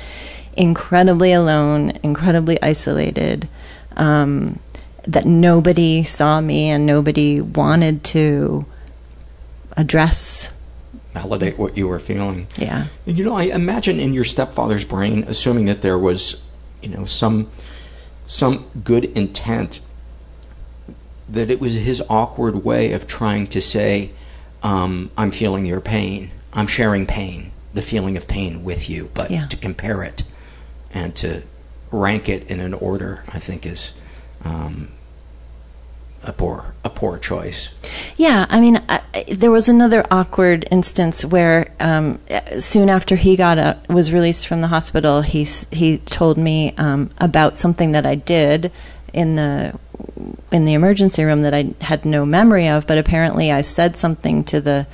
[0.55, 3.49] incredibly alone, incredibly isolated.
[3.97, 4.61] Um,
[5.07, 8.67] that nobody saw me and nobody wanted to
[9.77, 10.53] address.
[11.13, 12.49] Validate what you were feeling.
[12.57, 12.89] Yeah.
[13.07, 16.43] And you know, I imagine in your stepfather's brain, assuming that there was,
[16.83, 17.51] you know, some
[18.27, 19.81] some good intent,
[21.29, 24.11] that it was his awkward way of trying to say,
[24.63, 26.31] um, "I'm feeling your pain.
[26.53, 29.47] I'm sharing pain, the feeling of pain with you." But Yeah.
[29.47, 30.25] to compare it
[30.93, 31.43] and to
[31.91, 33.93] rank it in an order, I think is
[34.45, 34.89] um,
[36.29, 37.71] a poor a poor choice.
[38.17, 39.03] Yeah, I mean, I,
[39.33, 42.21] there was another awkward instance where um,
[42.59, 47.11] soon after he got a, was released from the hospital, he he told me um,
[47.19, 48.73] about something that I did
[49.13, 49.79] in the
[50.53, 54.45] in the emergency room that I had no memory of, but apparently I said something
[54.45, 54.87] to the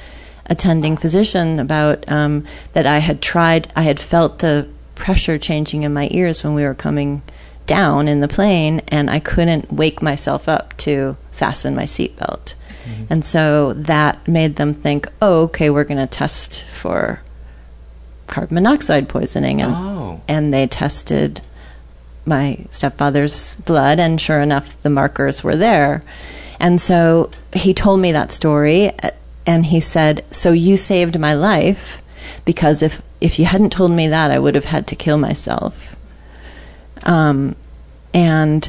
[0.47, 5.93] attending physician about um, that I had tried, I had felt the pressure changing in
[5.93, 7.23] my ears when we were coming
[7.67, 12.55] down in the plane, and I couldn't wake myself up to fasten my seatbelt.
[12.85, 13.05] Mm-hmm.
[13.11, 17.21] And so that made them think, oh, okay, we're going to test for
[18.27, 19.61] carbon monoxide poisoning.
[19.63, 20.21] And, Oh.
[20.27, 21.41] and they tested
[22.25, 26.03] my stepfather's blood, and sure enough, the markers were there.
[26.61, 28.93] And so he told me that story,
[29.47, 32.01] and he said, "So you saved my life
[32.45, 35.97] because if if you hadn't told me that, I would have had to kill myself."
[37.05, 37.57] Um,
[38.15, 38.69] and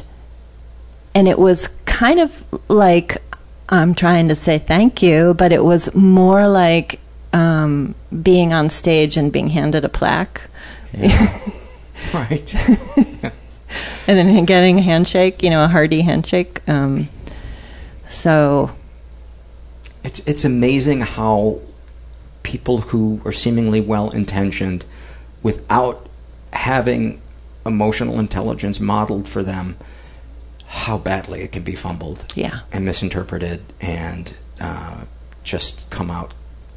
[1.14, 3.22] and it was kind of like
[3.68, 7.00] I'm trying to say thank you, but it was more like
[7.32, 10.48] um, being on stage and being handed a plaque.
[12.12, 12.54] Right.
[14.06, 16.60] and then getting a handshake, you know, a hearty handshake.
[16.68, 17.08] Um,
[18.08, 18.70] so,
[20.04, 21.60] It's it's amazing how
[22.42, 24.84] people who are seemingly well intentioned,
[25.42, 26.08] without
[26.52, 27.20] having
[27.66, 29.76] emotional intelligence modeled for them,
[30.66, 32.60] how badly it can be fumbled, Yeah.
[32.72, 35.04] and misinterpreted, and uh,
[35.42, 36.34] just come out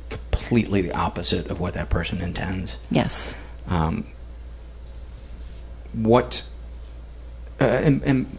[0.10, 2.78] completely the opposite of what that person intends.
[2.92, 3.36] yes.
[3.68, 4.06] Um,
[5.94, 6.44] what
[7.60, 8.38] uh, and, and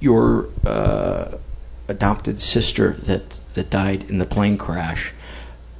[0.00, 1.36] your uh,
[1.88, 5.12] adopted sister that that died in the plane crash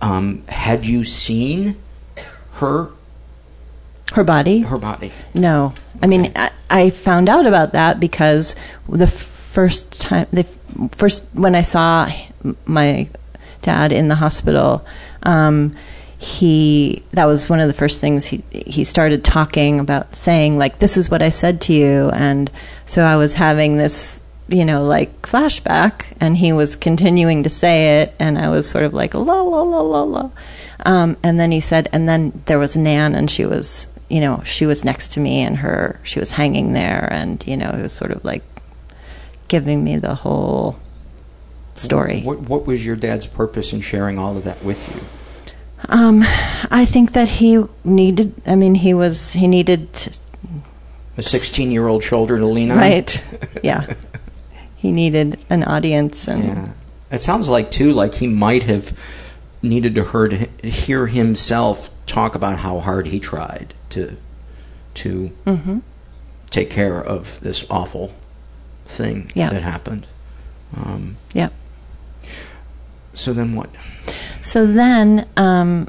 [0.01, 1.76] um, had you seen
[2.55, 2.90] her
[4.12, 4.61] Her body?
[4.61, 5.74] her body No.
[6.03, 8.57] I mean, I, I found out about that because
[8.88, 10.44] the first time, the
[10.96, 12.11] first, when I saw
[12.64, 13.09] my
[13.62, 14.84] dad in the hospital,
[15.22, 15.76] um,
[16.18, 20.78] he, that was one of the first things he, he started talking about saying, like,
[20.78, 22.11] this is what I said to you.
[22.11, 22.50] And
[22.86, 24.22] so I was having this
[24.53, 28.84] you know, like flashback, and he was continuing to say it, and I was sort
[28.84, 30.30] of like la la la la la,
[30.84, 34.42] um, and then he said, and then there was Nan, and she was, you know,
[34.44, 37.82] she was next to me, and her she was hanging there, and you know, it
[37.82, 38.44] was sort of like
[39.48, 40.78] giving me the whole
[41.74, 42.22] story.
[42.22, 45.03] What, what was your dad's purpose in sharing all of that with you?
[45.88, 46.22] Um,
[46.70, 48.34] I think that he needed.
[48.46, 49.88] I mean, he was he needed
[51.16, 52.78] A 16 year old shoulder to lean on?
[52.78, 53.22] right.
[53.62, 53.94] yeah,
[54.83, 56.68] he needed an audience, and Yeah.
[57.12, 58.93] It sounds like, too, like he might have
[59.62, 64.16] needed to heard, hear himself talk about how hard he tried to
[64.95, 65.80] to Mhm.
[66.51, 68.12] take care of this awful
[68.87, 69.51] thing Yeah.
[69.51, 70.07] that happened.
[70.76, 71.49] Um, yeah.
[73.14, 73.70] so then what?
[74.43, 75.87] So then, um,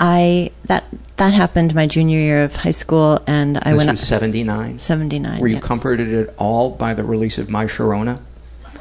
[0.00, 0.84] I that
[1.18, 4.78] that happened my junior year of high school, and I this went was 79?
[4.78, 5.40] 79.
[5.40, 5.60] Were you yeah.
[5.60, 8.20] comforted at all by the release of My Sharona?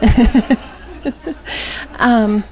[1.99, 2.43] Um,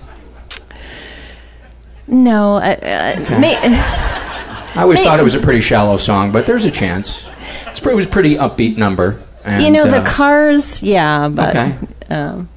[2.08, 5.06] no, uh, uh, may, I always Hey.
[5.06, 7.28] thought it was a pretty shallow song, but there's a chance.
[7.68, 9.22] It's, it was a pretty upbeat number.
[9.46, 11.76] And, you know the uh, cars, yeah, but Okay.
[12.10, 12.50] um,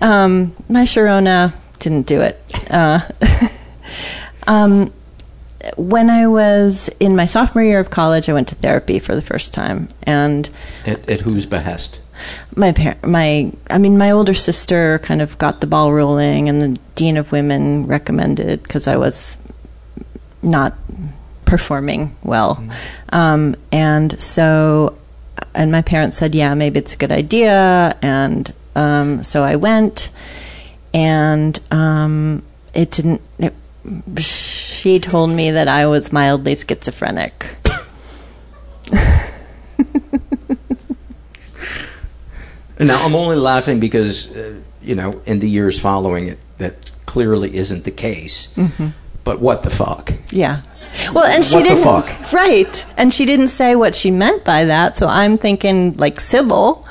[0.00, 2.40] um, my Sharona didn't do it.
[2.70, 3.00] Uh,
[4.46, 4.92] um,
[5.76, 9.22] when I was in my sophomore year of college, I went to therapy for the
[9.22, 10.48] first time, and
[10.86, 12.00] at, at whose behest?
[12.56, 16.60] my par- my I mean my older sister kind of got the ball rolling and
[16.60, 19.38] the dean of women recommended because I was
[20.42, 20.74] not
[21.44, 22.62] performing well
[23.10, 24.98] um, and so
[25.54, 30.10] and my parents said yeah maybe it's a good idea and um, so I went
[30.92, 32.42] and um,
[32.74, 33.54] it didn't it,
[34.78, 37.56] she told me that I was mildly schizophrenic
[42.80, 47.56] Now, I'm only laughing because, uh, you know, in the years following it, that clearly
[47.56, 48.48] isn't the case.
[48.56, 48.92] Mhm.
[49.24, 50.12] But what the fuck?
[50.30, 50.60] Yeah.
[51.12, 51.84] Well, and she What the didn't.
[51.84, 52.32] fuck?
[52.32, 52.86] Right.
[52.96, 54.96] And she didn't say what she meant by that.
[54.96, 56.86] So I'm thinking like Sybil,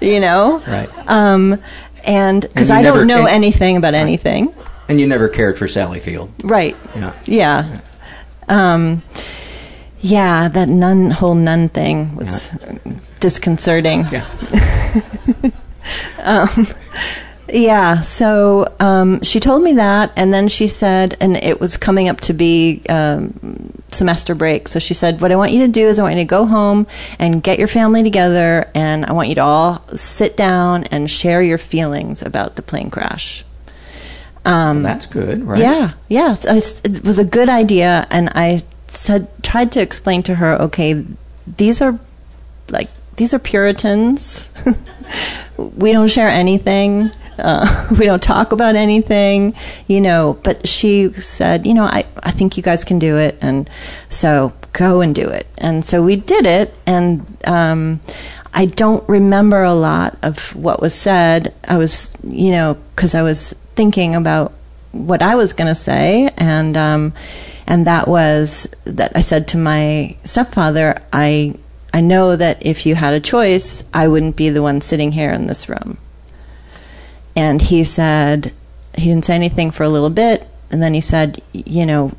[0.00, 0.62] you know?
[0.66, 0.88] Right.
[1.06, 1.58] Um,
[2.04, 4.54] and because I don't know anything about anything.
[4.88, 6.32] And you never cared for Sally Field.
[6.42, 6.76] Right.
[6.94, 7.12] Yeah.
[7.24, 7.80] Yeah.
[8.48, 9.02] Um,
[10.00, 12.50] yeah, that nun, whole nun thing was
[13.20, 14.06] disconcerting.
[14.12, 14.26] Yeah.
[16.22, 16.66] um,
[17.48, 22.08] yeah, so um, she told me that, and then she said, and it was coming
[22.08, 24.66] up to be um, semester break.
[24.68, 26.44] So she said, What I want you to do is I want you to go
[26.44, 26.86] home
[27.18, 31.40] and get your family together, and I want you to all sit down and share
[31.40, 33.44] your feelings about the plane crash.
[34.46, 35.58] Um, That's good, right?
[35.60, 36.32] Yeah, yeah.
[36.32, 40.36] It's- I s- it was a good idea, and I said tried to explain to
[40.36, 41.04] her, okay,
[41.56, 41.98] these are
[42.70, 44.48] like these are Puritans.
[45.58, 47.10] we don't share anything.
[47.38, 49.54] Uh, we don't talk about anything,
[49.88, 50.38] you know.
[50.42, 53.68] But she said, you know, I, I think you guys can do it, and
[54.08, 55.46] so go and do it.
[55.58, 58.00] And so we did it, and um,
[58.54, 61.52] I don't remember a lot of what was said.
[61.66, 64.52] I was, you know, because I was thinking about
[64.92, 67.12] what I was going to say, and um,
[67.66, 71.54] and that was that I said to my stepfather, I
[71.92, 75.30] I know that if you had a choice, I wouldn't be the one sitting here
[75.30, 75.98] in this room.
[77.36, 78.52] And he said
[78.96, 82.12] he didn't say anything for a little bit, and then he said, you know.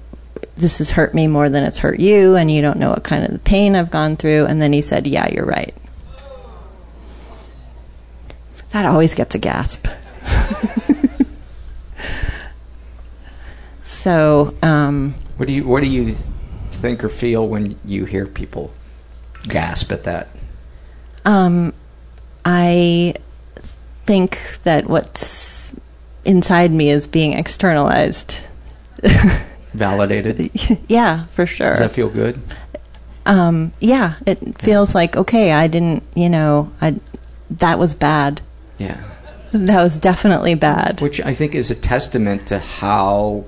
[0.55, 3.24] This has hurt me more than it's hurt you, and you don't know what kind
[3.24, 4.45] of the pain I've gone through.
[4.45, 5.76] And then he said, Yeah, you're right.
[8.72, 9.88] That always gets a gasp.
[14.08, 16.14] so, um, What do you What do you
[16.72, 18.72] think or feel when you hear people
[19.49, 20.30] gasp at that?
[21.26, 21.74] um,
[22.45, 23.16] I
[24.05, 25.76] think that what's
[26.24, 28.39] inside me is being externalized.
[29.74, 30.51] Validated.
[30.88, 31.72] yeah, for sure.
[31.72, 32.39] Does that feel good?
[33.26, 35.51] um, yeah, it feels like okay.
[35.51, 36.95] I didn't, you know, I
[37.49, 38.39] that was bad.
[38.78, 39.03] Yeah.
[39.51, 41.01] That was definitely bad.
[41.01, 43.45] Which I think is a testament to how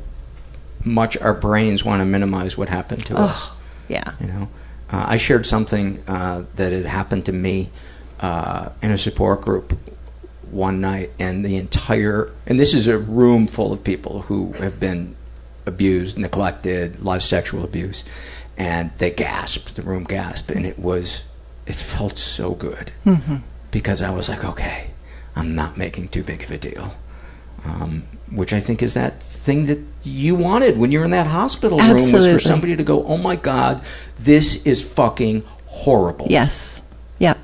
[0.84, 3.50] much our brains want to minimize what happened to us.
[3.88, 4.14] Yeah.
[4.20, 4.50] You know,
[4.92, 7.70] uh, I shared something uh, that had happened to me
[8.20, 9.78] uh, in a support group
[10.52, 14.80] one night, and the entire and this is a room full of people who have
[14.80, 15.16] been
[15.66, 18.04] abused, neglected, a lot of sexual abuse,
[18.58, 19.76] and they gasped.
[19.76, 21.24] The room gasped, and it was
[21.68, 23.42] it felt so good Mhm.
[23.70, 24.88] because I was like, okay,
[25.36, 26.96] I'm not making too big of a deal.
[27.64, 31.80] Um, which I think is that thing that you wanted when you're in that hospital
[31.80, 33.82] room was for somebody to go, "Oh my God,
[34.18, 36.82] this is fucking horrible." Yes.
[37.20, 37.38] Yep.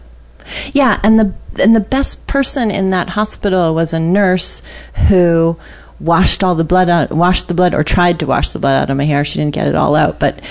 [0.74, 4.62] Yeah, and the and the best person in that hospital was a nurse
[5.08, 5.58] who
[6.00, 8.89] washed all the blood out, washed the blood, or tried to wash the blood out
[8.89, 9.24] of my hair.
[9.26, 10.41] She didn't get it all out, but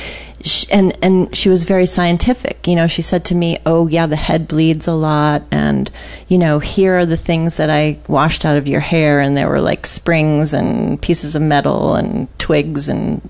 [0.42, 2.66] she, and and she was very scientific.
[2.66, 5.90] You know, she said to me, "Oh yeah, the head bleeds a lot, and
[6.28, 9.48] you know, here are the things that I washed out of your hair, and there
[9.48, 13.26] were like springs and pieces of metal and twigs and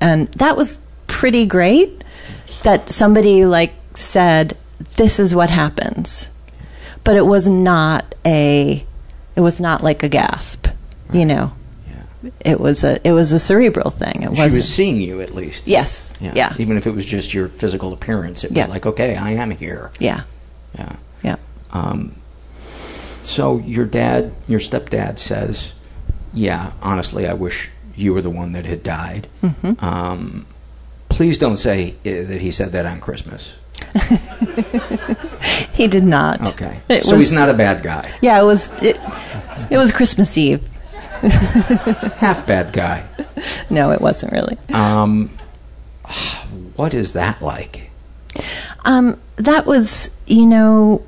[0.00, 2.02] and that was pretty great.
[2.64, 4.56] That somebody like said,
[4.96, 6.28] "This is what happens,"
[7.04, 8.84] but it was not a,
[9.36, 10.66] it was not like a gasp.
[11.12, 11.52] You know,
[12.44, 14.22] it was a it was a cerebral thing.
[14.22, 15.66] It she was was seeing you at least.
[15.66, 16.14] Yes.
[16.20, 16.54] Yeah.
[16.58, 18.66] Even if it was just your physical appearance, it was Yeah.
[18.66, 19.90] like, okay, I am here.
[19.98, 20.22] Yeah.
[20.78, 20.96] Yeah.
[21.22, 21.36] Yeah.
[21.72, 22.14] Um,
[23.22, 25.74] so your dad, your stepdad says,
[26.32, 29.82] "Yeah, honestly, I wish you were the one that had died." Mhm.
[29.82, 30.46] Um,
[31.08, 33.54] please don't say uh, that he said that on Christmas.
[35.72, 36.46] He did not.
[36.50, 36.80] Okay.
[36.88, 38.10] It so was- he's not a bad guy.
[38.20, 38.98] Yeah, it was it,
[39.70, 40.62] it was Christmas Eve.
[41.22, 43.04] Half bad guy.
[43.70, 44.56] No, it wasn't really.
[44.72, 45.30] Um,
[46.76, 47.90] what is that like?
[48.84, 51.02] Um, that was, you know,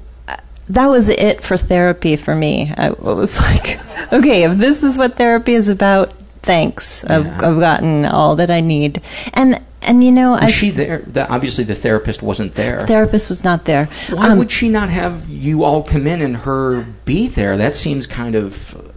[0.68, 2.72] that was it for therapy for me.
[2.76, 3.78] I was like,
[4.12, 6.12] okay, if this is what therapy is about,
[6.42, 7.04] thanks.
[7.04, 9.00] I've, I've gotten all that I need.
[9.34, 11.00] And and you know, I Was she there?
[11.00, 12.80] The, obviously, the therapist wasn't there.
[12.80, 13.86] The therapist was not there.
[14.10, 17.56] Why Um, would she not have you all come in and her be there?
[17.58, 18.90] That seems kind of.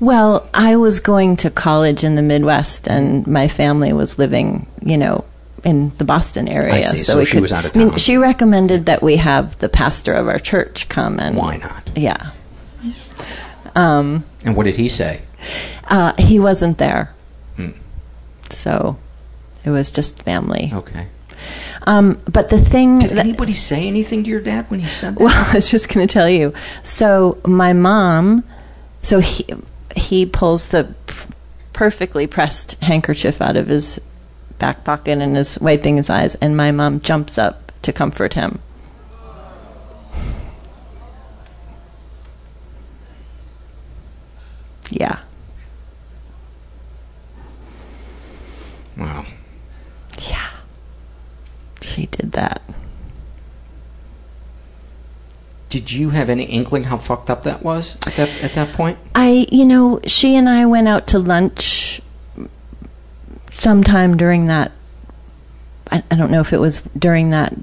[0.00, 4.96] Well, I was going to college in the Midwest, and my family was living, you
[4.96, 5.24] know,
[5.64, 6.84] in the Boston area.
[6.84, 10.12] So we she was out of I mean, she recommended that we have the pastor
[10.12, 11.36] of our church come and.
[11.36, 11.90] Why not?
[11.96, 12.30] Yeah.
[13.74, 15.22] Um, And what did he say?
[15.88, 17.12] uh, he wasn't there,
[17.56, 17.70] Hmm.
[18.50, 18.96] so
[19.64, 20.70] it was just family.
[20.74, 21.06] Okay.
[21.86, 25.14] Um, but the thing Did that, anybody say anything to your dad when he said
[25.14, 25.20] that?
[25.24, 26.52] Well, I was just going to tell you.
[26.82, 28.42] So my mom,
[29.02, 29.46] so he
[29.96, 30.94] he pulls the
[31.72, 34.00] perfectly pressed handkerchief out of his
[34.58, 38.60] back pocket and is wiping his eyes, and my mom jumps up to comfort him.
[44.90, 45.20] Yeah.
[48.96, 49.26] Wow.
[50.28, 50.48] Yeah.
[51.80, 52.62] She did that.
[55.68, 58.98] Did you have any inkling how fucked up that was at that, at that point?
[59.14, 62.00] I, you know, she and I went out to lunch
[63.50, 64.72] sometime during that.
[65.90, 67.54] I, I don't know if it was during that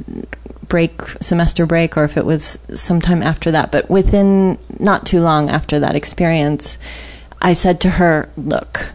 [0.67, 5.49] break, semester break, or if it was sometime after that, but within not too long
[5.49, 6.77] after that experience,
[7.41, 8.91] I said to her, Look,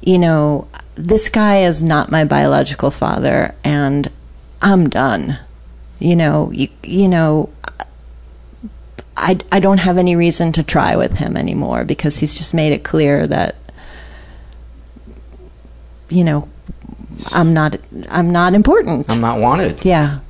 [0.00, 4.10] you know, this guy is not my biological father, and
[4.62, 5.38] I'm done.
[5.98, 7.50] You know, you, you know,
[9.18, 12.72] I, I don't have any reason to try with him anymore because he's just made
[12.72, 13.56] it clear that
[16.08, 16.48] you know
[17.32, 17.76] I'm not
[18.08, 19.10] I'm not important.
[19.10, 19.84] I'm not wanted.
[19.84, 20.20] Yeah.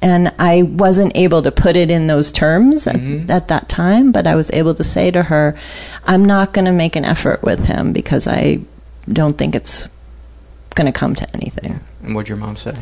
[0.00, 3.30] And I wasn't able to put it in those terms at, Mm-hmm.
[3.30, 5.56] at that time, but I was able to say to her,
[6.04, 8.58] I'm not going to make an effort with him because I
[9.10, 9.88] don't think it's
[10.74, 11.80] going to come to anything.
[12.02, 12.74] And what'd your mom say?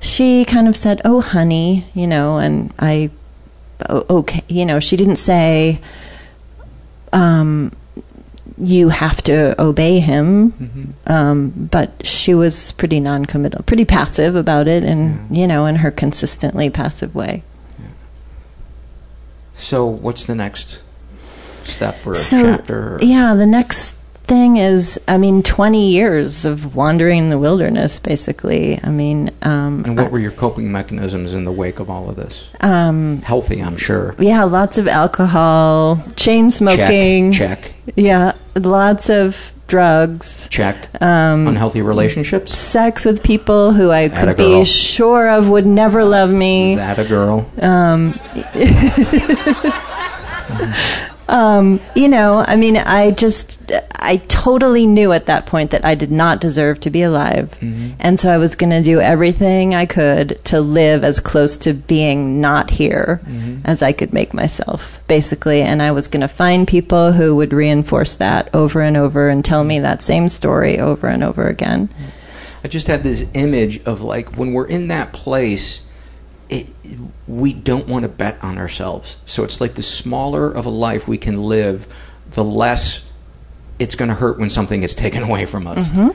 [0.00, 3.10] She kind of said, "Oh, honey," you know, and I
[3.88, 5.80] okay, you know, she didn't say
[7.12, 7.72] um
[8.58, 10.94] you have to obey him.
[11.06, 15.90] Um, but she was pretty non-committal, pretty passive about it, and you know, in her
[15.90, 17.42] consistently passive way.
[19.52, 20.82] So, what's the next
[21.64, 22.96] step or so chapter?
[22.96, 23.96] Or, yeah, the next
[24.26, 28.78] thing is, I mean, twenty years of wandering in the wilderness, basically.
[28.82, 32.16] I mean, um, And what were your coping mechanisms in the wake of all of
[32.16, 32.50] this?
[32.60, 34.14] um, Healthy, I'm sure.
[34.18, 37.32] yeah, lots of alcohol, chain smoking.
[37.32, 37.62] Check.
[37.62, 37.72] check.
[37.96, 40.48] Yeah, lots of drugs.
[40.50, 40.88] Check.
[41.02, 42.56] Um, Unhealthy relationships?
[42.56, 46.76] sex with people who I could be sure of would never love me.
[46.76, 47.50] That a girl.
[47.60, 48.18] Um,
[51.28, 55.94] um, you know, I mean, I just, I totally knew at that point that I
[55.94, 57.56] did not deserve to be alive.
[57.60, 57.94] Mm-hmm.
[57.98, 61.72] And so I was going to do everything I could to live as close to
[61.74, 63.60] being not here Mhm.
[63.64, 65.62] as I could make myself, basically.
[65.62, 69.44] And I was going to find people who would reinforce that over and over and
[69.44, 71.88] tell me that same story over and over again.
[72.62, 75.82] I just had this image of like when we're in that place,
[76.48, 76.66] it,
[77.26, 79.16] we don't want to bet on ourselves.
[79.26, 81.86] So it's like the smaller of a life we can live,
[82.30, 83.10] the less
[83.78, 85.88] it's going to hurt when something gets taken away from us.
[85.88, 86.14] Mhm.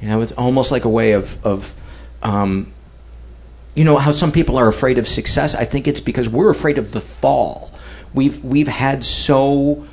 [0.00, 1.74] You know, it's almost like a way of of
[2.22, 2.72] um,
[3.74, 5.54] you know how some people are afraid of success.
[5.54, 7.70] I think it's because we're afraid of the fall.
[8.14, 9.84] We've we've had so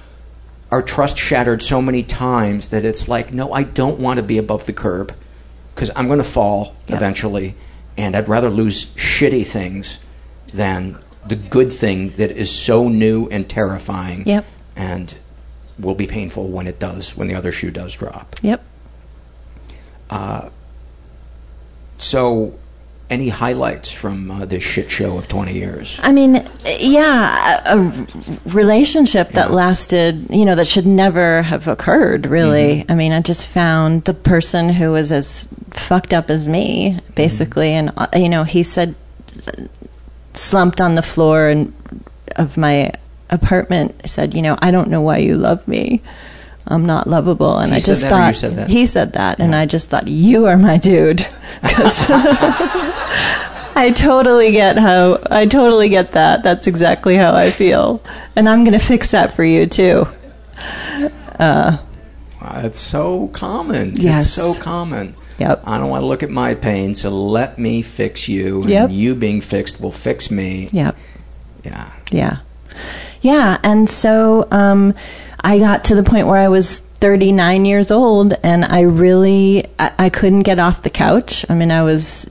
[0.72, 4.38] our trust shattered so many times that it's like, no, I don't want to be
[4.38, 5.14] above the curb
[5.74, 6.98] because I'm going to fall Yep.
[6.98, 7.56] eventually,
[7.98, 10.00] and I'd rather lose shitty things
[10.54, 14.24] than the good thing that is so new and terrifying.
[14.28, 14.46] Yep.
[14.76, 15.18] And
[15.78, 18.36] will be painful when it does, when the other shoe does drop.
[18.42, 18.64] Yep.
[20.10, 20.50] Uh,
[21.98, 22.58] so,
[23.10, 26.00] any highlights from uh, this shit show of 20 years?
[26.02, 26.48] I mean,
[26.80, 28.08] yeah, a, a
[28.46, 32.86] relationship that lasted, you know, that should never have occurred, really.
[32.90, 37.72] I mean, I just found the person who was as fucked up as me, basically.
[37.72, 38.96] And, uh, you know, he said,
[40.34, 41.74] slumped on the floor and,
[42.36, 42.92] of my
[43.30, 46.02] apartment, said, you know, I don't know why you love me.
[46.68, 47.58] I'm not lovable.
[47.60, 48.70] And He I just that or you thought, said that?
[48.70, 49.40] he said that.
[49.40, 51.20] And I just thought, you are my dude.
[51.64, 52.08] 'Cause-
[53.78, 56.44] I totally get how I totally get that.
[56.44, 58.02] That's exactly how I feel,
[58.36, 60.08] and I'm going to fix that for you too.
[61.40, 61.78] Uh,
[62.42, 63.92] Uh, It's so common.
[63.96, 64.22] Yes.
[64.24, 65.16] It's so common.
[65.40, 65.64] Yep.
[65.66, 68.62] I don't want to look at my pain, so let me fix you.
[68.62, 68.92] And Yep.
[68.92, 70.70] you being fixed will fix me.
[70.72, 70.96] Yep.
[71.66, 71.90] Yeah.
[72.12, 72.38] Yeah.
[73.22, 73.58] Yeah.
[73.64, 74.94] And so um,
[75.46, 79.92] I got to the point where I was 39 years old and I really, I,
[80.00, 81.46] I couldn't get off the couch.
[81.48, 82.28] I mean, I was,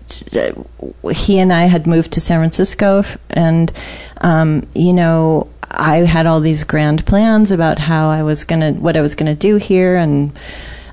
[1.13, 3.73] he and I had moved to San Francisco and,
[4.21, 8.73] um, you know, I had all these grand plans about how I was going to,
[8.73, 9.95] what I was going to do here.
[9.97, 10.37] And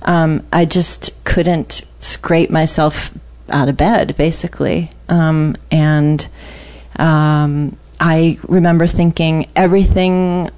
[0.04, 3.12] um, I just couldn't scrape myself
[3.50, 4.92] out of bed, basically.
[5.10, 6.28] Um, and,
[6.98, 10.52] um, I remember thinking everything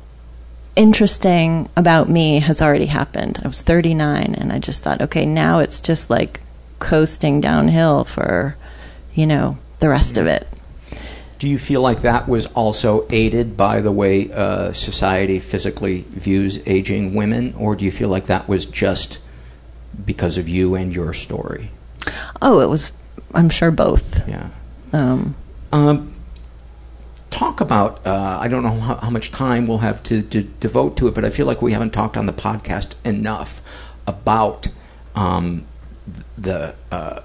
[0.76, 3.40] interesting about me has already happened.
[3.44, 6.42] I was 39 and I just thought, okay, now it's just like
[6.80, 8.56] coasting downhill for,
[9.14, 10.48] you know, the rest of it.
[11.40, 16.62] Do you feel like that was also aided by the way uh, society physically views
[16.66, 19.20] aging women, or do you feel like that was just
[20.06, 21.70] because of you and your story?
[22.42, 22.94] Oh, it was,
[23.34, 24.28] I'm sure both.
[24.28, 24.50] Yeah.
[24.94, 25.36] Um,
[25.74, 26.13] Um,
[27.34, 30.96] talk about, uh, I don't know how, how much time we'll have to, to devote
[30.98, 33.62] to it, but I feel like we haven't talked on the podcast enough
[34.06, 34.68] about
[35.16, 35.66] um,
[36.38, 37.22] the uh,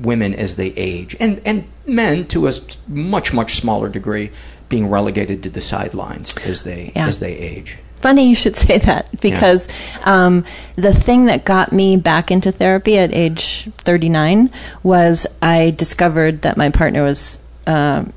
[0.00, 2.52] women as they age, and, and men to a
[2.86, 4.30] much, much smaller degree
[4.68, 7.06] being relegated to the sidelines as they, Yeah.
[7.08, 7.78] as they age.
[7.96, 9.68] Funny you should say that because
[10.04, 10.44] um,
[10.76, 14.50] the thing that got me back into therapy at age 39
[14.82, 18.12] was I discovered that my partner was um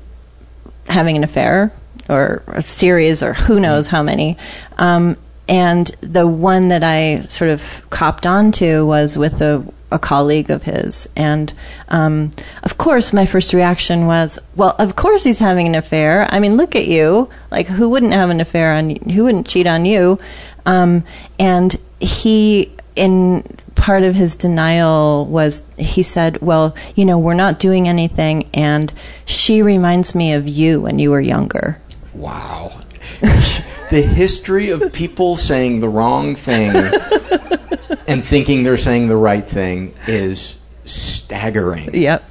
[0.90, 1.72] having an affair
[2.08, 4.36] or a series or who knows how many.
[4.78, 5.16] Um,
[5.48, 10.62] and the one that I sort of copped onto was with a, a colleague of
[10.62, 11.08] his.
[11.16, 11.52] And
[11.88, 12.30] um,
[12.62, 16.32] of course, my first reaction was, well, of course he's having an affair.
[16.32, 17.28] I mean, look at you.
[17.50, 19.00] Like, who wouldn't have an affair on you?
[19.12, 20.18] Who wouldn't cheat on you?
[20.66, 21.04] Um,
[21.38, 23.42] and he, in
[23.80, 28.92] part of his denial was he said, Well, you know, we're not doing anything, and
[29.24, 31.80] she reminds me of you when you were younger.
[32.12, 32.80] Wow.
[33.20, 36.76] the history of people saying the wrong thing
[38.06, 41.94] and thinking they're saying the right thing is staggering.
[41.94, 42.22] Yep.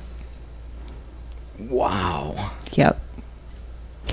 [1.58, 2.52] Wow.
[2.74, 3.02] Yep.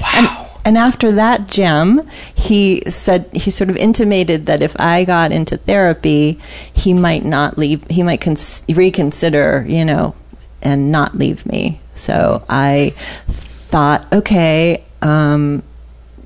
[0.01, 0.11] Wow.
[0.15, 0.27] And,
[0.67, 5.59] and after that gem, he said he sort of intimated that if I got into
[5.59, 6.41] therapy,
[6.73, 7.87] he might not leave.
[7.89, 10.17] He might cons- reconsider, you know,
[10.61, 11.81] and not leave me.
[11.95, 12.95] So I
[13.29, 15.63] thought, okay, um,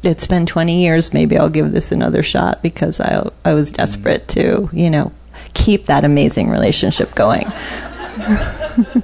[0.03, 1.13] it's been 20 years.
[1.13, 5.13] Maybe I'll give this another shot because I I was desperate to, you know,
[5.53, 7.45] keep that amazing relationship going.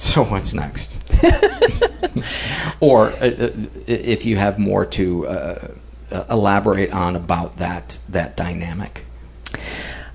[0.00, 0.96] So what's next?
[2.80, 3.50] or uh, uh,
[3.86, 5.68] if you have more to uh,
[6.10, 9.04] uh, elaborate on about that that dynamic.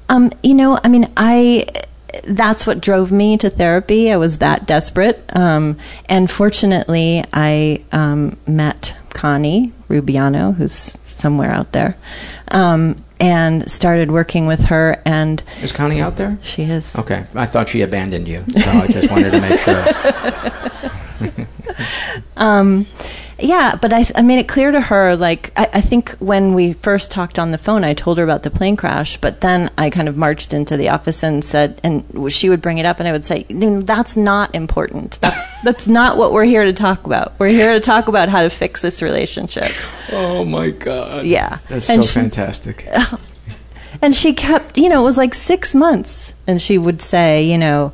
[0.10, 1.68] Um, you know, I mean, I
[2.24, 4.12] that's what drove me to therapy.
[4.12, 5.78] I was that desperate, um,
[6.10, 11.98] and fortunately, I um, met Connie Rubiano, who's somewhere out there,
[12.50, 15.02] um, and started working with her.
[15.06, 16.38] And Is Connie out there?
[16.42, 16.96] She is.
[16.96, 21.48] Okay, I thought she abandoned you, so I just wanted to make sure.
[22.38, 22.88] um,
[23.40, 25.16] yeah, but I, I made it clear to her.
[25.16, 28.44] Like, I, I think when we first talked on the phone, I told her about
[28.44, 29.18] the plane crash.
[29.18, 32.78] But then I kind of marched into the office and said, and she would bring
[32.78, 35.20] it up, and I would say, "No, "That's not important.
[35.22, 37.34] That's that's not what we're here to talk about.
[37.40, 39.72] We're here to talk about how to fix this relationship."
[40.12, 41.26] Oh my god!
[41.26, 42.88] Yeah, that's And so she- fantastic.
[44.02, 47.58] And she kept, you know, it was like six months, and she would say, you
[47.58, 47.94] know,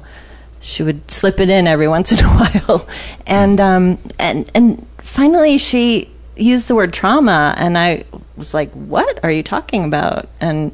[0.59, 2.27] she would slip it in every once in a
[2.67, 2.87] while,
[3.27, 8.05] and um, and and finally she used the word trauma, and I
[8.37, 10.71] was like, "What are you talking about?" and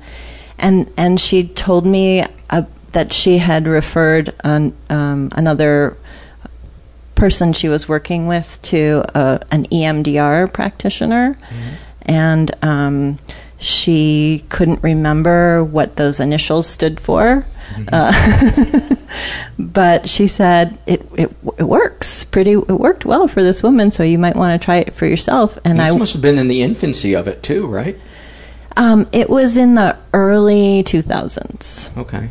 [0.59, 5.97] and and she told me uh, that she had referred an, um, another
[7.15, 11.73] person she was working with to uh, an EMDR practitioner, mm-hmm.
[12.03, 13.17] and um,
[13.57, 17.45] she couldn't remember what those initials stood for.
[17.73, 18.89] Mm-hmm.
[18.91, 18.95] Uh,
[19.57, 22.51] but she said it, it it works pretty.
[22.51, 25.57] It worked well for this woman, so you might want to try it for yourself.
[25.63, 27.97] And this I must have been in the infancy of it too, right?
[28.75, 31.89] Um, it was in the early two thousands.
[31.97, 32.29] Okay.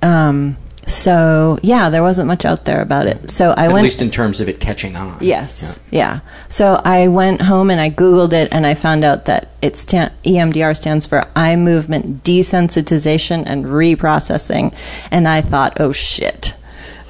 [0.00, 0.56] Um,
[0.86, 3.30] so yeah, there wasn't much out there about it.
[3.30, 3.78] So I At went.
[3.78, 5.18] At least in terms of it catching on.
[5.20, 5.80] Yes.
[5.90, 6.20] Yeah.
[6.48, 10.12] So I went home and I googled it and I found out that it stand,
[10.24, 14.74] EMDR stands for eye movement desensitization and reprocessing,
[15.10, 16.54] and I thought, oh shit.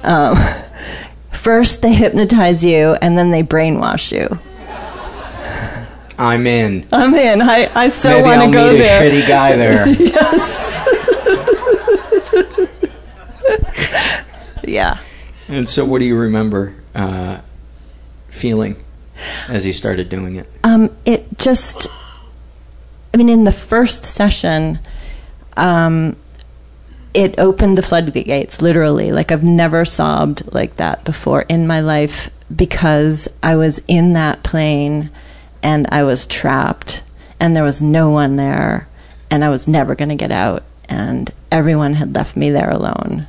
[0.03, 0.37] Um,
[1.31, 4.39] first they hypnotize you and then they brainwash you.
[6.19, 6.87] I'm in.
[6.91, 7.41] I'm in.
[7.41, 9.01] I, I so want to go meet there.
[9.01, 9.87] A shitty guy there.
[9.99, 11.02] yes.
[14.67, 14.99] Yeah.
[15.47, 17.39] And so, what do you remember uh,
[18.29, 18.83] feeling
[19.47, 20.49] as you started doing it?
[20.63, 21.87] Um, it just,
[23.13, 24.79] I mean, in the first session,
[25.57, 26.15] um,
[27.13, 29.11] it opened the floodgates, literally.
[29.11, 34.43] Like, I've never sobbed like that before in my life because I was in that
[34.43, 35.11] plane
[35.61, 37.03] and I was trapped
[37.39, 38.87] and there was no one there
[39.29, 43.27] and I was never going to get out and everyone had left me there alone.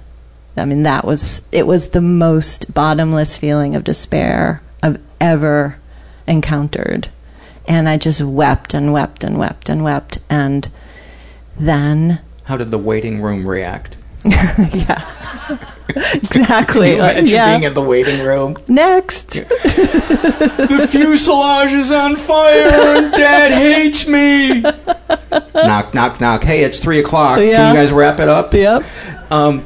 [0.56, 5.78] I mean, that was, it was the most bottomless feeling of despair I've ever
[6.26, 7.08] encountered.
[7.66, 10.18] And I just wept and wept and wept and wept.
[10.30, 10.70] And
[11.58, 12.20] then.
[12.44, 13.96] How did the waiting room react?
[14.24, 15.10] yeah.
[16.14, 16.90] exactly.
[16.90, 17.52] Can you imagine yeah.
[17.52, 18.56] being in the waiting room?
[18.68, 19.30] Next.
[19.32, 24.60] the fuselage is on fire and Dad hates me.
[25.54, 26.42] knock, knock, knock.
[26.42, 27.38] Hey, it's three o'clock.
[27.38, 27.56] Yeah.
[27.56, 28.54] Can you guys wrap it up?
[28.54, 28.84] Yep.
[29.30, 29.64] Um,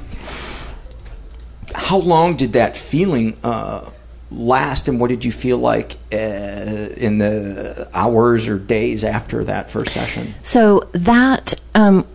[1.88, 3.88] how long did that feeling uh,
[4.30, 9.70] last, and what did you feel like uh, in the hours or days after that
[9.70, 10.34] first session?
[10.42, 11.54] So that.
[11.74, 12.06] Um,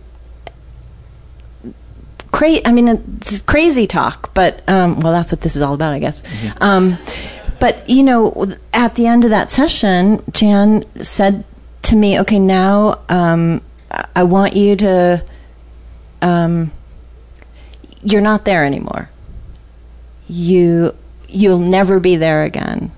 [2.30, 2.86] cra- I mean,
[3.16, 6.22] it's crazy talk, but um, well, that's what this is all about, I guess.
[6.22, 6.62] Mm-hmm.
[6.62, 6.98] Um,
[7.58, 11.42] but you know, at the end of that session, Jan said
[11.82, 13.60] to me, "Okay, now um,
[14.14, 15.24] I want you to.
[16.22, 16.70] Um,
[18.04, 19.10] you're not there anymore.
[20.28, 20.94] You
[21.28, 22.92] you'll never be there again.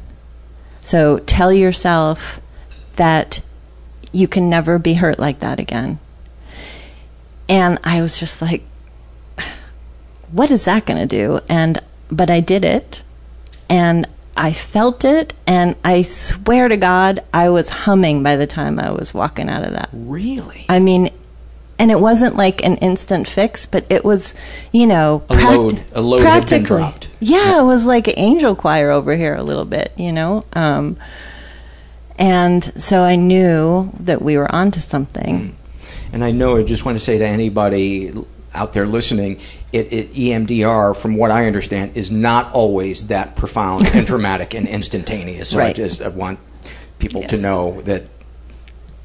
[0.81, 2.41] So tell yourself
[2.97, 3.41] that
[4.13, 5.99] you can never be hurt like that again."
[7.49, 8.65] And I was just like,
[10.33, 11.41] what is that going to do?
[11.49, 11.81] And
[12.11, 13.03] but I did it,
[13.69, 18.79] and I felt it, and I swear to God, I was humming by the time
[18.79, 19.89] I was walking out of that.
[19.93, 20.67] Really?
[20.69, 21.11] I mean,
[21.79, 24.35] and it wasn't like an instant fix, but it was,
[24.73, 25.85] you know, a pract- load.
[25.93, 27.09] A load had been dropped.
[27.21, 30.43] Yeah, yeah, it was like an angel choir over here a little bit, you know.
[30.55, 30.97] Um,
[32.19, 35.41] and so I knew that we were onto something.
[35.41, 35.55] Mm.
[36.13, 38.13] And I know I just want to say to anybody
[38.55, 39.41] out there listening,
[39.73, 44.67] it, it, EMDR, from what I understand, is not always that profound and dramatic and
[44.67, 45.51] instantaneous.
[45.51, 45.69] So right.
[45.69, 46.39] I just I want
[46.99, 47.31] people yes.
[47.31, 48.05] to know that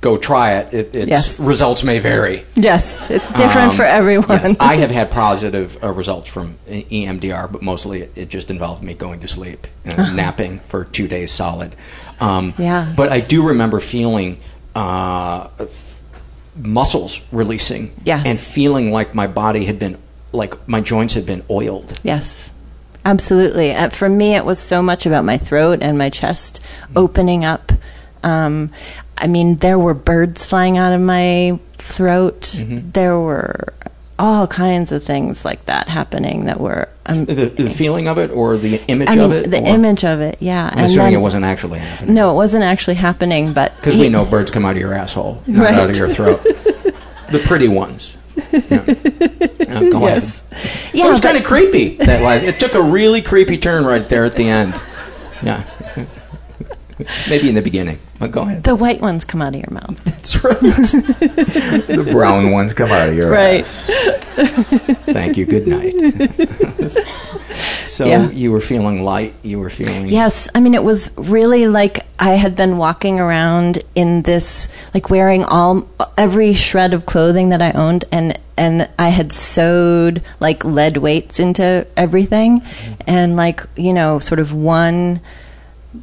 [0.01, 0.73] go try it.
[0.73, 1.39] it its yes.
[1.39, 2.45] results may vary.
[2.55, 4.27] Yes, it's different Um, for everyone.
[4.41, 8.83] Yes, I have had positive uh, results from EMDR, but mostly it, it just involved
[8.83, 11.75] me going to sleep and napping for two days solid.
[12.19, 12.91] Um, Yeah.
[12.95, 14.39] But I do remember feeling.
[14.75, 15.49] Uh,
[16.55, 18.25] muscles releasing Yes.
[18.25, 19.97] and feeling like my body had been
[20.33, 22.51] like my joints had been oiled Yes,
[23.05, 23.73] absolutely.
[23.73, 26.59] Uh, for me, it was so much about my throat and my chest
[26.95, 27.71] opening up.
[28.23, 28.71] Um,
[29.21, 32.41] I mean, there were birds flying out of my throat.
[32.41, 32.91] Mm-hmm.
[32.91, 33.73] There were
[34.19, 36.89] all kinds of things like that happening that were.
[37.05, 39.67] Um, the, the feeling of it or the image I mean, of it the or-
[39.67, 40.69] image of it, yeah.
[40.73, 44.23] I'm assuming it wasn't actually happening No, it wasn't actually happening, but because we know
[44.25, 45.73] birds come out of your asshole not Right.
[45.75, 48.15] out of your throat the pretty ones
[48.51, 48.85] yeah.
[49.89, 50.43] Go Yes.
[50.51, 53.83] ahead Yeah, it was kind of creepy that last, it took a really creepy turn
[53.85, 54.79] right there at the end
[55.41, 55.63] yeah
[57.29, 58.63] Maybe in the beginning, but go ahead.
[58.63, 60.01] The white ones come out of your mouth.
[60.03, 60.59] That's right.
[60.61, 63.61] the brown ones come out of your Right.
[63.61, 63.89] ass.
[65.05, 65.45] Thank you.
[65.45, 65.93] Good night.
[67.85, 68.29] so Yeah.
[68.29, 69.33] you were feeling light.
[69.41, 73.79] You were feeling Yes, I mean it was really like I had been walking around
[73.95, 79.09] in this like wearing all every shred of clothing that I owned and and I
[79.09, 82.93] had sewed like lead weights into everything mm-hmm.
[83.07, 85.21] and like, you know, sort of one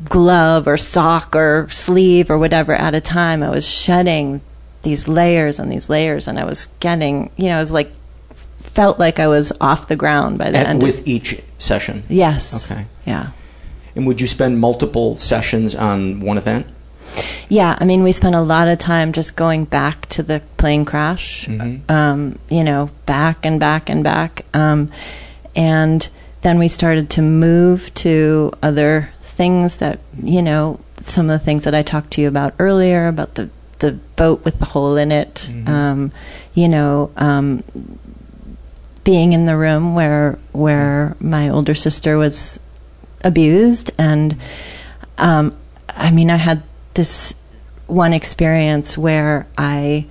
[0.05, 4.41] glove or sock or sleeve or whatever at a time I was shedding
[4.83, 7.93] these layers and these layers and I was getting, you know, I was like
[8.61, 12.05] felt like I was off the ground by the At- end of with each session.
[12.09, 12.71] Yes.
[12.71, 12.87] Okay.
[13.07, 13.31] Yeah.
[13.97, 16.67] And would you spend multiple sessions on one event?
[17.49, 20.85] Yeah, I mean, we spent a lot of time just going back to the plane
[20.85, 21.91] crash, Mhm.
[21.91, 24.45] um, you know, back and back and back.
[24.55, 24.91] Um,
[25.57, 26.07] and
[26.43, 29.09] then we started to move to other
[29.39, 33.07] things that, you know, some of the things that I talked to you about earlier
[33.07, 33.49] about the,
[33.79, 36.13] the boat with the hole in it, um,
[36.55, 37.63] you know, um,
[39.05, 42.61] being in the room where where my older sister was
[43.23, 44.37] abused and
[45.17, 45.57] um,
[45.89, 46.63] I mean I had
[46.95, 47.35] this
[47.87, 50.07] one experience where I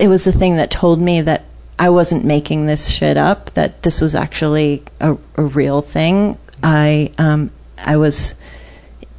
[0.00, 1.44] it was the thing that told me that
[1.78, 6.38] I wasn't making this shit up that this was actually a, a real thing.
[6.62, 8.40] I um, I was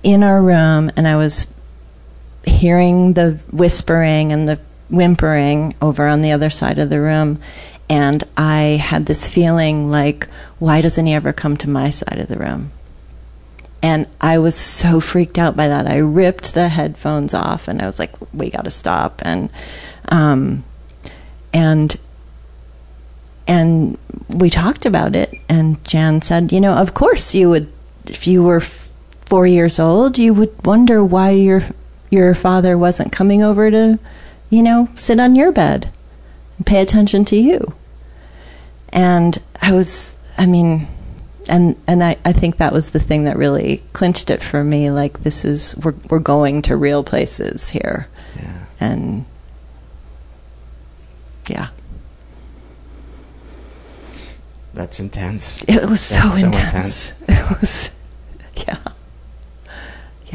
[0.05, 1.51] in our room and I was
[2.45, 7.39] hearing the whispering and the whimpering over on the other side of the room
[7.89, 10.27] and I had this feeling like
[10.59, 12.71] why doesn't he ever come to my side of the room?
[13.81, 15.87] And I was so freaked out by that.
[15.87, 19.23] I ripped the headphones off and I was like we got to stop.
[19.25, 19.49] And
[20.09, 20.63] um
[21.51, 21.99] and
[23.47, 23.97] and
[24.29, 27.71] we talked about it and Jan said you know of course you would
[28.05, 28.61] if you were
[29.25, 31.63] 4 years old you would wonder why your
[32.09, 33.99] your father wasn't coming over to
[34.49, 35.91] you know sit on your bed
[36.57, 37.73] and pay attention to you.
[38.89, 40.87] And I was I mean
[41.47, 44.89] and and I, I think that was the thing that really clinched it for me
[44.89, 48.07] like this is we're we're going to real places here.
[48.35, 48.65] Yeah.
[48.79, 49.25] and
[51.47, 51.67] yeah.
[54.73, 55.63] That's intense.
[55.69, 57.13] it was so That's intense.
[57.27, 57.91] It was
[58.67, 58.77] yeah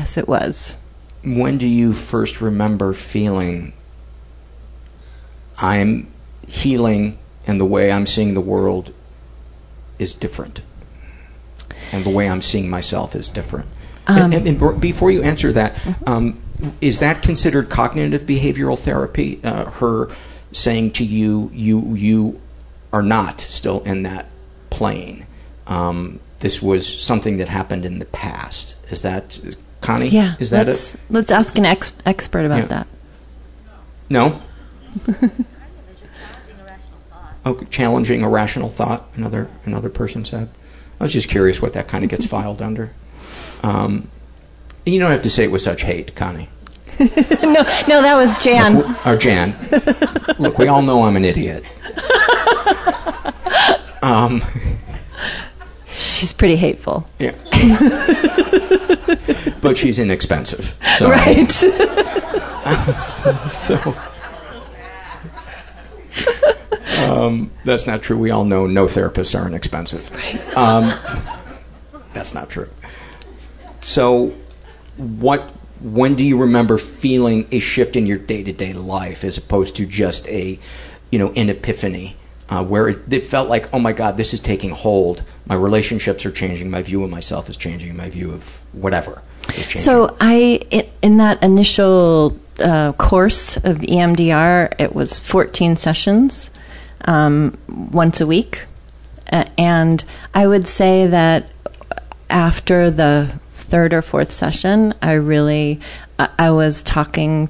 [0.00, 0.78] yes it was
[1.22, 3.74] When do you first remember feeling
[5.58, 6.10] I'm
[6.48, 8.94] healing and the way I'm seeing the world
[9.98, 10.62] is different?
[11.92, 13.68] And the way I'm seeing myself is different.
[14.06, 16.40] Um, and, and, and before you answer that, um,
[16.80, 19.38] is that considered cognitive behavioral therapy?
[19.44, 20.08] Uh, her
[20.52, 22.40] saying to you, you, you
[22.90, 24.28] are not still in that
[24.70, 25.26] plane.
[25.66, 28.76] Um, this was something that happened in the past.
[28.90, 29.38] Is that
[29.80, 30.08] Connie?
[30.08, 31.00] yeah Is that let's it?
[31.10, 32.64] let's ask an ex- expert about Yeah.
[32.66, 32.86] that
[34.08, 34.42] No.
[37.42, 39.08] Oh, challenging irrational thought.
[39.14, 40.50] Another another person said.
[41.00, 42.92] I was just curious what that kind of gets filed under.
[43.62, 44.10] Um,
[44.84, 46.50] you don't have to say it with such hate, Connie.
[46.98, 47.06] no
[47.88, 49.56] no that was Jan Look, or Jan.
[50.38, 51.64] Look, we all know I'm an idiot.
[54.02, 54.42] Um,
[56.00, 57.34] she's pretty hateful yeah.
[59.60, 60.76] but she's inexpensive.
[60.98, 61.50] So, right
[63.40, 63.94] so
[67.00, 68.18] um, that's not true.
[68.18, 70.10] We all know no therapists are inexpensive.
[70.10, 70.56] Right.
[70.56, 70.98] Um,
[72.12, 72.68] that's not true.
[73.80, 74.34] So,
[74.96, 75.50] what?
[75.80, 79.76] When do you remember feeling a shift in your day to day life, as opposed
[79.76, 80.58] to just a,
[81.10, 82.16] you know, an epiphany,
[82.50, 85.22] uh, where it, it felt like, oh my God, this is taking hold.
[85.46, 86.70] My relationships are changing.
[86.70, 87.96] My view of myself is changing.
[87.96, 89.22] My view of whatever.
[89.76, 96.50] So I, in that initial uh, course of EMDR, it was 14 sessions,
[97.04, 98.64] um, once a week,
[99.32, 100.04] uh, and
[100.34, 101.50] I would say that
[102.28, 105.80] after the third or fourth session, I really,
[106.18, 107.48] I was talking,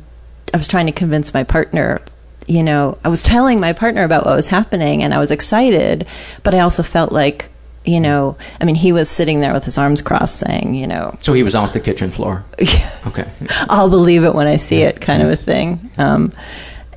[0.55, 2.01] I was trying to convince my partner.
[2.47, 6.07] You know, I was telling my partner about what was happening, and I was excited,
[6.43, 7.49] but I also felt like.
[7.83, 11.17] You know, I mean, he was sitting there with his arms crossed, saying, "You know,
[11.23, 12.45] So he was off the kitchen floor.
[13.07, 13.27] Okay.
[13.71, 15.91] I'll believe it when I see it, kind of a thing.
[15.97, 16.31] Um,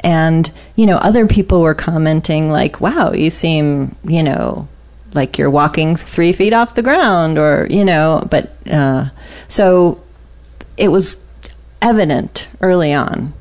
[0.02, 4.68] and you know, other people were commenting like, "Wow, you seem, you know,
[5.14, 8.28] like you're walking three feet off the ground," or you know.
[8.30, 9.06] But uh,
[9.48, 10.03] so
[10.76, 11.15] it was
[11.82, 13.34] evident early on,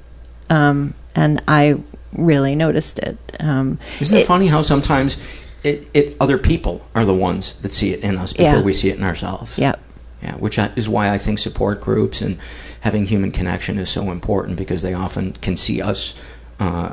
[0.48, 1.80] um, and I
[2.12, 3.16] really noticed it.
[3.40, 5.16] Um, Isn't it, funny how sometimes
[5.64, 8.62] it, it other people are the ones that see it in us before Yeah.
[8.62, 9.58] we see it in ourselves?
[9.58, 9.78] Yep.
[10.22, 12.38] Yeah, which is why I think support groups and
[12.80, 16.14] having human connection is so important because they often can see us,
[16.60, 16.92] uh,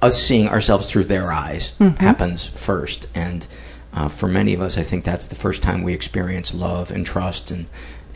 [0.00, 1.98] us seeing ourselves through their eyes Mhm.
[1.98, 3.06] happens first.
[3.14, 3.46] And
[3.92, 7.04] uh, for many of us, I think that's the first time we experience love and
[7.04, 7.66] trust and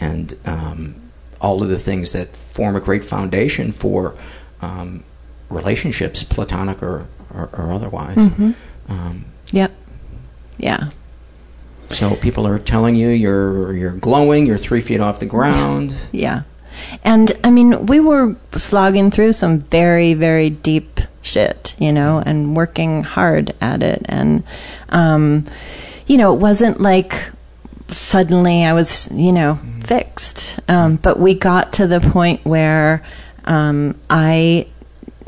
[0.01, 0.95] and um,
[1.41, 4.15] all of the things that form a great foundation for
[4.65, 5.05] um,
[5.51, 8.17] relationships, platonic or or, or otherwise.
[8.17, 8.55] Mhm.
[8.89, 9.71] Um, Yep.
[10.59, 10.89] Yeah.
[11.91, 15.95] so people are telling you you're you're glowing, you're three feet off the ground.
[16.13, 16.43] Yeah.
[17.05, 22.57] And I mean, we were slogging through some very, very deep shit, you know, and
[22.57, 24.03] working hard at it.
[24.09, 24.43] And,
[24.89, 25.45] um,
[26.07, 27.15] you know, it wasn't like
[27.91, 30.59] suddenly I was, you know, fixed.
[30.69, 33.03] Um, but we got to the point where
[33.45, 34.69] um, I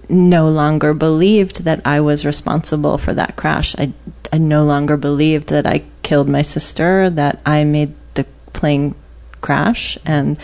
[0.09, 3.75] no longer believed that I was responsible for that crash.
[3.79, 3.93] I,
[4.33, 8.95] I no longer believed that I killed my sister, that I made the plane
[9.41, 10.39] crash, and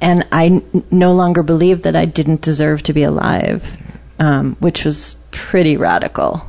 [0.00, 3.76] and I n- no longer believed that I didn't deserve to be alive,
[4.18, 6.46] um, which was pretty radical.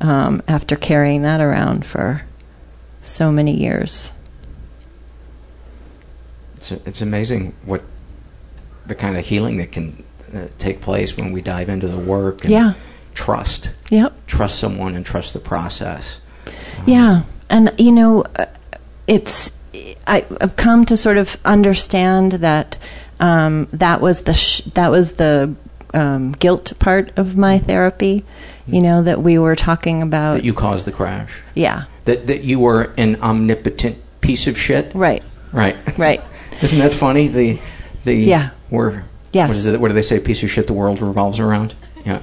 [0.00, 2.22] Um, after carrying that around for
[3.02, 4.12] so many years.
[6.56, 7.82] It's it's amazing what
[8.90, 10.04] the kind of healing that can
[10.34, 12.74] uh, take place when we dive into the work and Yeah.
[13.14, 13.70] trust.
[13.90, 14.12] Yep.
[14.26, 16.20] Trust someone and trust the process.
[16.86, 18.46] Yeah, and you know, uh,
[19.06, 19.56] it's
[20.06, 22.78] I, I've come to sort of understand that
[23.20, 25.54] um, that was the sh- that was the
[25.94, 28.24] um, guilt part of my therapy.
[28.66, 30.34] You know that we were talking about.
[30.34, 31.40] That you caused the crash.
[31.54, 31.84] yeah.
[32.04, 34.92] That that you were an omnipotent piece of shit.
[34.94, 35.22] Right.
[35.52, 35.76] Right.
[35.98, 36.20] Right.
[36.62, 37.28] Isn't that funny?
[37.28, 37.58] The
[38.04, 38.50] the Yeah.
[38.70, 39.48] We're, Yes.
[39.48, 40.18] What, is it, what do they say?
[40.18, 40.66] Piece of shit.
[40.66, 41.74] The world revolves around.
[42.04, 42.22] Yeah.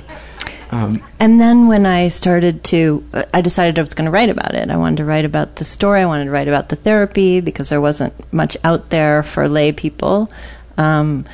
[0.71, 4.29] Um, And then when I started to, uh, I decided I was going to write
[4.29, 4.69] about it.
[4.69, 6.01] I wanted to write about the story.
[6.01, 9.71] I wanted to write about the therapy because there wasn't much out there for lay
[9.71, 10.29] people.
[10.77, 11.25] Um,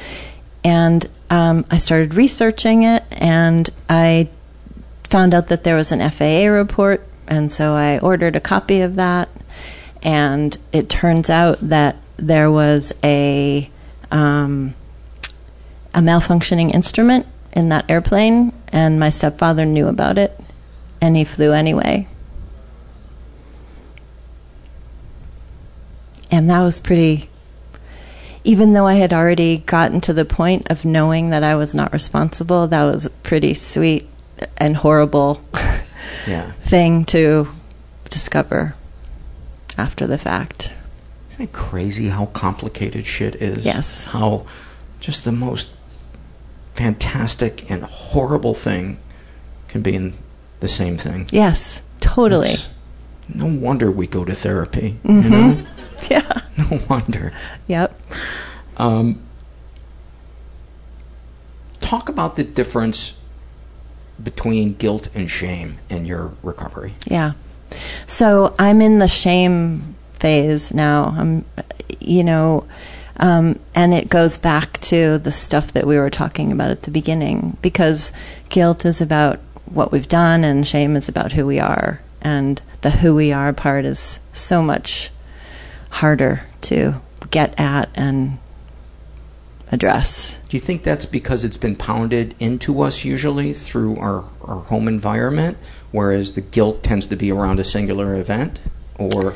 [0.63, 4.29] and um, I started researching it, and I
[5.05, 8.95] found out that there was an FAA report, and so I ordered a copy of
[8.95, 9.29] that.
[10.03, 13.69] And it turns out that there was a
[14.11, 14.75] um,
[15.93, 20.39] a malfunctioning instrument in that airplane, and my stepfather knew about it,
[21.01, 22.07] and he flew anyway.
[26.31, 27.29] And that was pretty.
[28.43, 31.93] Even though I had already gotten to the point of knowing that I was not
[31.93, 34.09] responsible, that was a pretty sweet
[34.57, 35.41] and horrible
[36.27, 36.51] yeah.
[36.61, 37.47] thing to
[38.09, 38.75] discover
[39.77, 40.73] after the fact.
[41.31, 43.65] Isn't it crazy how complicated shit is?
[43.65, 44.07] Yes.
[44.07, 44.45] How
[44.99, 45.69] just the most
[46.73, 48.97] fantastic and horrible thing
[49.67, 50.13] can be in
[50.59, 51.27] the same thing.
[51.31, 52.49] Yes, totally.
[52.49, 52.69] It's-
[53.33, 54.97] no wonder we go to therapy.
[55.03, 55.29] You Mhm.
[55.29, 55.57] know?
[56.09, 56.41] Yeah.
[56.57, 57.31] No wonder.
[57.67, 57.97] Yep.
[58.75, 59.19] Um,
[61.79, 63.13] talk about the difference
[64.21, 66.93] between guilt and shame in your recovery.
[67.05, 67.33] Yeah.
[68.05, 71.15] So I'm in the shame phase now.
[71.17, 71.45] I'm,
[71.99, 72.65] you know,
[73.17, 76.91] um, and it goes back to the stuff that we were talking about at the
[76.91, 78.11] beginning because
[78.49, 82.01] guilt is about what we've done and shame is about who we are.
[82.21, 85.09] And the who we are part is so much
[85.89, 88.39] harder to get at and
[89.71, 90.39] address.
[90.49, 94.87] Do you think that's because it's been pounded into us usually through our, our home
[94.87, 95.57] environment,
[95.91, 98.61] whereas the guilt tends to be around a singular event?
[98.97, 99.33] Or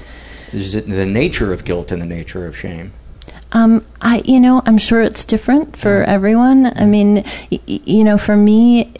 [0.53, 2.93] is it the nature of guilt and the nature of shame?
[3.53, 6.65] Um, I, you know, I'm sure it's different for everyone.
[6.77, 8.93] I mean, y- you know, for me,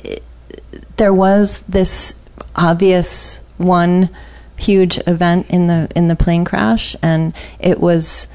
[0.95, 2.23] there was this
[2.55, 4.09] obvious one
[4.55, 8.27] huge event in the in the plane crash, and it was.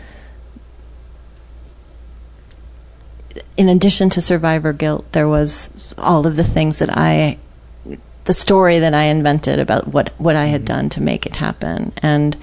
[3.56, 7.38] In addition to survivor guilt, there was all of the things that I,
[8.24, 11.92] the story that I invented about what what I had done to make it happen,
[12.02, 12.36] and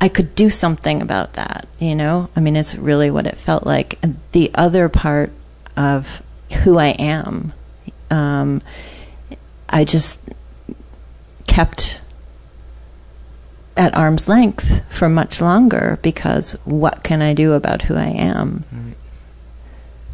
[0.00, 2.30] I could do something about that, you know?
[2.34, 3.98] I mean, it's really what it felt like.
[4.02, 5.30] And the other part
[5.76, 6.22] of
[6.64, 7.52] who I am,
[8.10, 8.62] um,
[9.68, 10.30] I just
[11.46, 12.00] kept
[13.76, 18.64] at arm's length for much longer because what can I do about who I am?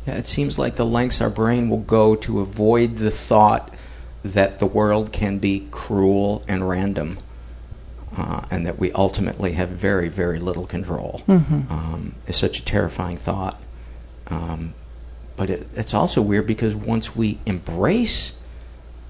[0.07, 3.75] Yeah, it seems like the lengths our brain will go to avoid the thought
[4.23, 7.19] that the world can be cruel and random,
[8.17, 11.23] uh, and that we ultimately have very, very little control.
[11.29, 11.71] Mhm.
[11.71, 13.61] Um, it's such a terrifying thought.
[14.29, 14.75] Um,
[15.37, 18.33] but it, it's also weird because once we embrace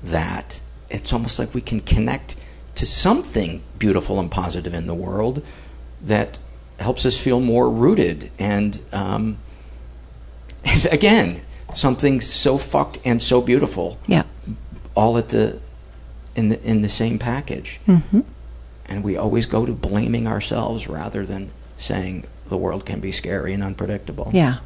[0.02, 0.60] that,
[0.90, 2.36] it's almost like we can connect
[2.74, 5.42] to something beautiful and positive in the world
[6.02, 6.38] that
[6.78, 9.38] helps us feel more rooted and um,
[10.64, 11.40] is, again
[11.72, 13.98] something so fucked and so beautiful.
[14.06, 14.24] Yeah.
[14.94, 15.60] All at the
[16.34, 17.80] in the in the same package.
[17.86, 18.20] Mm-hmm.
[18.88, 23.52] And we always go to blaming ourselves rather than saying the world can be scary
[23.52, 24.30] and unpredictable.
[24.32, 24.56] Yeah.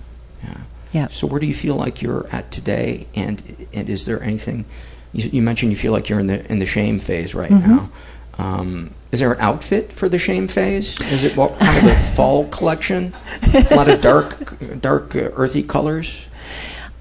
[0.45, 0.57] Yeah.
[0.93, 1.09] Yeah.
[1.09, 3.07] So where do you feel like you're at today?
[3.15, 4.65] And and is there anything?
[5.13, 7.67] You, you mentioned you feel like you're in the in the shame phase right Mhm.
[7.67, 7.91] now.
[8.39, 10.99] Um, is there an outfit for the shame phase?
[11.13, 13.13] Is it what kind of a fall collection?
[13.55, 16.27] A lot of dark, dark, uh, earthy colors.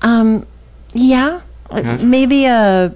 [0.02, 0.46] Um,
[0.94, 1.42] yeah,
[1.72, 1.98] Huh?
[2.02, 2.94] maybe a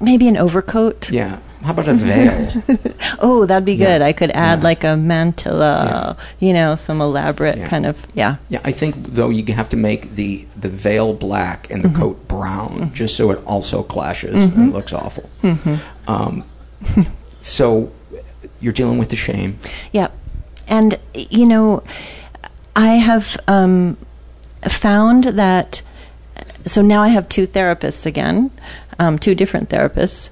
[0.00, 1.10] maybe an overcoat.
[1.10, 1.38] Yeah.
[1.64, 2.62] How about a veil?
[3.20, 4.00] oh, that'd be good.
[4.00, 4.06] Yeah.
[4.06, 4.64] I could add Yeah.
[4.64, 7.68] like a mantilla, you know, some elaborate Yeah.
[7.68, 8.36] kind of yeah.
[8.50, 11.96] Yeah, I think though you have to make the the veil black and the Mhm.
[11.96, 14.54] coat brown, just so it also clashes Mhm.
[14.56, 15.28] and looks awful.
[15.42, 15.78] Mhm.
[16.06, 16.44] Um,
[17.40, 17.90] so
[18.60, 19.58] you're dealing with the shame.
[19.92, 20.08] Yeah.
[20.68, 21.82] And, you know,
[22.76, 23.96] I have um,
[24.68, 25.82] found that,
[26.66, 28.50] so now I have two therapists again,
[28.98, 30.30] um, two different therapists.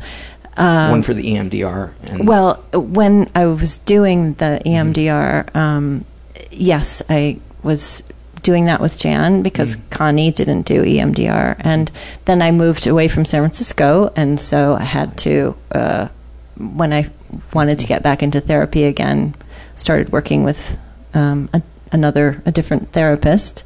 [0.56, 1.92] Um, One for the EMDR.
[2.04, 6.04] And well, when I was doing the EMDR, um,
[6.50, 8.04] yes, I was
[8.42, 11.90] doing that with Jan because Connie didn't do EMDR, and
[12.24, 15.56] then I moved away from San Francisco, and so I had to.
[15.70, 16.08] Uh,
[16.56, 17.08] when I
[17.54, 19.34] wanted to get back into therapy again,
[19.74, 20.78] started working with
[21.14, 23.64] um, a, another, a different therapist,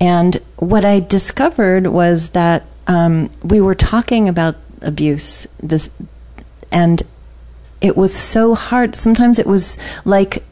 [0.00, 5.90] and what I discovered was that um, we were talking about abuse, this,
[6.72, 7.02] and
[7.80, 8.96] it was so hard.
[8.96, 10.44] Sometimes it was like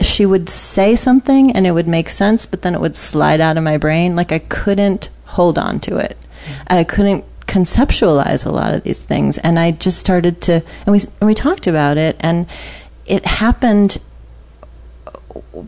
[0.00, 3.56] she would say something and it would make sense, but then it would slide out
[3.56, 4.16] of my brain.
[4.16, 6.16] Like I couldn't hold on to it.
[6.66, 9.36] And I couldn't conceptualize a lot of these things.
[9.38, 12.46] And I just started to, and we, and we talked about it, and
[13.06, 13.98] it happened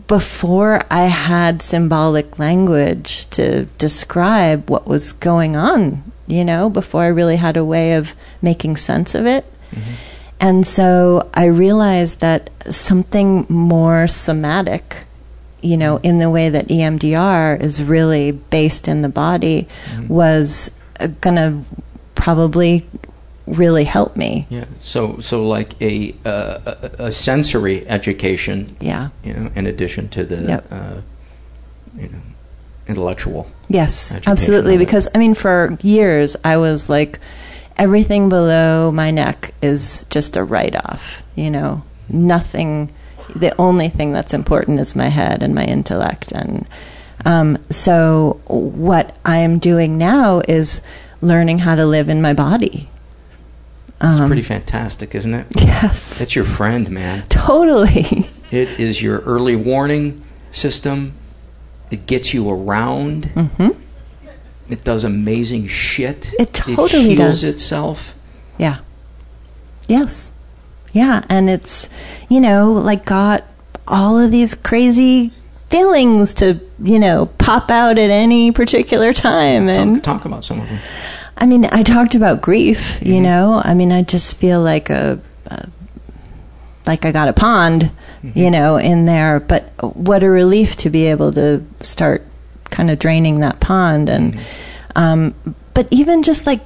[0.07, 7.07] before I had symbolic language to describe what was going on, you know, before I
[7.19, 9.45] really had a way of making sense of it.
[10.39, 15.05] And so I realized that something more somatic,
[15.61, 19.67] you know, in the way that EMDR is really based in the body,
[20.07, 20.77] was
[21.21, 21.61] going to
[22.15, 22.85] probably
[23.47, 24.45] really help me.
[24.49, 24.65] Yeah.
[24.79, 28.75] So so like a uh, a, a sensory education.
[28.79, 29.09] Yeah.
[29.23, 30.65] You know, in addition to the Yep.
[30.71, 31.01] uh,
[31.97, 32.21] you know
[32.87, 33.49] intellectual.
[33.69, 34.77] Yes, absolutely.
[34.77, 37.19] Because I mean, for years I was like,
[37.77, 41.23] everything below my neck is just a write off.
[41.35, 42.91] You know, nothing.
[43.35, 46.31] The only thing that's important is my head and my intellect.
[46.33, 46.67] And
[47.25, 50.81] um, so, what I am doing now is
[51.21, 52.89] learning how to live in my body.
[54.01, 55.47] It's Um, pretty fantastic, isn't it?
[55.55, 56.19] Yes.
[56.19, 57.23] It's your friend, man.
[57.29, 58.29] Totally.
[58.51, 61.13] It is your early warning system.
[61.93, 63.25] It gets you around.
[63.25, 63.69] hmm
[64.67, 66.33] It does amazing shit.
[66.39, 67.43] It totally it heals does.
[67.43, 68.15] itself.
[68.57, 68.77] Yeah.
[69.87, 70.31] Yes.
[70.91, 71.89] Yeah, and it's
[72.29, 73.43] you know like got
[73.87, 75.31] all of these crazy
[75.69, 80.61] feelings to you know pop out at any particular time and Talk, talk about some
[80.61, 80.79] of them.
[81.37, 85.19] I mean I talked about grief you know I mean I just feel like a,
[85.47, 85.67] a
[86.85, 87.91] like I got a pond
[88.23, 89.39] you know in there.
[89.39, 92.25] But what a relief to be able to start
[92.65, 94.09] kind of draining that pond.
[94.09, 94.39] And
[94.95, 95.35] um
[95.73, 96.61] but even just like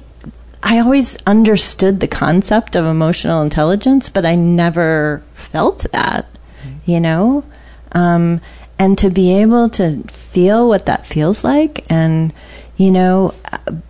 [0.62, 6.26] I always understood the concept of emotional intelligence, but I never felt that,
[6.84, 7.44] you know?
[7.92, 8.40] Um,
[8.78, 12.32] and to be able to feel what that feels like and,
[12.76, 13.34] you know,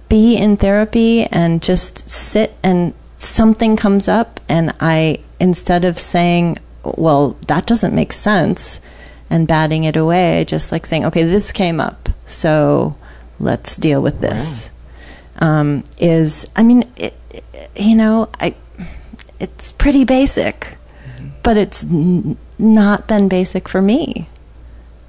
[0.08, 6.58] be in therapy and just sit and something comes up and I, instead of saying,
[6.84, 8.80] well, that doesn't make sense
[9.30, 12.96] and batting it away, just like saying, okay, this came up, so
[13.38, 14.70] let's deal with this.
[15.40, 17.44] Um, is I mean, it, it-
[17.76, 18.54] you know, I
[19.38, 20.76] it's pretty basic,
[21.44, 24.28] but it's n- not been basic for me.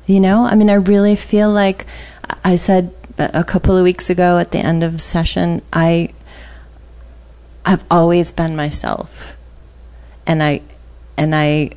[0.06, 1.86] You know, I mean, I really feel like
[2.44, 6.10] I said a couple of weeks ago at the end of session, I
[7.66, 9.36] I've always been myself,
[10.30, 10.62] and I
[11.18, 11.72] and I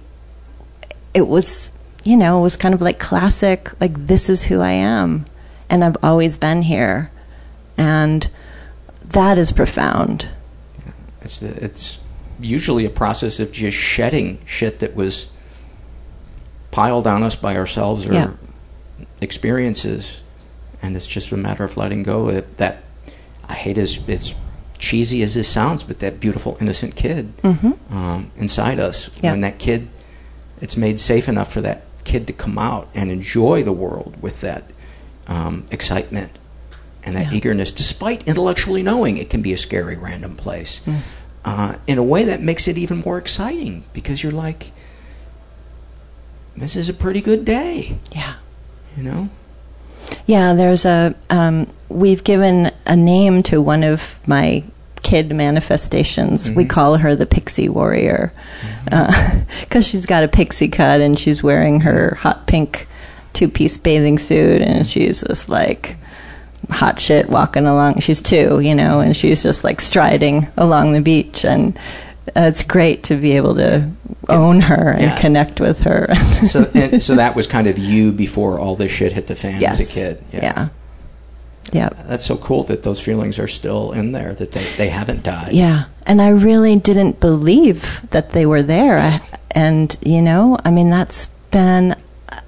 [1.14, 1.72] it was
[2.04, 5.24] you know it was kind of like classic like this is who I am,
[5.70, 7.10] and I've always been here,
[7.78, 8.30] and
[9.02, 10.28] that is profound.
[11.22, 12.04] It's the, it's
[12.40, 15.30] usually a process of just shedding shit that was
[16.70, 18.30] piled on us by ourselves or Yeah.
[19.20, 20.20] experiences,
[20.82, 22.30] and it's just a matter of letting go.
[22.30, 22.82] That, that
[23.48, 24.34] I hate as as
[24.82, 27.76] cheesy as this sounds, but that beautiful innocent kid Mhm.
[27.90, 29.30] um, inside us Yeah.
[29.30, 29.88] when that kid
[30.60, 34.40] it's made safe enough for that kid to come out and enjoy the world with
[34.40, 34.64] that
[35.28, 36.30] um, excitement
[37.04, 37.34] and that Yeah.
[37.38, 40.80] eagerness, despite intellectually knowing it can be a scary, random place.
[40.84, 40.98] Mm.
[41.44, 44.72] Uh, in a way that makes it even more exciting because you're like,
[46.56, 47.98] this is a pretty good day.
[48.14, 48.34] Yeah.
[48.96, 49.28] You know?
[50.26, 51.14] Yeah, there's a.
[51.30, 54.64] Um, we've given a name to one of my
[55.02, 56.50] kid manifestations.
[56.50, 58.32] We call her the Pixie Warrior
[59.60, 62.86] because she's got a pixie cut and she's wearing her hot pink
[63.32, 65.96] two piece bathing suit and she's just like
[66.70, 68.00] hot shit walking along.
[68.00, 71.78] She's two, you know, and she's just like striding along the beach and.
[72.28, 73.90] Uh, it's great to be able to
[74.28, 75.16] own her and Yeah.
[75.16, 76.14] connect with her.
[76.44, 79.60] so, and, so that was kind of you before all this shit hit the fan
[79.60, 79.80] yes.
[79.80, 80.24] as a kid.
[80.32, 80.68] Yeah.
[81.72, 81.88] Yeah.
[82.06, 85.52] That's so cool that those feelings are still in there, that they, they haven't died.
[85.52, 88.98] Yeah, and I really didn't believe that they were there.
[88.98, 89.20] I,
[89.52, 91.96] and you know, I mean, that's been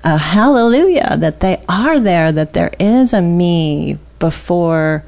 [0.03, 2.33] a hallelujah that they are there.
[2.33, 5.05] That there is a me before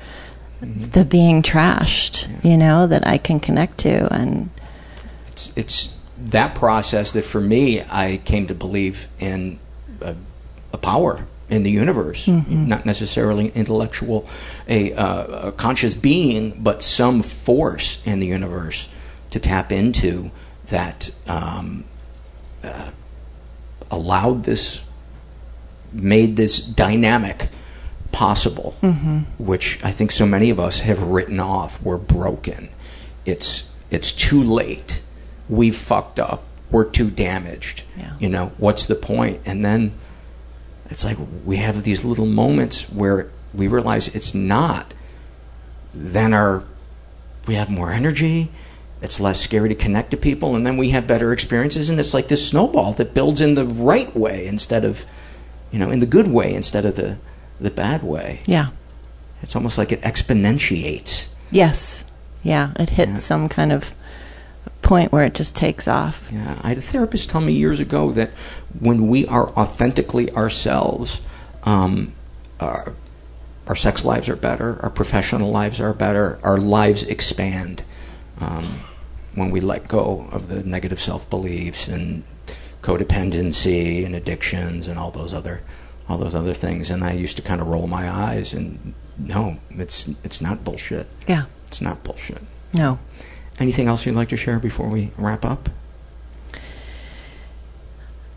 [0.63, 2.29] the being trashed.
[2.45, 4.49] You know, that I can connect to, and
[5.37, 9.59] It's, it's that process that for me, I came to believe in
[10.01, 10.17] a,
[10.73, 12.67] a power in the universe, Mhm.
[12.67, 14.27] not necessarily intellectual,
[14.67, 18.89] a, uh, a conscious being, but some force in the universe
[19.31, 20.31] to tap into
[20.69, 21.85] that um,
[22.65, 22.89] uh,
[23.91, 24.81] allowed this,
[25.93, 27.51] made this dynamic
[28.11, 29.27] possible, Mhm.
[29.39, 31.79] which I think so many of us have written off.
[31.83, 32.71] We're broken.
[33.27, 35.01] It's it's too late.
[35.49, 36.43] We've fucked up.
[36.71, 37.85] We're too damaged.
[37.97, 38.13] Yeah.
[38.19, 39.41] You know what's the point?
[39.47, 39.93] And then
[40.91, 44.93] it's like we have these little moments where we realize it's not.
[45.95, 46.65] Then our
[47.47, 48.51] we have more energy.
[49.03, 51.89] It's less scary to connect to people, and then we have better experiences.
[51.91, 55.05] And it's like this snowball that builds in the right way instead of,
[55.71, 57.19] you know, in the good way instead of the
[57.61, 58.41] the bad way.
[58.47, 58.69] yeah,
[59.43, 61.29] It's almost like it exponentiates.
[61.51, 62.05] yes,
[62.43, 63.17] yeah, it hits Yeah.
[63.17, 63.93] some kind of
[64.87, 66.31] point where it just takes off.
[66.33, 68.31] Yeah, I had a therapist tell me years ago that
[68.79, 71.23] when we are authentically ourselves,
[71.65, 72.13] um,
[72.61, 72.93] our,
[73.67, 77.83] our sex lives are better, our professional lives are better, our lives expand
[78.41, 78.81] um,
[79.35, 82.23] when we let go of the negative self beliefs and
[82.83, 85.61] codependency and addictions and all those other
[86.09, 86.89] all those other things.
[86.91, 91.07] And I used to kind of roll my eyes and no, it's it's not bullshit.
[91.27, 92.43] Yeah, It's not bullshit.
[92.73, 92.99] no,
[93.59, 95.69] Anything else you'd like to share before we wrap up?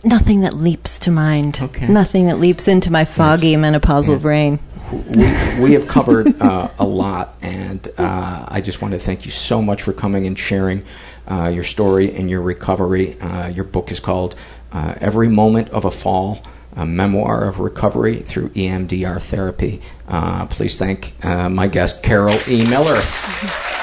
[0.03, 1.59] nothing that leaps to mind.
[1.61, 1.85] Okay.
[1.87, 4.17] Nothing that leaps into my foggy menopausal Yeah.
[4.17, 4.59] brain.
[4.91, 9.31] we, we have covered uh, a lot, and uh, I just want to thank you
[9.31, 10.85] so much for coming and sharing
[11.29, 13.19] uh, your story and your recovery.
[13.19, 14.35] Uh, your book is called
[14.71, 16.39] uh, Every Moment of a Fall.
[16.75, 19.81] A memoir of recovery through EMDR therapy.
[20.07, 22.63] Uh, please thank uh, my guest, Carol E.
[22.69, 23.01] Miller.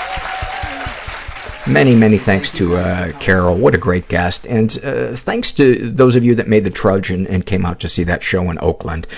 [1.68, 3.56] Many, many thanks to uh, Carol.
[3.56, 4.46] What a great guest.
[4.46, 7.80] And uh, thanks to those of you that made the trudge and, and came out
[7.80, 9.08] to see that show in Oakland.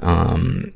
[0.00, 0.72] Um,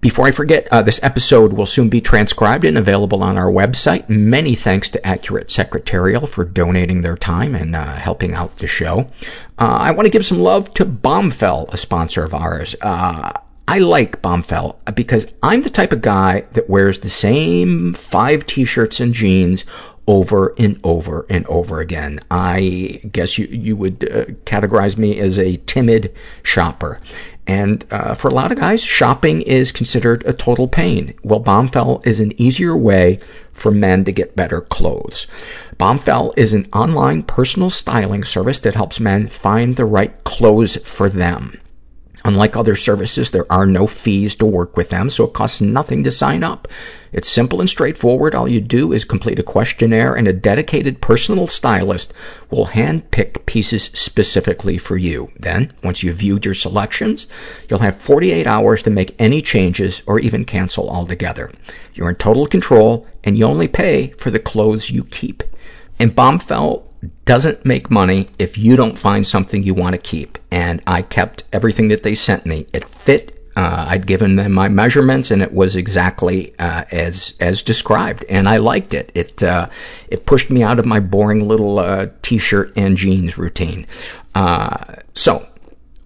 [0.00, 4.08] before I forget, uh, this episode will soon be transcribed and available on our website.
[4.08, 9.10] Many thanks to Accurate Secretarial for donating their time and uh, helping out the show.
[9.56, 12.74] Uh, I want to give some love to Bombfell, a sponsor of ours.
[12.80, 13.32] Uh,
[13.68, 18.98] I like Bombfell because I'm the type of guy that wears the same five t-shirts
[18.98, 19.66] and jeans
[20.08, 22.18] over and over and over again.
[22.30, 26.12] I guess you, you would uh, categorize me as a timid
[26.42, 26.98] shopper.
[27.46, 31.14] And uh, for a lot of guys, shopping is considered a total pain.
[31.22, 33.20] Well, Bombfell is an easier way
[33.52, 35.26] for men to get better clothes.
[35.78, 41.08] Bombfell is an online personal styling service that helps men find the right clothes for
[41.08, 41.60] them.
[42.24, 46.02] Unlike other services, there are no fees to work with them, so it costs nothing
[46.04, 46.66] to sign up.
[47.12, 48.34] It's simple and straightforward.
[48.34, 52.12] All you do is complete a questionnaire and a dedicated personal stylist
[52.50, 55.30] will handpick pieces specifically for you.
[55.38, 57.26] Then, once you've viewed your selections,
[57.68, 61.50] you'll have 48 hours to make any changes or even cancel altogether.
[61.94, 65.42] You're in total control and you only pay for the clothes you keep.
[65.98, 66.84] And Bombfell
[67.24, 70.38] doesn't make money if you don't find something you want to keep.
[70.50, 72.66] And I kept everything that they sent me.
[72.72, 73.37] It fit.
[73.58, 78.24] Uh, I'd given them my measurements, and it was exactly uh, as as described.
[78.28, 79.10] And I liked it.
[79.16, 79.68] It uh,
[80.08, 83.84] it pushed me out of my boring little t-shirt and jeans routine.
[85.14, 85.48] So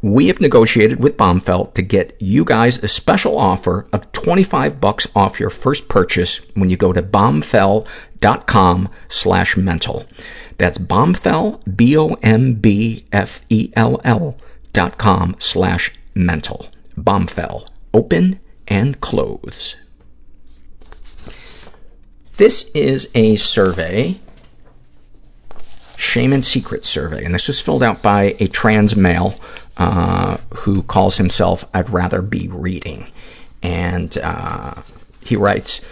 [0.00, 5.06] we have negotiated with Bombfell to get you guys a special offer of 25 bucks
[5.14, 10.06] off your first purchase when you go to bombfell.com slash mental.
[10.56, 12.16] That's bombfell, B-O-M-B-F-E-L-L
[14.72, 16.71] dot com slash mental.
[16.96, 17.68] Bombfell.
[17.94, 19.76] Open and close.
[22.36, 24.18] This is a survey,
[25.96, 29.38] Shame and Secrets survey, and this was filled out by a trans male
[29.76, 33.10] uh, who calls himself I'd Rather Be Reading.
[33.62, 34.74] And uh,
[35.20, 35.82] he writes,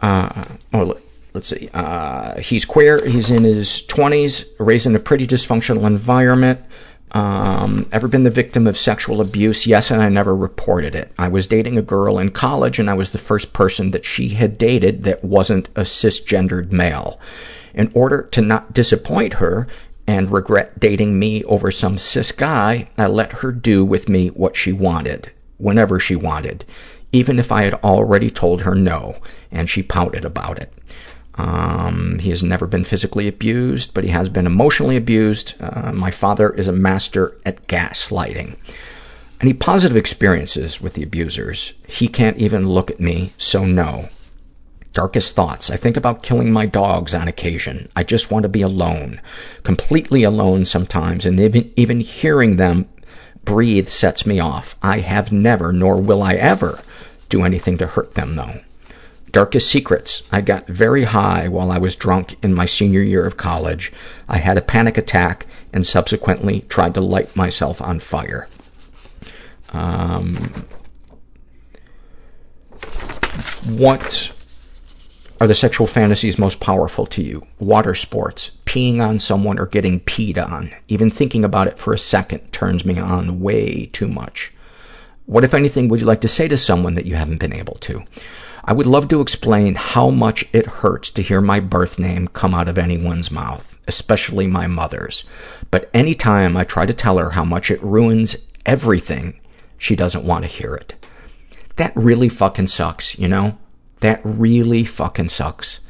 [0.00, 0.98] uh, oh,
[1.34, 6.60] let's see, uh, he's queer, he's in his 20s, raised in a pretty dysfunctional environment,
[7.12, 9.66] um, ever been the victim of sexual abuse?
[9.66, 11.12] Yes, and I never reported it.
[11.18, 14.30] I was dating a girl in college, and I was the first person that she
[14.30, 17.18] had dated that wasn't a cisgendered male.
[17.74, 19.66] In order to not disappoint her
[20.06, 24.56] and regret dating me over some cis guy, I let her do with me what
[24.56, 26.64] she wanted, whenever she wanted,
[27.12, 29.16] even if I had already told her no,
[29.50, 30.72] and she pouted about it.
[31.38, 35.54] Um, he has never been physically abused, but he has been emotionally abused.
[35.60, 38.56] Uh, my father is a master at gaslighting.
[39.40, 41.74] Any positive experiences with the abusers?
[41.86, 44.08] He can't even look at me, so no.
[44.92, 45.70] Darkest thoughts.
[45.70, 47.88] I think about killing my dogs on occasion.
[47.94, 49.20] I just want to be alone,
[49.62, 52.88] completely alone sometimes, and even, even hearing them
[53.44, 54.74] breathe sets me off.
[54.82, 56.80] I have never, nor will I ever,
[57.28, 58.60] do anything to hurt them, though.
[59.32, 60.22] Darkest secrets.
[60.32, 63.92] I got very high while I was drunk in my senior year of college.
[64.28, 68.48] I had a panic attack and subsequently tried to light myself on fire.
[69.70, 70.66] Um,
[73.66, 74.32] what
[75.40, 77.46] are the sexual fantasies most powerful to you?
[77.58, 80.72] Water sports, peeing on someone or getting peed on.
[80.88, 84.52] Even thinking about it for a second turns me on way too much.
[85.26, 87.76] What, if anything, would you like to say to someone that you haven't been able
[87.80, 88.02] to?
[88.68, 92.52] I would love to explain how much it hurts to hear my birth name come
[92.52, 95.24] out of anyone's mouth, especially my mother's.
[95.70, 98.36] But any time I try to tell her how much it ruins
[98.66, 99.40] everything,
[99.78, 101.02] she doesn't want to hear it.
[101.76, 103.56] That really fucking sucks, you know?
[104.00, 105.80] That really fucking sucks.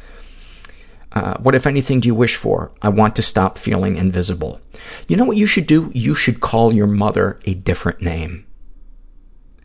[1.10, 2.70] Uh, what, if anything, do you wish for?
[2.80, 4.60] I want to stop feeling invisible.
[5.08, 5.90] You know what you should do?
[5.96, 8.46] You should call your mother a different name.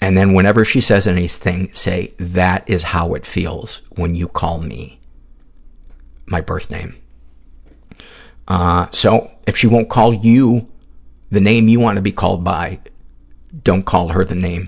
[0.04, 4.60] And then whenever she says anything, say, that is how it feels when you call
[4.60, 5.00] me
[6.26, 6.98] my birth name.
[8.46, 10.70] Uh, so if she won't call you
[11.32, 12.80] the name you want to be called by,
[13.64, 14.68] don't call her the name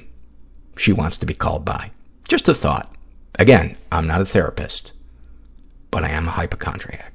[0.78, 1.92] she wants to be called by.
[2.30, 2.96] Just a thought.
[3.38, 4.94] Again, I'm not a therapist,
[5.92, 7.15] but I am a hypochondriac.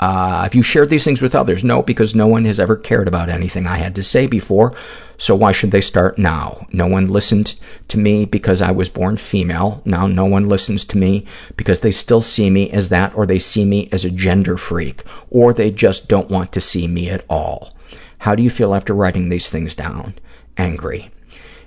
[0.00, 1.64] Uh, have you shared these things with others?
[1.64, 4.74] No, because no one has ever cared about anything I had to say before,
[5.16, 6.68] so why should they start now?
[6.72, 7.58] No one listened
[7.88, 9.82] to me because I was born female.
[9.84, 11.26] Now no one listens to me
[11.56, 15.02] because they still see me as that, or they see me as a gender freak,
[15.30, 17.74] or they just don't want to see me at all.
[18.18, 20.14] How do you feel after writing these things down?
[20.56, 21.10] Angry.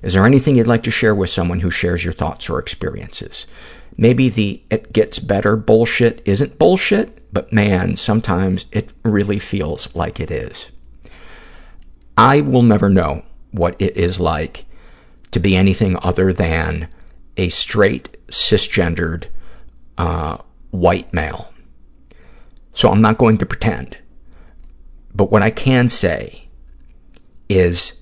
[0.02, 3.46] Is there anything you'd like to share with someone who shares your thoughts or experiences?
[3.98, 10.20] Maybe the it gets better bullshit isn't bullshit, but man, sometimes it really feels like
[10.20, 10.72] it is.
[12.18, 14.66] I will never know what it is like
[15.32, 16.90] to be anything other than
[17.38, 19.28] a straight, cisgendered,
[19.98, 20.38] uh,
[20.72, 21.54] white male.
[22.74, 23.98] So I'm not going to pretend.
[25.14, 26.48] But what I can say
[27.50, 27.94] is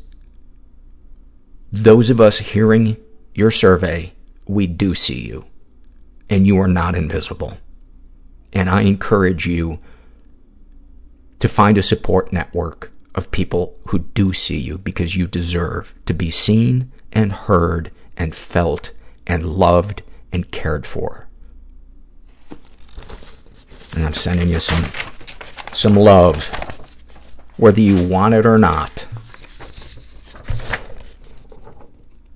[1.71, 2.97] those of us hearing
[3.33, 4.13] your survey,
[4.47, 5.45] we do see you,
[6.29, 7.57] and you are not invisible.
[8.53, 9.79] And I encourage you
[11.39, 16.13] to find a support network of people who do see you because you deserve to
[16.13, 18.91] be seen and heard and felt
[19.25, 21.27] and loved and cared for.
[23.93, 24.85] And I'm sending you some,
[25.73, 26.47] some love,
[27.57, 29.07] whether you want it or not.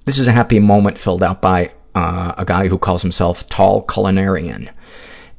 [0.06, 3.86] This is a happy moment filled out by uh, a guy who calls himself Tall
[3.86, 4.70] Culinarian.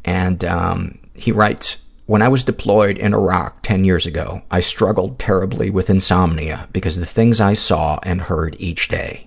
[0.05, 5.19] And um, he writes, when I was deployed in Iraq 10 years ago, I struggled
[5.19, 9.27] terribly with insomnia because of the things I saw and heard each day.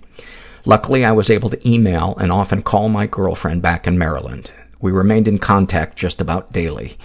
[0.64, 4.52] Luckily, I was able to email and often call my girlfriend back in Maryland.
[4.80, 6.96] We remained in contact just about daily.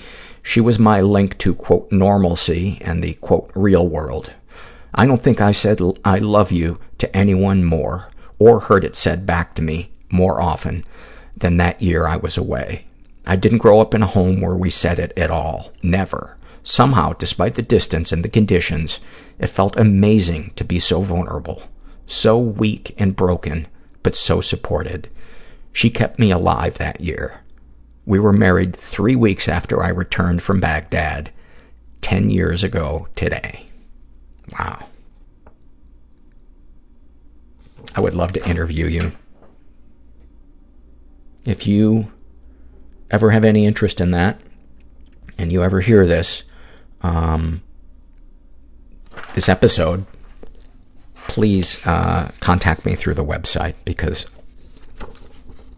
[0.44, 4.36] She was my link to, quote, normalcy and the, quote, real world.
[4.94, 9.26] I don't think I said I love you to anyone more or heard it said
[9.26, 10.84] back to me more often
[11.36, 12.86] than that year I was away.
[13.26, 15.72] I didn't grow up in a home where we said it at all.
[15.82, 16.38] Never.
[16.62, 19.00] Somehow, despite the distance and the conditions,
[19.40, 21.64] it felt amazing to be so vulnerable,
[22.06, 23.68] so weak and broken,
[24.02, 25.10] but so supported.
[25.72, 27.42] She kept me alive that year.
[28.06, 31.32] We were married three weeks after I returned from Baghdad,
[32.02, 33.66] ten years ago today.
[34.60, 34.88] Wow.
[37.96, 39.12] I would love to interview you.
[41.46, 42.12] If you
[43.14, 44.42] ever have any interest in that,
[45.38, 46.44] and you ever hear this,
[47.04, 47.62] um,
[49.36, 50.06] this episode,
[51.28, 54.26] please uh, contact me through the website because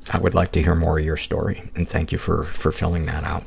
[0.10, 3.06] I would like to hear more of your story, and thank you for, for filling
[3.08, 3.44] that out.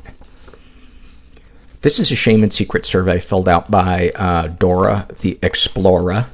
[1.81, 6.27] This is a shame and secret survey filled out by uh, Dora the Explorer,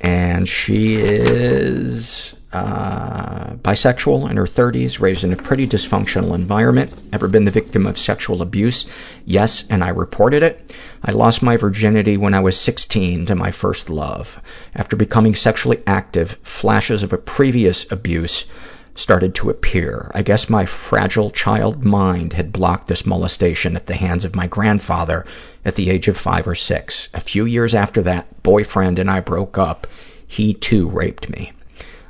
[0.00, 6.92] and she is uh, bisexual, in her 30s, raised in a pretty dysfunctional environment.
[7.12, 8.86] Ever been the victim of sexual abuse?
[9.24, 10.72] Yes, and I reported it.
[11.02, 14.40] I lost my virginity when I was 16 to my first love.
[14.74, 18.46] After becoming sexually active, flashes of a previous abuse
[18.94, 20.10] started to appear.
[20.14, 24.46] I guess my fragile child mind had blocked this molestation at the hands of my
[24.46, 25.24] grandfather
[25.64, 27.08] at the age of five or six.
[27.14, 29.86] A few years after that, boyfriend and I broke up.
[30.26, 31.52] He, too, raped me.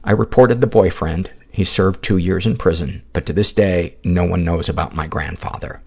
[0.05, 1.31] I reported the boyfriend.
[1.51, 5.07] He served two years in prison, but to this day, no one knows about my
[5.07, 5.81] grandfather.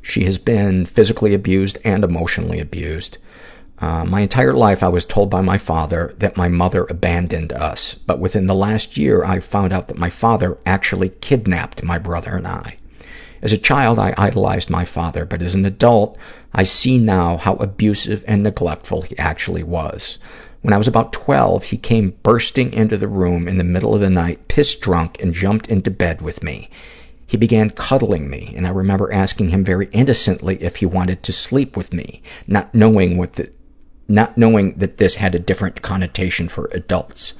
[0.00, 3.18] She has been physically abused and emotionally abused.
[3.80, 7.94] Uh, my entire life, I was told by my father that my mother abandoned us,
[7.94, 12.36] but within the last year, I found out that my father actually kidnapped my brother
[12.36, 12.76] and I.
[13.42, 16.16] As a child, I idolized my father, but as an adult,
[16.54, 20.18] I see now how abusive and neglectful he actually was.
[20.64, 24.00] When I was about 12, he came bursting into the room in the middle of
[24.00, 26.70] the night, pissed drunk, and jumped into bed with me.
[27.26, 31.34] He began cuddling me, and I remember asking him very innocently if he wanted to
[31.34, 33.52] sleep with me, not knowing what the,
[34.08, 37.34] not knowing that this had a different connotation for adults.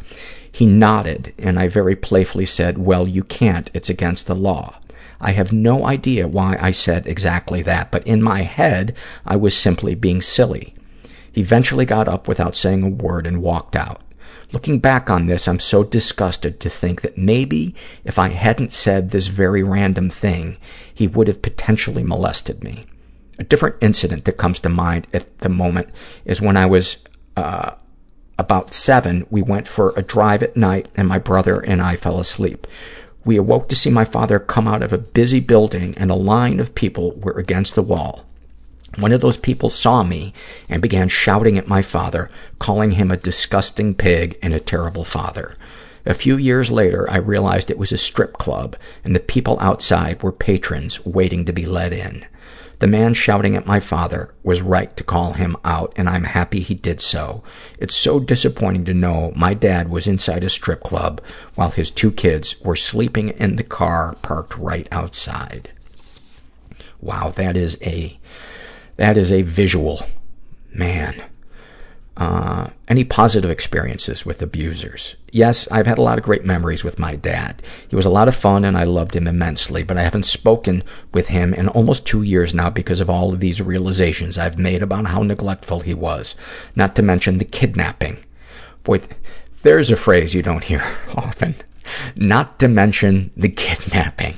[0.53, 3.71] He nodded, and I very playfully said, well, you can't.
[3.73, 4.81] It's against the law.
[5.19, 8.95] I have no idea why I said exactly that, but in my head,
[9.25, 10.75] I was simply being silly.
[11.35, 14.01] He eventually got up without saying a word and walked out.
[14.53, 17.75] Looking back on this, I'm so disgusted to think that maybe
[18.05, 20.59] if I hadn't said this very random thing,
[20.95, 22.87] he would have potentially molested me.
[23.37, 25.89] A different incident that comes to mind at the moment
[26.25, 26.99] is when I was
[27.37, 27.73] uh,
[28.39, 32.21] about seven, we went for a drive at night and my brother and I fell
[32.21, 32.69] asleep.
[33.25, 36.61] We awoke to see my father come out of a busy building and a line
[36.61, 38.25] of people were against the wall.
[38.99, 40.33] One of those people saw me
[40.69, 45.57] and began shouting at my father, calling him a disgusting pig and a terrible father.
[46.07, 50.23] A few years later, I realized it was a strip club, and the people outside
[50.23, 52.27] were patrons waiting to be let in.
[52.81, 56.61] The man shouting at my father was right to call him out, and I'm happy
[56.61, 57.43] he did so.
[57.79, 61.23] It's so disappointing to know my dad was inside a strip club
[61.55, 65.71] while his two kids were sleeping in the car parked right outside.
[67.01, 68.19] Wow, that is a
[68.97, 70.07] that is a visual.
[70.73, 71.23] Man.
[72.17, 75.17] Uh, any positive experiences with abusers?
[75.33, 77.61] Yes, I've had a lot of great memories with my dad.
[77.89, 80.85] He was a lot of fun and I loved him immensely, but I haven't spoken
[81.13, 84.81] with him in almost two years now because of all of these realizations I've made
[84.81, 86.37] about how neglectful he was,
[86.77, 88.19] not to mention the kidnapping.
[88.85, 89.01] Boy,
[89.63, 90.85] there's a phrase you don't hear
[91.17, 91.57] often.
[92.15, 94.37] Not to mention the kidnapping.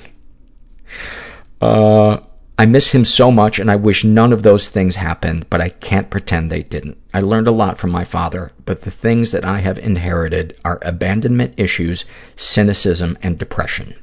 [1.61, 2.19] Uh,
[2.59, 5.69] I miss him so much and I wish none of those things happened, but I
[5.69, 6.97] can't pretend they didn't.
[7.13, 10.79] I learned a lot from my father, but the things that I have inherited are
[10.81, 13.95] abandonment issues, cynicism, and depression.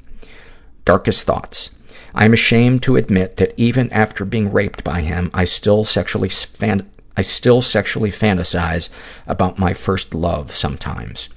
[0.84, 1.70] Darkest thoughts.
[2.14, 6.28] I am ashamed to admit that even after being raped by him, I still sexually
[6.28, 8.88] fan- I still sexually fantasize
[9.26, 11.28] about my first love sometimes.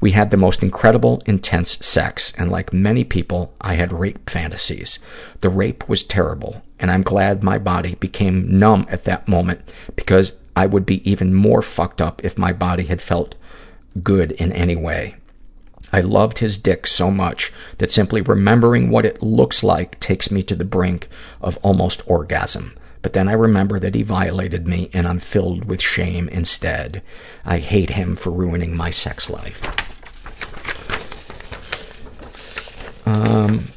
[0.00, 4.98] We had the most incredible, intense sex, and like many people, I had rape fantasies.
[5.40, 9.60] The rape was terrible, and I'm glad my body became numb at that moment
[9.96, 13.34] because I would be even more fucked up if my body had felt
[14.02, 15.16] good in any way.
[15.92, 20.42] I loved his dick so much that simply remembering what it looks like takes me
[20.42, 21.08] to the brink
[21.40, 22.76] of almost orgasm.
[23.02, 27.02] But then I remember that he violated me and I'm filled with shame instead.
[27.44, 29.85] I hate him for ruining my sex life.
[33.06, 33.68] Um,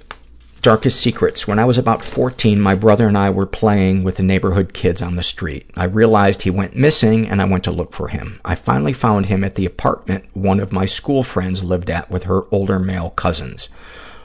[0.61, 1.47] darkest secrets.
[1.47, 5.01] When I was about 14, my brother and I were playing with the neighborhood kids
[5.01, 5.69] on the street.
[5.75, 8.41] I realized he went missing and I went to look for him.
[8.43, 12.23] I finally found him at the apartment one of my school friends lived at with
[12.23, 13.69] her older male cousins.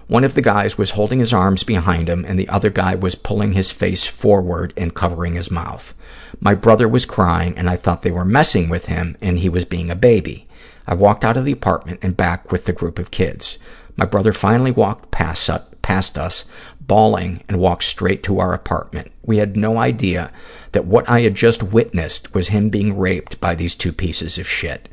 [0.06, 3.14] One of the guys was holding his arms behind him, and the other guy was
[3.14, 5.94] pulling his face forward and covering his mouth.
[6.40, 9.64] My brother was crying, and I thought they were messing with him, and he was
[9.64, 10.44] being a baby.
[10.86, 13.56] I walked out of the apartment and back with the group of kids.
[13.96, 15.48] My brother finally walked past,
[15.82, 16.44] past us,
[16.80, 19.12] bawling, and walked straight to our apartment.
[19.22, 20.30] We had no idea
[20.72, 24.48] that what I had just witnessed was him being raped by these two pieces of
[24.48, 24.88] shit.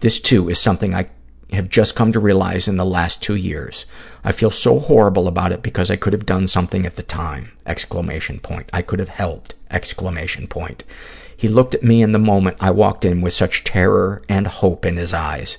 [0.00, 1.08] This, too, is something I
[1.52, 3.86] have just come to realize in the last two years.
[4.24, 7.52] I feel so horrible about it because I could have done something at the time,
[7.66, 8.70] exclamation point.
[8.72, 10.84] I could have helped, exclamation point.
[11.36, 14.84] He looked at me in the moment I walked in with such terror and hope
[14.84, 15.58] in his eyes,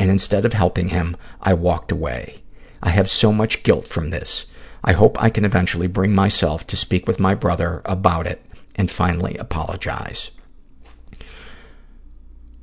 [0.00, 2.42] and instead of helping him, I walked away.
[2.82, 4.46] I have so much guilt from this.
[4.82, 8.42] I hope I can eventually bring myself to speak with my brother about it
[8.74, 10.30] and finally apologize.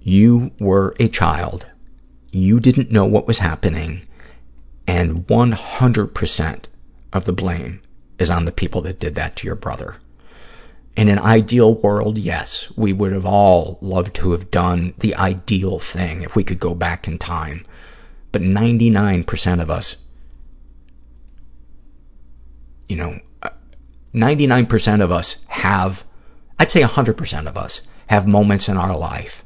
[0.02, 1.68] You were a child.
[2.32, 4.08] You didn't know what was happening,
[4.88, 6.64] and 100%
[7.14, 7.82] of the blame
[8.18, 9.98] is on the people that did that to your brother.
[10.98, 15.78] In an ideal world, yes, we would have all loved to have done the ideal
[15.78, 17.68] thing if we could go back in time.
[18.32, 19.98] But 99% of us,
[22.90, 23.50] you know, uh,
[24.16, 26.04] 99% of us have,
[26.58, 29.46] I'd say 100% of us have moments in our life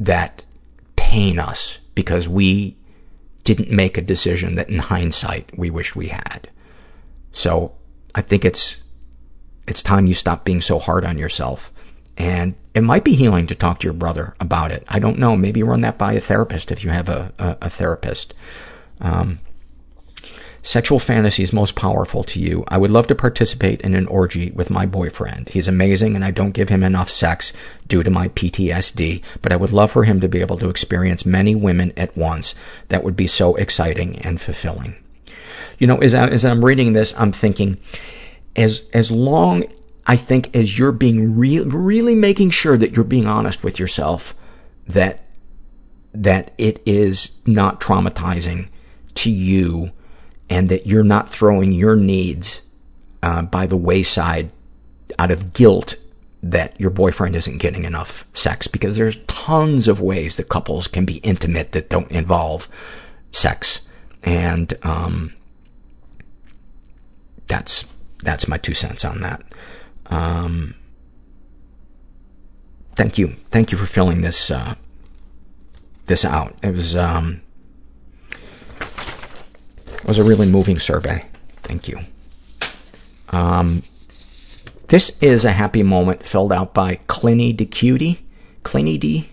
[0.00, 0.46] that
[0.96, 2.78] pain us because we
[3.42, 6.48] didn't make a decision that in hindsight we wish we had.
[7.32, 7.74] So
[8.14, 8.83] I think it's,
[9.66, 11.72] it's time you stop being so hard on yourself.
[12.16, 14.84] And it might be healing to talk to your brother about it.
[14.88, 15.36] I don't know.
[15.36, 18.34] Maybe run that by a therapist if you have a, a, a therapist.
[19.00, 19.40] Um,
[20.64, 22.64] Sexual fantasies most powerful to you.
[22.68, 25.50] I would love to participate in an orgy with my boyfriend.
[25.50, 27.52] He's amazing and I don't give him enough sex
[27.86, 31.26] due to my PTSD, but I would love for him to be able to experience
[31.26, 32.54] many women at once.
[32.88, 34.96] That would be so exciting and fulfilling.
[35.78, 37.76] You know, as, I, as I'm reading this, I'm thinking,
[38.56, 39.64] as, as long,
[40.06, 44.34] I think, as you're being real, really making sure that you're being honest with yourself,
[44.86, 45.22] that,
[46.12, 48.68] that it is not traumatizing
[49.14, 49.92] to you
[50.50, 52.62] and that you're not throwing your needs
[53.22, 54.52] uh, by the wayside
[55.18, 55.96] out of guilt
[56.42, 61.06] that your boyfriend isn't getting enough sex because there's tons of ways that couples can
[61.06, 62.68] be intimate that don't involve
[63.32, 63.80] sex.
[64.22, 65.32] And um,
[67.46, 67.86] that's
[68.24, 69.42] that's my two cents on that
[70.06, 70.74] um,
[72.96, 74.74] thank you thank you for filling this uh,
[76.06, 77.40] this out it was um,
[80.04, 81.24] it was a really moving survey.
[81.62, 82.00] Thank you.
[83.30, 83.82] Um,
[84.88, 87.64] this is a happy moment filled out by Clinny D.
[87.64, 88.22] Cutie.
[88.64, 89.30] Clinny D.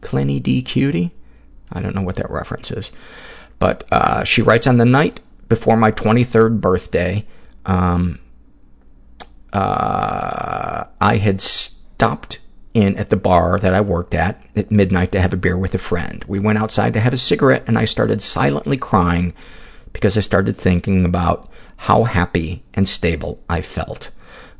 [0.00, 0.62] Clinny D.
[0.62, 1.10] Cutie.
[1.70, 2.92] I don't know what that reference is.
[3.58, 5.20] But uh, she writes, on the night
[5.50, 7.26] before my 23rd birthday,
[7.66, 8.18] um,
[9.52, 12.40] uh, I had stopped
[12.74, 15.74] in at the bar that I worked at at midnight to have a beer with
[15.74, 16.24] a friend.
[16.26, 19.32] We went outside to have a cigarette, and I started silently crying
[19.92, 24.10] because I started thinking about how happy and stable I felt.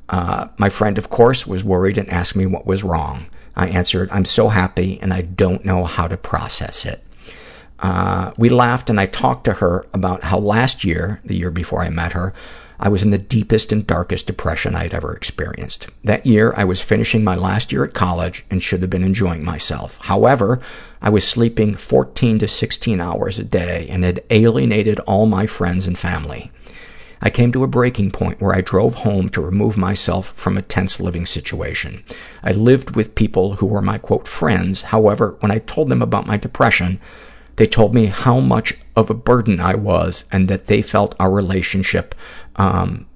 [0.09, 3.27] Uh, my friend, of course, was worried and asked me what was wrong.
[3.57, 7.03] I answered, I'm so happy and I don't know how to process it.
[7.79, 11.83] Uh, we laughed and I talked to her about how last year, the year before
[11.83, 12.33] I met her,
[12.85, 15.89] I was in the deepest and darkest depression I'd ever experienced.
[16.05, 19.43] That year, I was finishing my last year at college and should have been enjoying
[19.43, 19.99] myself.
[20.03, 20.61] However,
[21.01, 25.87] I was sleeping 14 to 16 hours a day and had alienated all my friends
[25.87, 26.53] and family.
[27.23, 30.63] I came to a breaking point where I drove home to remove myself from a
[30.63, 32.05] tense living situation.
[32.43, 34.83] I lived with people who were my, quote, friends.
[34.83, 37.01] However, when I told them about my depression,
[37.57, 41.31] they told me how much of a burden I was and that they felt our
[41.31, 42.15] relationship,
[42.57, 43.07] um,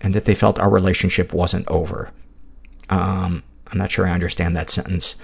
[0.00, 2.10] and that they felt our relationship wasn't over.
[2.88, 5.14] Um, I'm not sure I understand that sentence.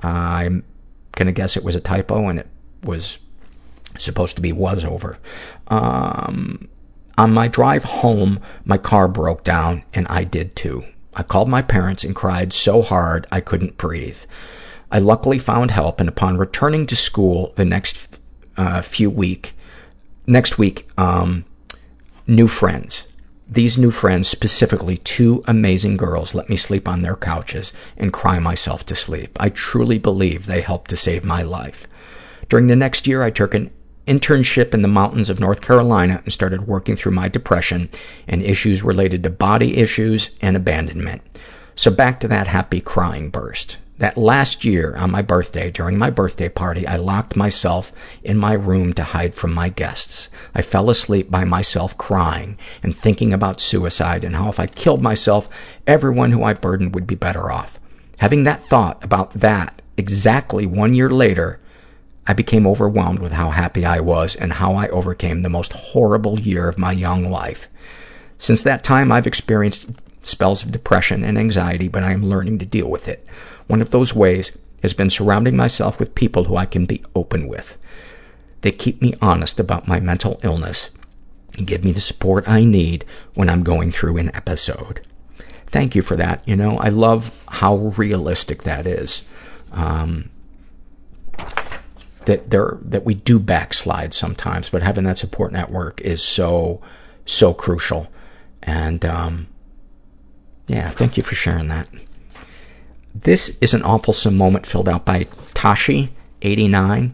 [0.00, 0.64] I'm
[1.12, 2.48] going to guess it was a typo and it
[2.82, 3.18] was
[3.98, 5.18] supposed to be was over.
[5.68, 6.68] Um,
[7.18, 10.84] on my drive home, my car broke down and I did too.
[11.14, 14.22] I called my parents and cried so hard I couldn't breathe.
[14.90, 18.18] I luckily found help, and upon returning to school the next
[18.56, 19.54] uh, few week,
[20.26, 21.44] next week, um,
[22.26, 23.06] new friends.
[23.48, 28.38] These new friends, specifically two amazing girls, let me sleep on their couches and cry
[28.38, 29.36] myself to sleep.
[29.40, 31.86] I truly believe they helped to save my life.
[32.48, 33.70] During the next year, I took an
[34.06, 37.88] internship in the mountains of North Carolina and started working through my depression
[38.26, 41.22] and issues related to body issues and abandonment.
[41.74, 43.78] So back to that happy crying burst.
[44.00, 47.92] That last year, on my birthday, during my birthday party, I locked myself
[48.24, 50.30] in my room to hide from my guests.
[50.54, 55.02] I fell asleep by myself crying and thinking about suicide and how if I killed
[55.02, 55.50] myself,
[55.86, 57.78] everyone who I burdened would be better off.
[58.20, 61.60] Having that thought about that exactly one year later,
[62.26, 66.40] I became overwhelmed with how happy I was and how I overcame the most horrible
[66.40, 67.68] year of my young life.
[68.38, 69.90] Since that time, I've experienced
[70.22, 73.26] spells of depression and anxiety, but I am learning to deal with it.
[73.66, 77.48] One of those ways has been surrounding myself with people who I can be open
[77.48, 77.78] with.
[78.62, 80.90] They keep me honest about my mental illness
[81.56, 85.00] and give me the support I need when I'm going through an episode.
[85.66, 86.46] Thank you for that.
[86.46, 89.22] You know, I love how realistic that is.
[89.72, 90.30] Um,
[92.26, 96.80] that there that we do backslide sometimes, but having that support network is so
[97.24, 98.08] so crucial.
[98.62, 99.46] And um,
[100.70, 101.88] yeah, thank you for sharing that.
[103.12, 107.12] This is an awfulsome moment filled out by Tashi, 89,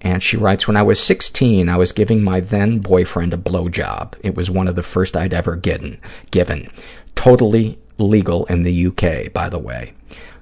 [0.00, 4.14] and she writes, When I was 16, I was giving my then boyfriend a blowjob.
[4.24, 6.00] It was one of the first I'd ever given.
[6.32, 6.68] given.
[7.14, 9.94] Totally legal in the UK, by the way.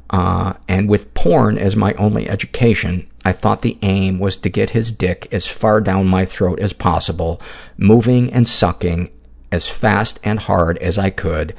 [0.08, 4.70] Uh, and with porn as my only education, I thought the aim was to get
[4.70, 7.42] his dick as far down my throat as possible,
[7.76, 9.10] moving and sucking
[9.52, 11.54] as fast and hard as I could,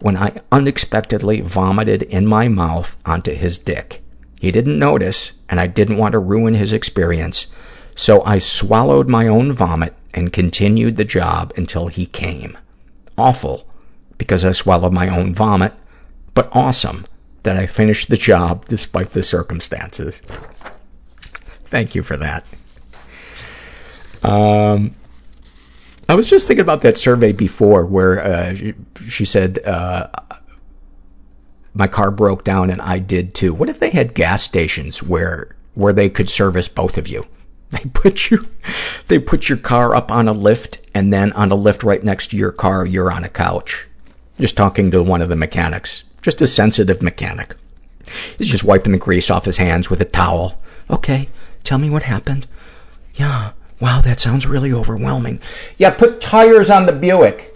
[0.00, 4.02] when I unexpectedly vomited in my mouth onto his dick.
[4.40, 7.48] He didn't notice, and I didn't want to ruin his experience,
[7.96, 12.56] so I swallowed my own vomit and continued the job until he came.
[13.16, 13.68] Awful,
[14.16, 15.72] because I swallowed my own vomit,
[16.34, 17.06] but awesome
[17.42, 20.22] that I finished the job despite the circumstances.
[21.66, 22.44] Thank you for that.
[24.22, 24.94] Um,
[26.08, 28.74] I was just thinking about that survey before where uh, she,
[29.08, 30.08] she said, uh,
[31.74, 33.52] my car broke down and I did too.
[33.52, 37.24] What if they had gas stations where where they could service both of you?
[37.70, 38.48] They put you
[39.08, 42.28] they put your car up on a lift and then on a lift right next
[42.28, 43.86] to your car you're on a couch.
[44.40, 46.04] Just talking to one of the mechanics.
[46.22, 47.56] Just a sensitive mechanic.
[48.38, 50.58] He's just wiping the grease off his hands with a towel.
[50.88, 51.28] Okay,
[51.62, 52.46] tell me what happened.
[53.14, 55.40] Yeah, Wow, that sounds really overwhelming.
[55.76, 57.54] Yeah, put tires on the Buick.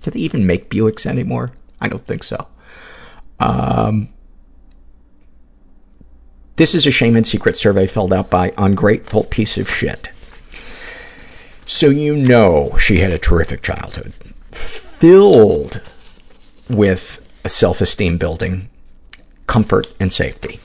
[0.00, 1.52] Do they even make Buicks anymore?
[1.80, 2.48] I don't think so.
[3.38, 4.08] Um,
[6.56, 10.10] this is a shame and secret survey filled out by Ungrateful Piece of Shit.
[11.66, 14.12] So you know she had a terrific childhood,
[14.50, 15.80] filled
[16.68, 18.68] with self-esteem building,
[19.46, 20.58] comfort, and safety.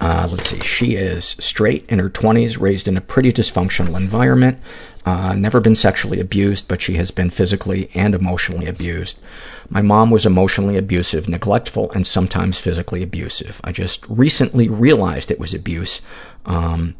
[0.00, 0.60] Uh, let's see.
[0.60, 4.58] She is straight, in her 20s, raised in a pretty dysfunctional environment,
[5.04, 9.20] uh, never been sexually abused, but she has been physically and emotionally abused.
[9.68, 13.60] My mom was emotionally abusive, neglectful, and sometimes physically abusive.
[13.64, 16.02] I just recently realized it was abuse,
[16.44, 16.94] um,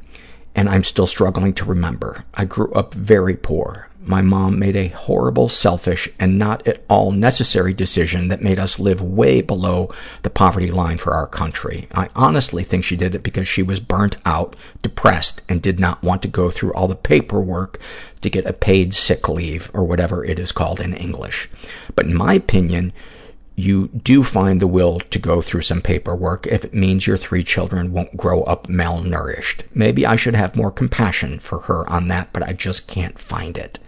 [0.54, 2.24] and I'm still struggling to remember.
[2.34, 3.89] I grew up very poor.
[4.02, 8.80] My mom made a horrible, selfish, and not at all necessary decision that made us
[8.80, 11.86] live way below the poverty line for our country.
[11.92, 16.02] I honestly think she did it because she was burnt out, depressed, and did not
[16.02, 17.78] want to go through all the paperwork
[18.22, 21.50] to get a paid sick leave, or whatever it is called in English.
[21.94, 22.94] But in my opinion,
[23.60, 27.44] you do find the will to go through some paperwork if it means your three
[27.44, 29.62] children won't grow up malnourished.
[29.74, 33.56] Maybe I should have more compassion for her on that, but I just can't find
[33.56, 33.78] it.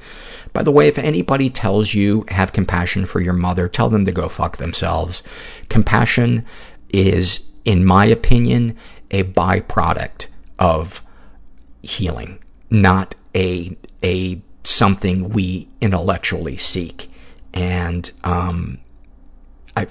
[0.53, 4.13] By the way, if anybody tells you have compassion for your mother, tell them to
[4.13, 5.23] go fuck themselves.
[5.69, 6.45] Compassion
[6.91, 8.77] is, in my opinion,
[9.11, 10.27] a byproduct
[10.59, 11.03] of
[11.83, 12.39] healing,
[12.71, 17.11] not a, a something we intellectually seek.
[17.55, 18.79] And, um,
[19.77, 19.87] I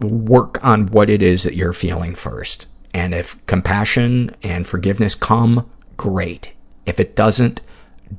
[0.00, 2.66] work on what it is that you're feeling first.
[2.92, 6.52] And if compassion and forgiveness come, great.
[6.86, 7.60] If it doesn't,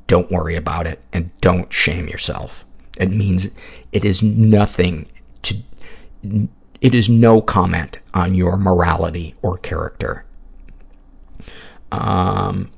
[0.06, 2.64] don't worry about it and don't shame yourself.
[2.98, 3.48] It means
[3.92, 5.08] it is nothing
[5.42, 5.56] to,
[6.80, 10.24] it is no comment on your morality or character.
[11.92, 12.70] Um,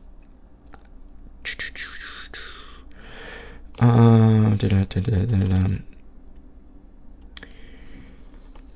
[3.81, 4.57] uh,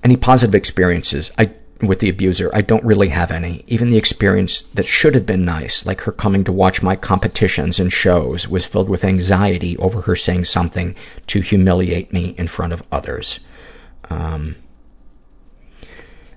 [0.02, 2.50] any positive experiences I, with the abuser?
[2.54, 3.64] I don't really have any.
[3.66, 7.78] Even the experience that should have been nice, like her coming to watch my competitions
[7.78, 10.94] and shows, was filled with anxiety over her saying something
[11.28, 13.40] to humiliate me in front of others.
[14.10, 14.56] Um,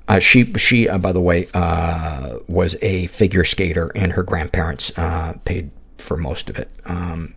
[0.07, 4.95] uh, she, she, uh, by the way, uh, was a figure skater, and her grandparents
[4.97, 6.69] uh, paid for most of it.
[6.85, 7.33] Um,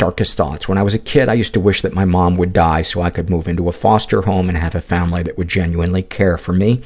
[0.00, 0.66] darkest thoughts.
[0.66, 3.02] When I was a kid, I used to wish that my mom would die so
[3.02, 6.38] I could move into a foster home and have a family that would genuinely care
[6.38, 6.80] for me,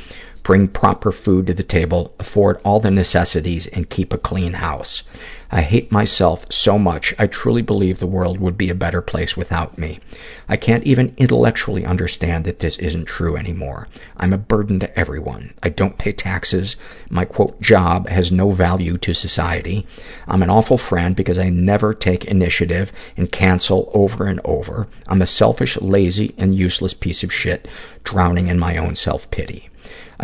[0.44, 5.02] bring proper food to the table, afford all the necessities, and keep a clean house.
[5.50, 9.36] I hate myself so much, I truly believe the world would be a better place
[9.36, 10.00] without me.
[10.48, 13.88] I can't even intellectually understand that this isn't true anymore.
[14.18, 15.54] I'm a burden to everyone.
[15.62, 16.76] I don't pay taxes.
[17.08, 19.86] My, quote, job has no value to society.
[20.28, 24.88] I'm an awful friend because I never take initiative and cancel over and over.
[25.06, 27.66] I'm a selfish, lazy, and useless piece of shit,
[28.02, 29.70] drowning in my own self-pity.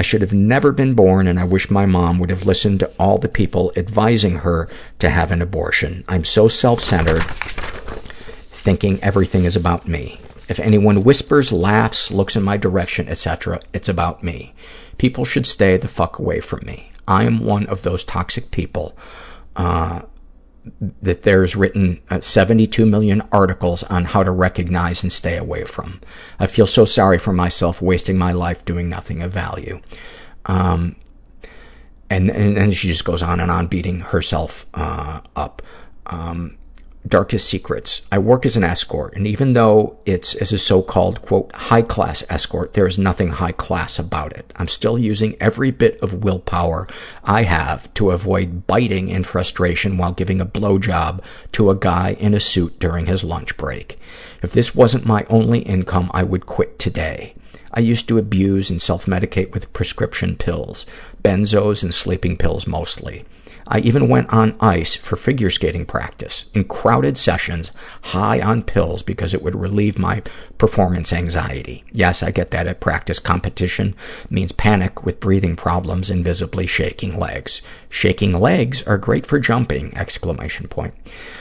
[0.01, 2.91] I should have never been born, and I wish my mom would have listened to
[2.99, 4.67] all the people advising her
[4.99, 6.05] to have an abortion.
[6.09, 7.23] I'm so self-centered,
[8.49, 10.19] thinking everything is about me.
[10.49, 14.55] If anyone whispers, laughs, looks in my direction, etc., it's about me.
[14.97, 16.93] People should stay the fuck away from me.
[17.07, 18.97] I am one of those toxic people
[19.55, 20.01] uh,
[21.03, 26.01] that there's written uh, 72 million articles on how to recognize and stay away from.
[26.39, 29.81] I feel so sorry for myself wasting my life doing nothing of value.
[30.47, 30.97] Um,
[32.09, 35.63] and, and, and she just goes on and on beating herself uh, up.
[36.07, 36.57] Um,
[37.09, 38.03] darkest secrets.
[38.13, 42.75] I work as an escort, and even though it's as a so-called, quote, high-class escort,
[42.75, 44.53] there is nothing high-class about it.
[44.57, 46.87] I'm still using every bit of willpower
[47.25, 51.23] I have to avoid biting in frustration while giving a blowjob
[51.53, 53.99] to a guy in a suit during his lunch break.
[54.43, 57.35] If this wasn't my only income, I would quit today.
[57.73, 60.87] I used to abuse and self-medicate with prescription pills,
[61.23, 63.25] benzos and sleeping pills mostly.
[63.73, 67.71] I even went on ice for figure skating practice in crowded sessions,
[68.03, 70.25] high on pills because it would relieve my
[70.59, 71.85] performance anxiety.
[71.93, 73.21] Yes, I get that at practice.
[73.21, 73.95] Competition
[74.29, 77.63] means panic with breathing problems and visibly shaking legs.
[77.89, 79.97] Shaking legs are great for jumping!
[79.97, 80.95] Exclamation point.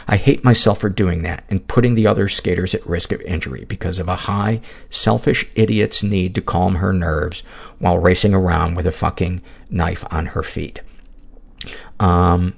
[0.07, 3.65] I hate myself for doing that and putting the other skaters at risk of injury
[3.65, 4.61] because of a high,
[4.91, 7.41] selfish idiot's need to calm her nerves
[7.80, 9.41] while racing around with a fucking
[9.72, 10.81] knife on her feet.
[11.99, 12.55] Um,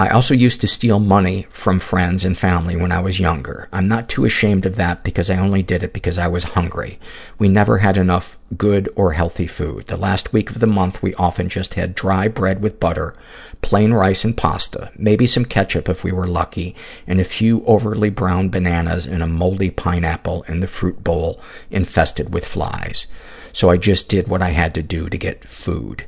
[0.00, 3.68] I also used to steal money from friends and family when I was younger.
[3.72, 7.00] I'm not too ashamed of that because I only did it because I was hungry.
[7.36, 9.88] We never had enough good or healthy food.
[9.88, 13.12] The last week of the month, we often just had dry bread with butter,
[13.60, 18.08] plain rice and pasta, maybe some ketchup if we were lucky, and a few overly
[18.08, 21.40] brown bananas and a moldy pineapple in the fruit bowl
[21.72, 23.08] infested with flies.
[23.52, 26.06] So I just did what I had to do to get food.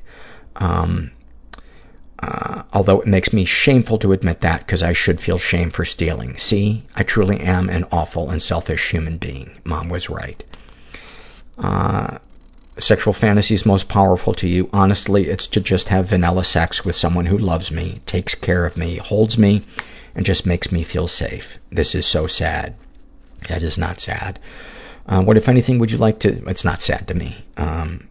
[0.60, 1.10] Um,
[2.22, 5.86] uh, although it makes me shameful to admit that because I should feel shame for
[5.86, 6.36] stealing.
[6.36, 9.58] See, I truly am an awful and selfish human being.
[9.64, 10.44] Mom was right.
[11.58, 12.18] Uh,
[12.78, 14.68] sexual fantasies most powerful to you.
[14.72, 18.76] Honestly, it's to just have vanilla sex with someone who loves me, takes care of
[18.76, 19.64] me, holds me,
[20.14, 21.58] and just makes me feel safe.
[21.70, 22.74] This is so sad.
[23.48, 24.38] That is not sad.
[25.06, 26.46] Uh, what, if anything, would you like to...
[26.46, 27.44] It's not sad to me.
[27.56, 28.08] Um,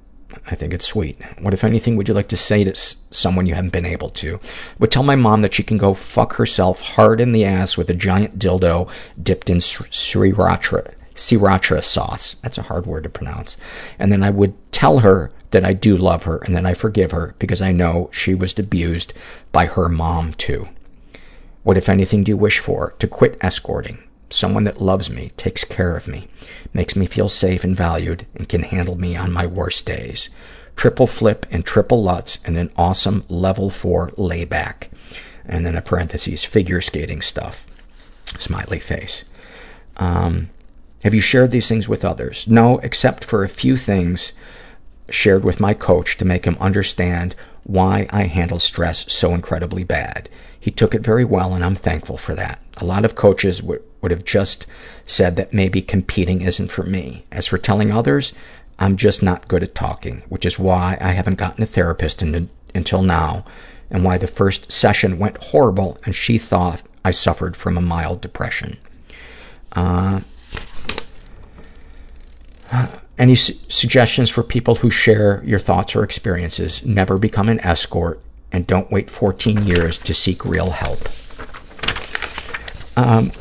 [0.48, 1.18] I think it's sweet.
[1.40, 4.40] What, if anything, would you like to say to someone you haven't been able to?
[4.80, 7.90] Would tell my mom that she can go fuck herself hard in the ass with
[7.90, 8.90] a giant dildo
[9.22, 12.36] dipped in sriracha, sriracha sauce.
[12.42, 13.58] That's a hard word to pronounce.
[14.00, 17.12] And then I would tell her that I do love her and that I forgive
[17.12, 19.14] her because I know she was abused
[19.52, 20.68] by her mom too.
[21.64, 22.96] What, if anything, do you wish for?
[23.00, 24.02] To quit escorting.
[24.30, 26.28] Someone that loves me, takes care of me,
[26.74, 30.30] makes me feel safe and valued, and can handle me on my worst days.
[30.76, 34.90] Triple flip and triple lutz and an awesome level four layback.
[35.46, 37.68] And then a parentheses, figure skating stuff.
[38.38, 39.26] Smiley face.
[39.98, 40.50] Um,
[41.04, 42.48] have you shared these things with others?
[42.48, 44.32] No, except for a few things
[45.10, 50.30] shared with my coach to make him understand why I handle stress so incredibly bad.
[50.60, 52.60] He took it very well, and I'm thankful for that.
[52.78, 54.66] A lot of coaches would, would have just
[55.06, 57.26] said that maybe competing isn't for me.
[57.32, 58.34] As for telling others,
[58.78, 62.50] I'm just not good at talking, which is why I haven't gotten a therapist in,
[62.74, 63.46] until now,
[63.90, 68.22] and why the first session went horrible and she thought I suffered from a mild
[68.22, 68.78] depression.
[69.74, 70.22] Uh,
[73.18, 76.86] any su- suggestions for people who share your thoughts or experiences?
[76.86, 78.22] Never become an escort
[78.52, 81.00] and don't wait 14 years to seek real help.
[82.98, 83.32] Um,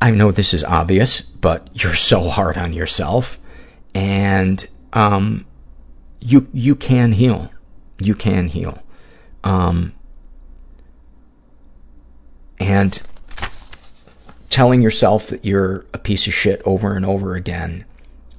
[0.00, 3.38] I know this is obvious, but you're so hard on yourself,
[3.94, 5.46] and um,
[6.20, 7.50] you you can heal.
[7.98, 8.82] You can heal.
[9.44, 9.94] Um,
[12.58, 13.00] and
[14.50, 17.84] telling yourself that you're a piece of shit over and over again,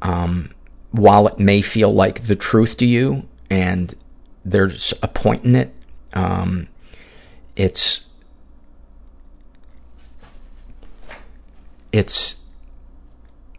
[0.02, 0.49] um,
[0.91, 3.95] while it may feel like the truth to you, and
[4.44, 5.73] there's a point in it,
[6.14, 6.68] um,
[7.56, 8.10] it's,
[11.91, 12.36] it's,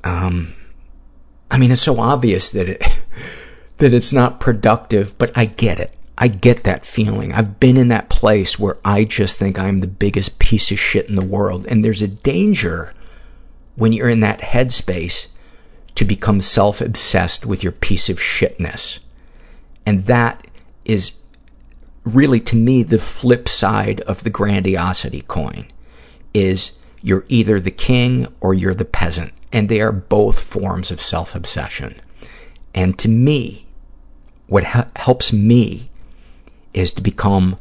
[0.05, 0.55] um,
[1.51, 2.82] I mean, it's so obvious that it,
[3.78, 5.93] that it's not productive, but I get it.
[6.18, 7.32] I get that feeling.
[7.32, 11.09] I've been in that place where I just think I'm the biggest piece of shit
[11.09, 11.66] in the world.
[11.66, 12.94] And there's a danger
[13.74, 15.27] when you're in that headspace
[15.94, 18.98] to become self-obsessed with your piece of shitness.
[19.86, 20.46] And that
[20.84, 21.20] is
[22.04, 25.66] really, to me, the flip side of the grandiosity coin
[26.34, 29.32] is you're either the king or you're the peasant.
[29.52, 32.00] And they are both forms of self-obsession.
[32.74, 33.66] And to me,
[34.48, 35.90] what ha- helps me
[36.74, 37.58] is to become,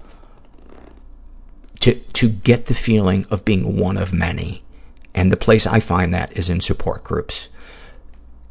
[1.79, 4.63] to, to get the feeling of being one of many.
[5.13, 7.49] And the place I find that is in support groups.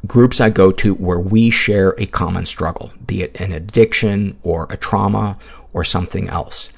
[0.05, 4.67] Groups I go to where we share a common struggle, be it an addiction or
[4.69, 5.37] a trauma
[5.71, 6.69] or something else.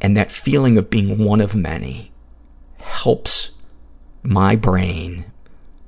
[0.00, 2.12] And that feeling of being one of many
[2.78, 3.50] helps
[4.22, 5.24] my brain,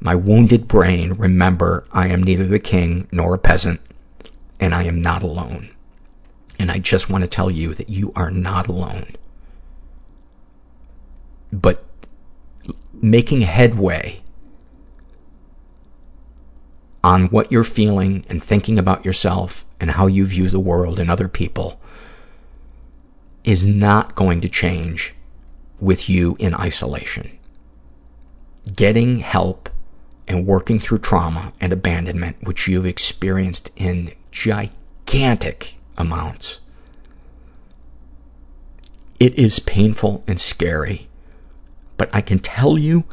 [0.00, 3.80] my wounded brain, remember I am neither the king nor a peasant,
[4.58, 5.70] and I am not alone.
[6.58, 9.14] And I just want to tell you that you are not alone.
[11.52, 11.84] But
[12.92, 14.21] making headway
[17.04, 21.10] on what you're feeling and thinking about yourself and how you view the world and
[21.10, 21.80] other people
[23.44, 25.14] is not going to change
[25.80, 27.38] with you in isolation.
[28.76, 29.68] Getting help
[30.28, 36.60] and working through trauma and abandonment, which you've experienced in gigantic amounts.
[39.18, 41.08] It is painful and scary,
[41.96, 43.04] but I can tell you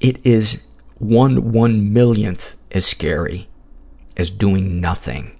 [0.00, 0.62] it is
[1.02, 3.48] one one millionth as scary
[4.16, 5.36] as doing nothing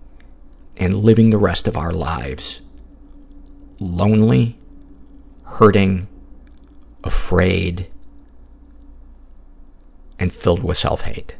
[0.76, 2.62] and living the rest of our lives
[3.78, 4.58] lonely,
[5.44, 6.08] hurting,
[7.04, 7.86] afraid,
[10.18, 11.36] and filled with self-hate.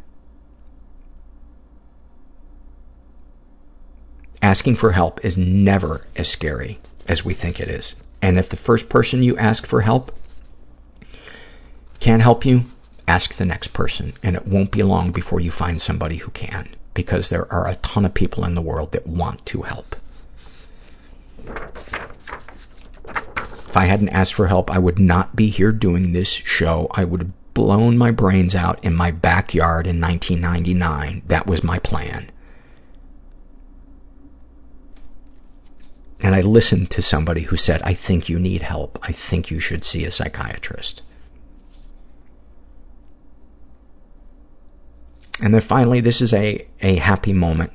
[4.40, 6.78] Asking for help is never as scary
[7.08, 7.96] as we think it is.
[8.20, 10.16] And if the first person you ask for help
[12.00, 12.64] can't help you,
[13.08, 14.12] ask the next person.
[14.22, 17.76] And it won't be long before you find somebody who can, because there are a
[17.76, 19.96] ton of people in the world that want to help.
[23.68, 26.88] If I hadn't asked for help, I would not be here doing this show.
[26.92, 31.22] I would have blown my brains out in my backyard in 1999.
[31.26, 32.30] That was my plan.
[36.20, 38.98] And I listened to somebody who said, I think you need help.
[39.02, 41.02] I think you should see a psychiatrist.
[45.40, 47.72] And then finally, this is a, a happy moment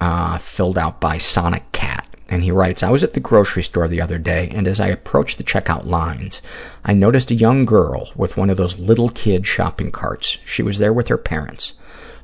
[0.00, 2.06] uh, filled out by Sonic Cat.
[2.28, 4.88] And he writes, I was at the grocery store the other day, and as I
[4.88, 6.40] approached the checkout lines,
[6.84, 10.38] I noticed a young girl with one of those little kid shopping carts.
[10.44, 11.74] She was there with her parents.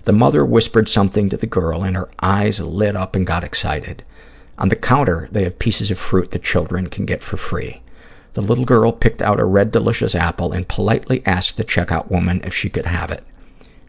[0.07, 4.03] The mother whispered something to the girl, and her eyes lit up and got excited.
[4.59, 7.83] On the counter, they have pieces of fruit that children can get for free.
[8.33, 12.41] The little girl picked out a red delicious apple and politely asked the checkout woman
[12.45, 13.25] if she could have it.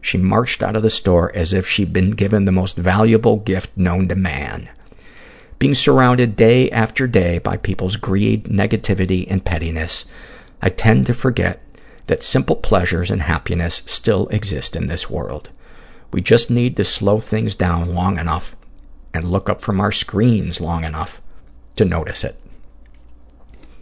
[0.02, 3.74] She marched out of the store as if she'd been given the most valuable gift
[3.76, 4.68] known to man.
[5.58, 10.04] Being surrounded day after day by people's greed, negativity, and pettiness,
[10.60, 11.62] I tend to forget
[12.08, 15.50] that simple pleasures and happiness still exist in this world.
[16.12, 18.56] We just need to slow things down long enough
[19.14, 21.22] and look up from our screens long enough
[21.76, 22.40] to notice it.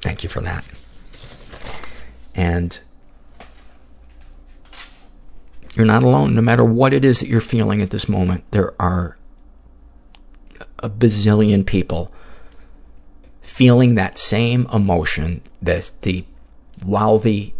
[0.02, 0.64] Thank you for that.
[2.34, 2.78] And
[5.80, 6.34] you're not alone.
[6.34, 9.16] No matter what it is that you're feeling at this moment, there are
[10.80, 12.12] a bazillion people
[13.40, 16.26] feeling that same emotion that the,
[16.84, 17.54] while the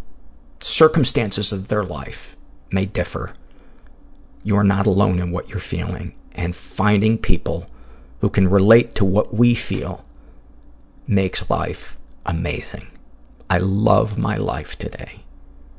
[0.63, 2.37] circumstances of their life
[2.71, 3.33] may differ,
[4.45, 6.13] you are not alone in what you're feeling.
[6.33, 7.71] And finding people
[8.21, 10.05] who can relate to what we feel
[11.07, 12.87] makes life amazing.
[13.49, 15.21] I love my life today.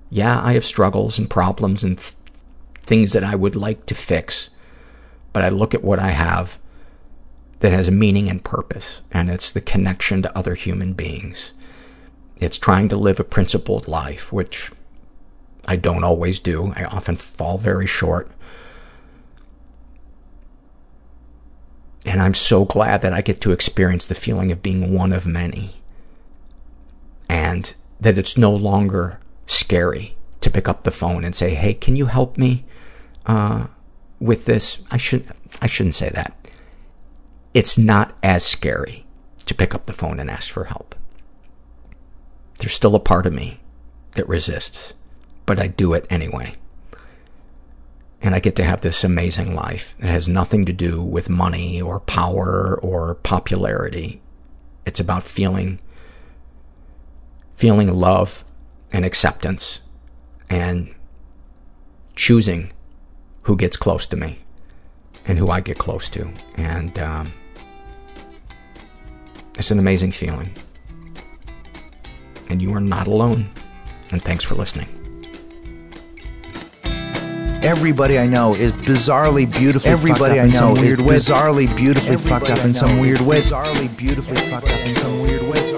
[0.09, 2.15] Yeah, I have struggles and problems and th-
[2.91, 4.49] things that I would like to fix,
[5.31, 6.59] but I look at what I have
[7.61, 11.53] that has meaning and purpose, and it's the connection to other human beings.
[12.35, 14.73] It's trying to live a principled life, which
[15.65, 16.73] I don't always do.
[16.75, 18.29] I often fall very short.
[22.05, 25.25] And I'm so glad that I get to experience the feeling of being one of
[25.25, 25.81] many.
[27.29, 31.95] And that it's no longer scary to pick up the phone and say, hey, can
[31.95, 32.65] you help me
[33.25, 33.67] uh,
[34.19, 34.79] with this?
[34.91, 35.27] I, should,
[35.61, 36.35] I shouldn't say that
[37.53, 39.05] it's not as scary
[39.45, 40.95] to pick up the phone and ask for help.
[42.59, 43.59] There's still a part of me
[44.11, 44.93] that resists,
[45.45, 46.55] but I do it anyway.
[48.21, 49.95] And I get to have this amazing life.
[49.99, 54.21] It has nothing to do with money or power or popularity.
[54.85, 55.79] It's about feeling,
[57.55, 58.43] feeling love
[58.93, 59.79] and acceptance
[60.49, 60.93] and
[62.15, 62.71] choosing
[63.43, 64.39] who gets close to me
[65.25, 66.31] and who I get close to.
[66.55, 67.33] And um,
[69.57, 70.51] it's an amazing feeling.
[72.49, 73.49] And you are not alone.
[74.11, 74.87] And thanks for listening.
[77.63, 82.59] Everybody I know is bizarrely beautifully Everybody I know weird is bizarrely beautifully Everybody fucked
[82.59, 83.41] up in some weird way.
[83.41, 85.70] Bizarrely beautifully fucked up in some weird way.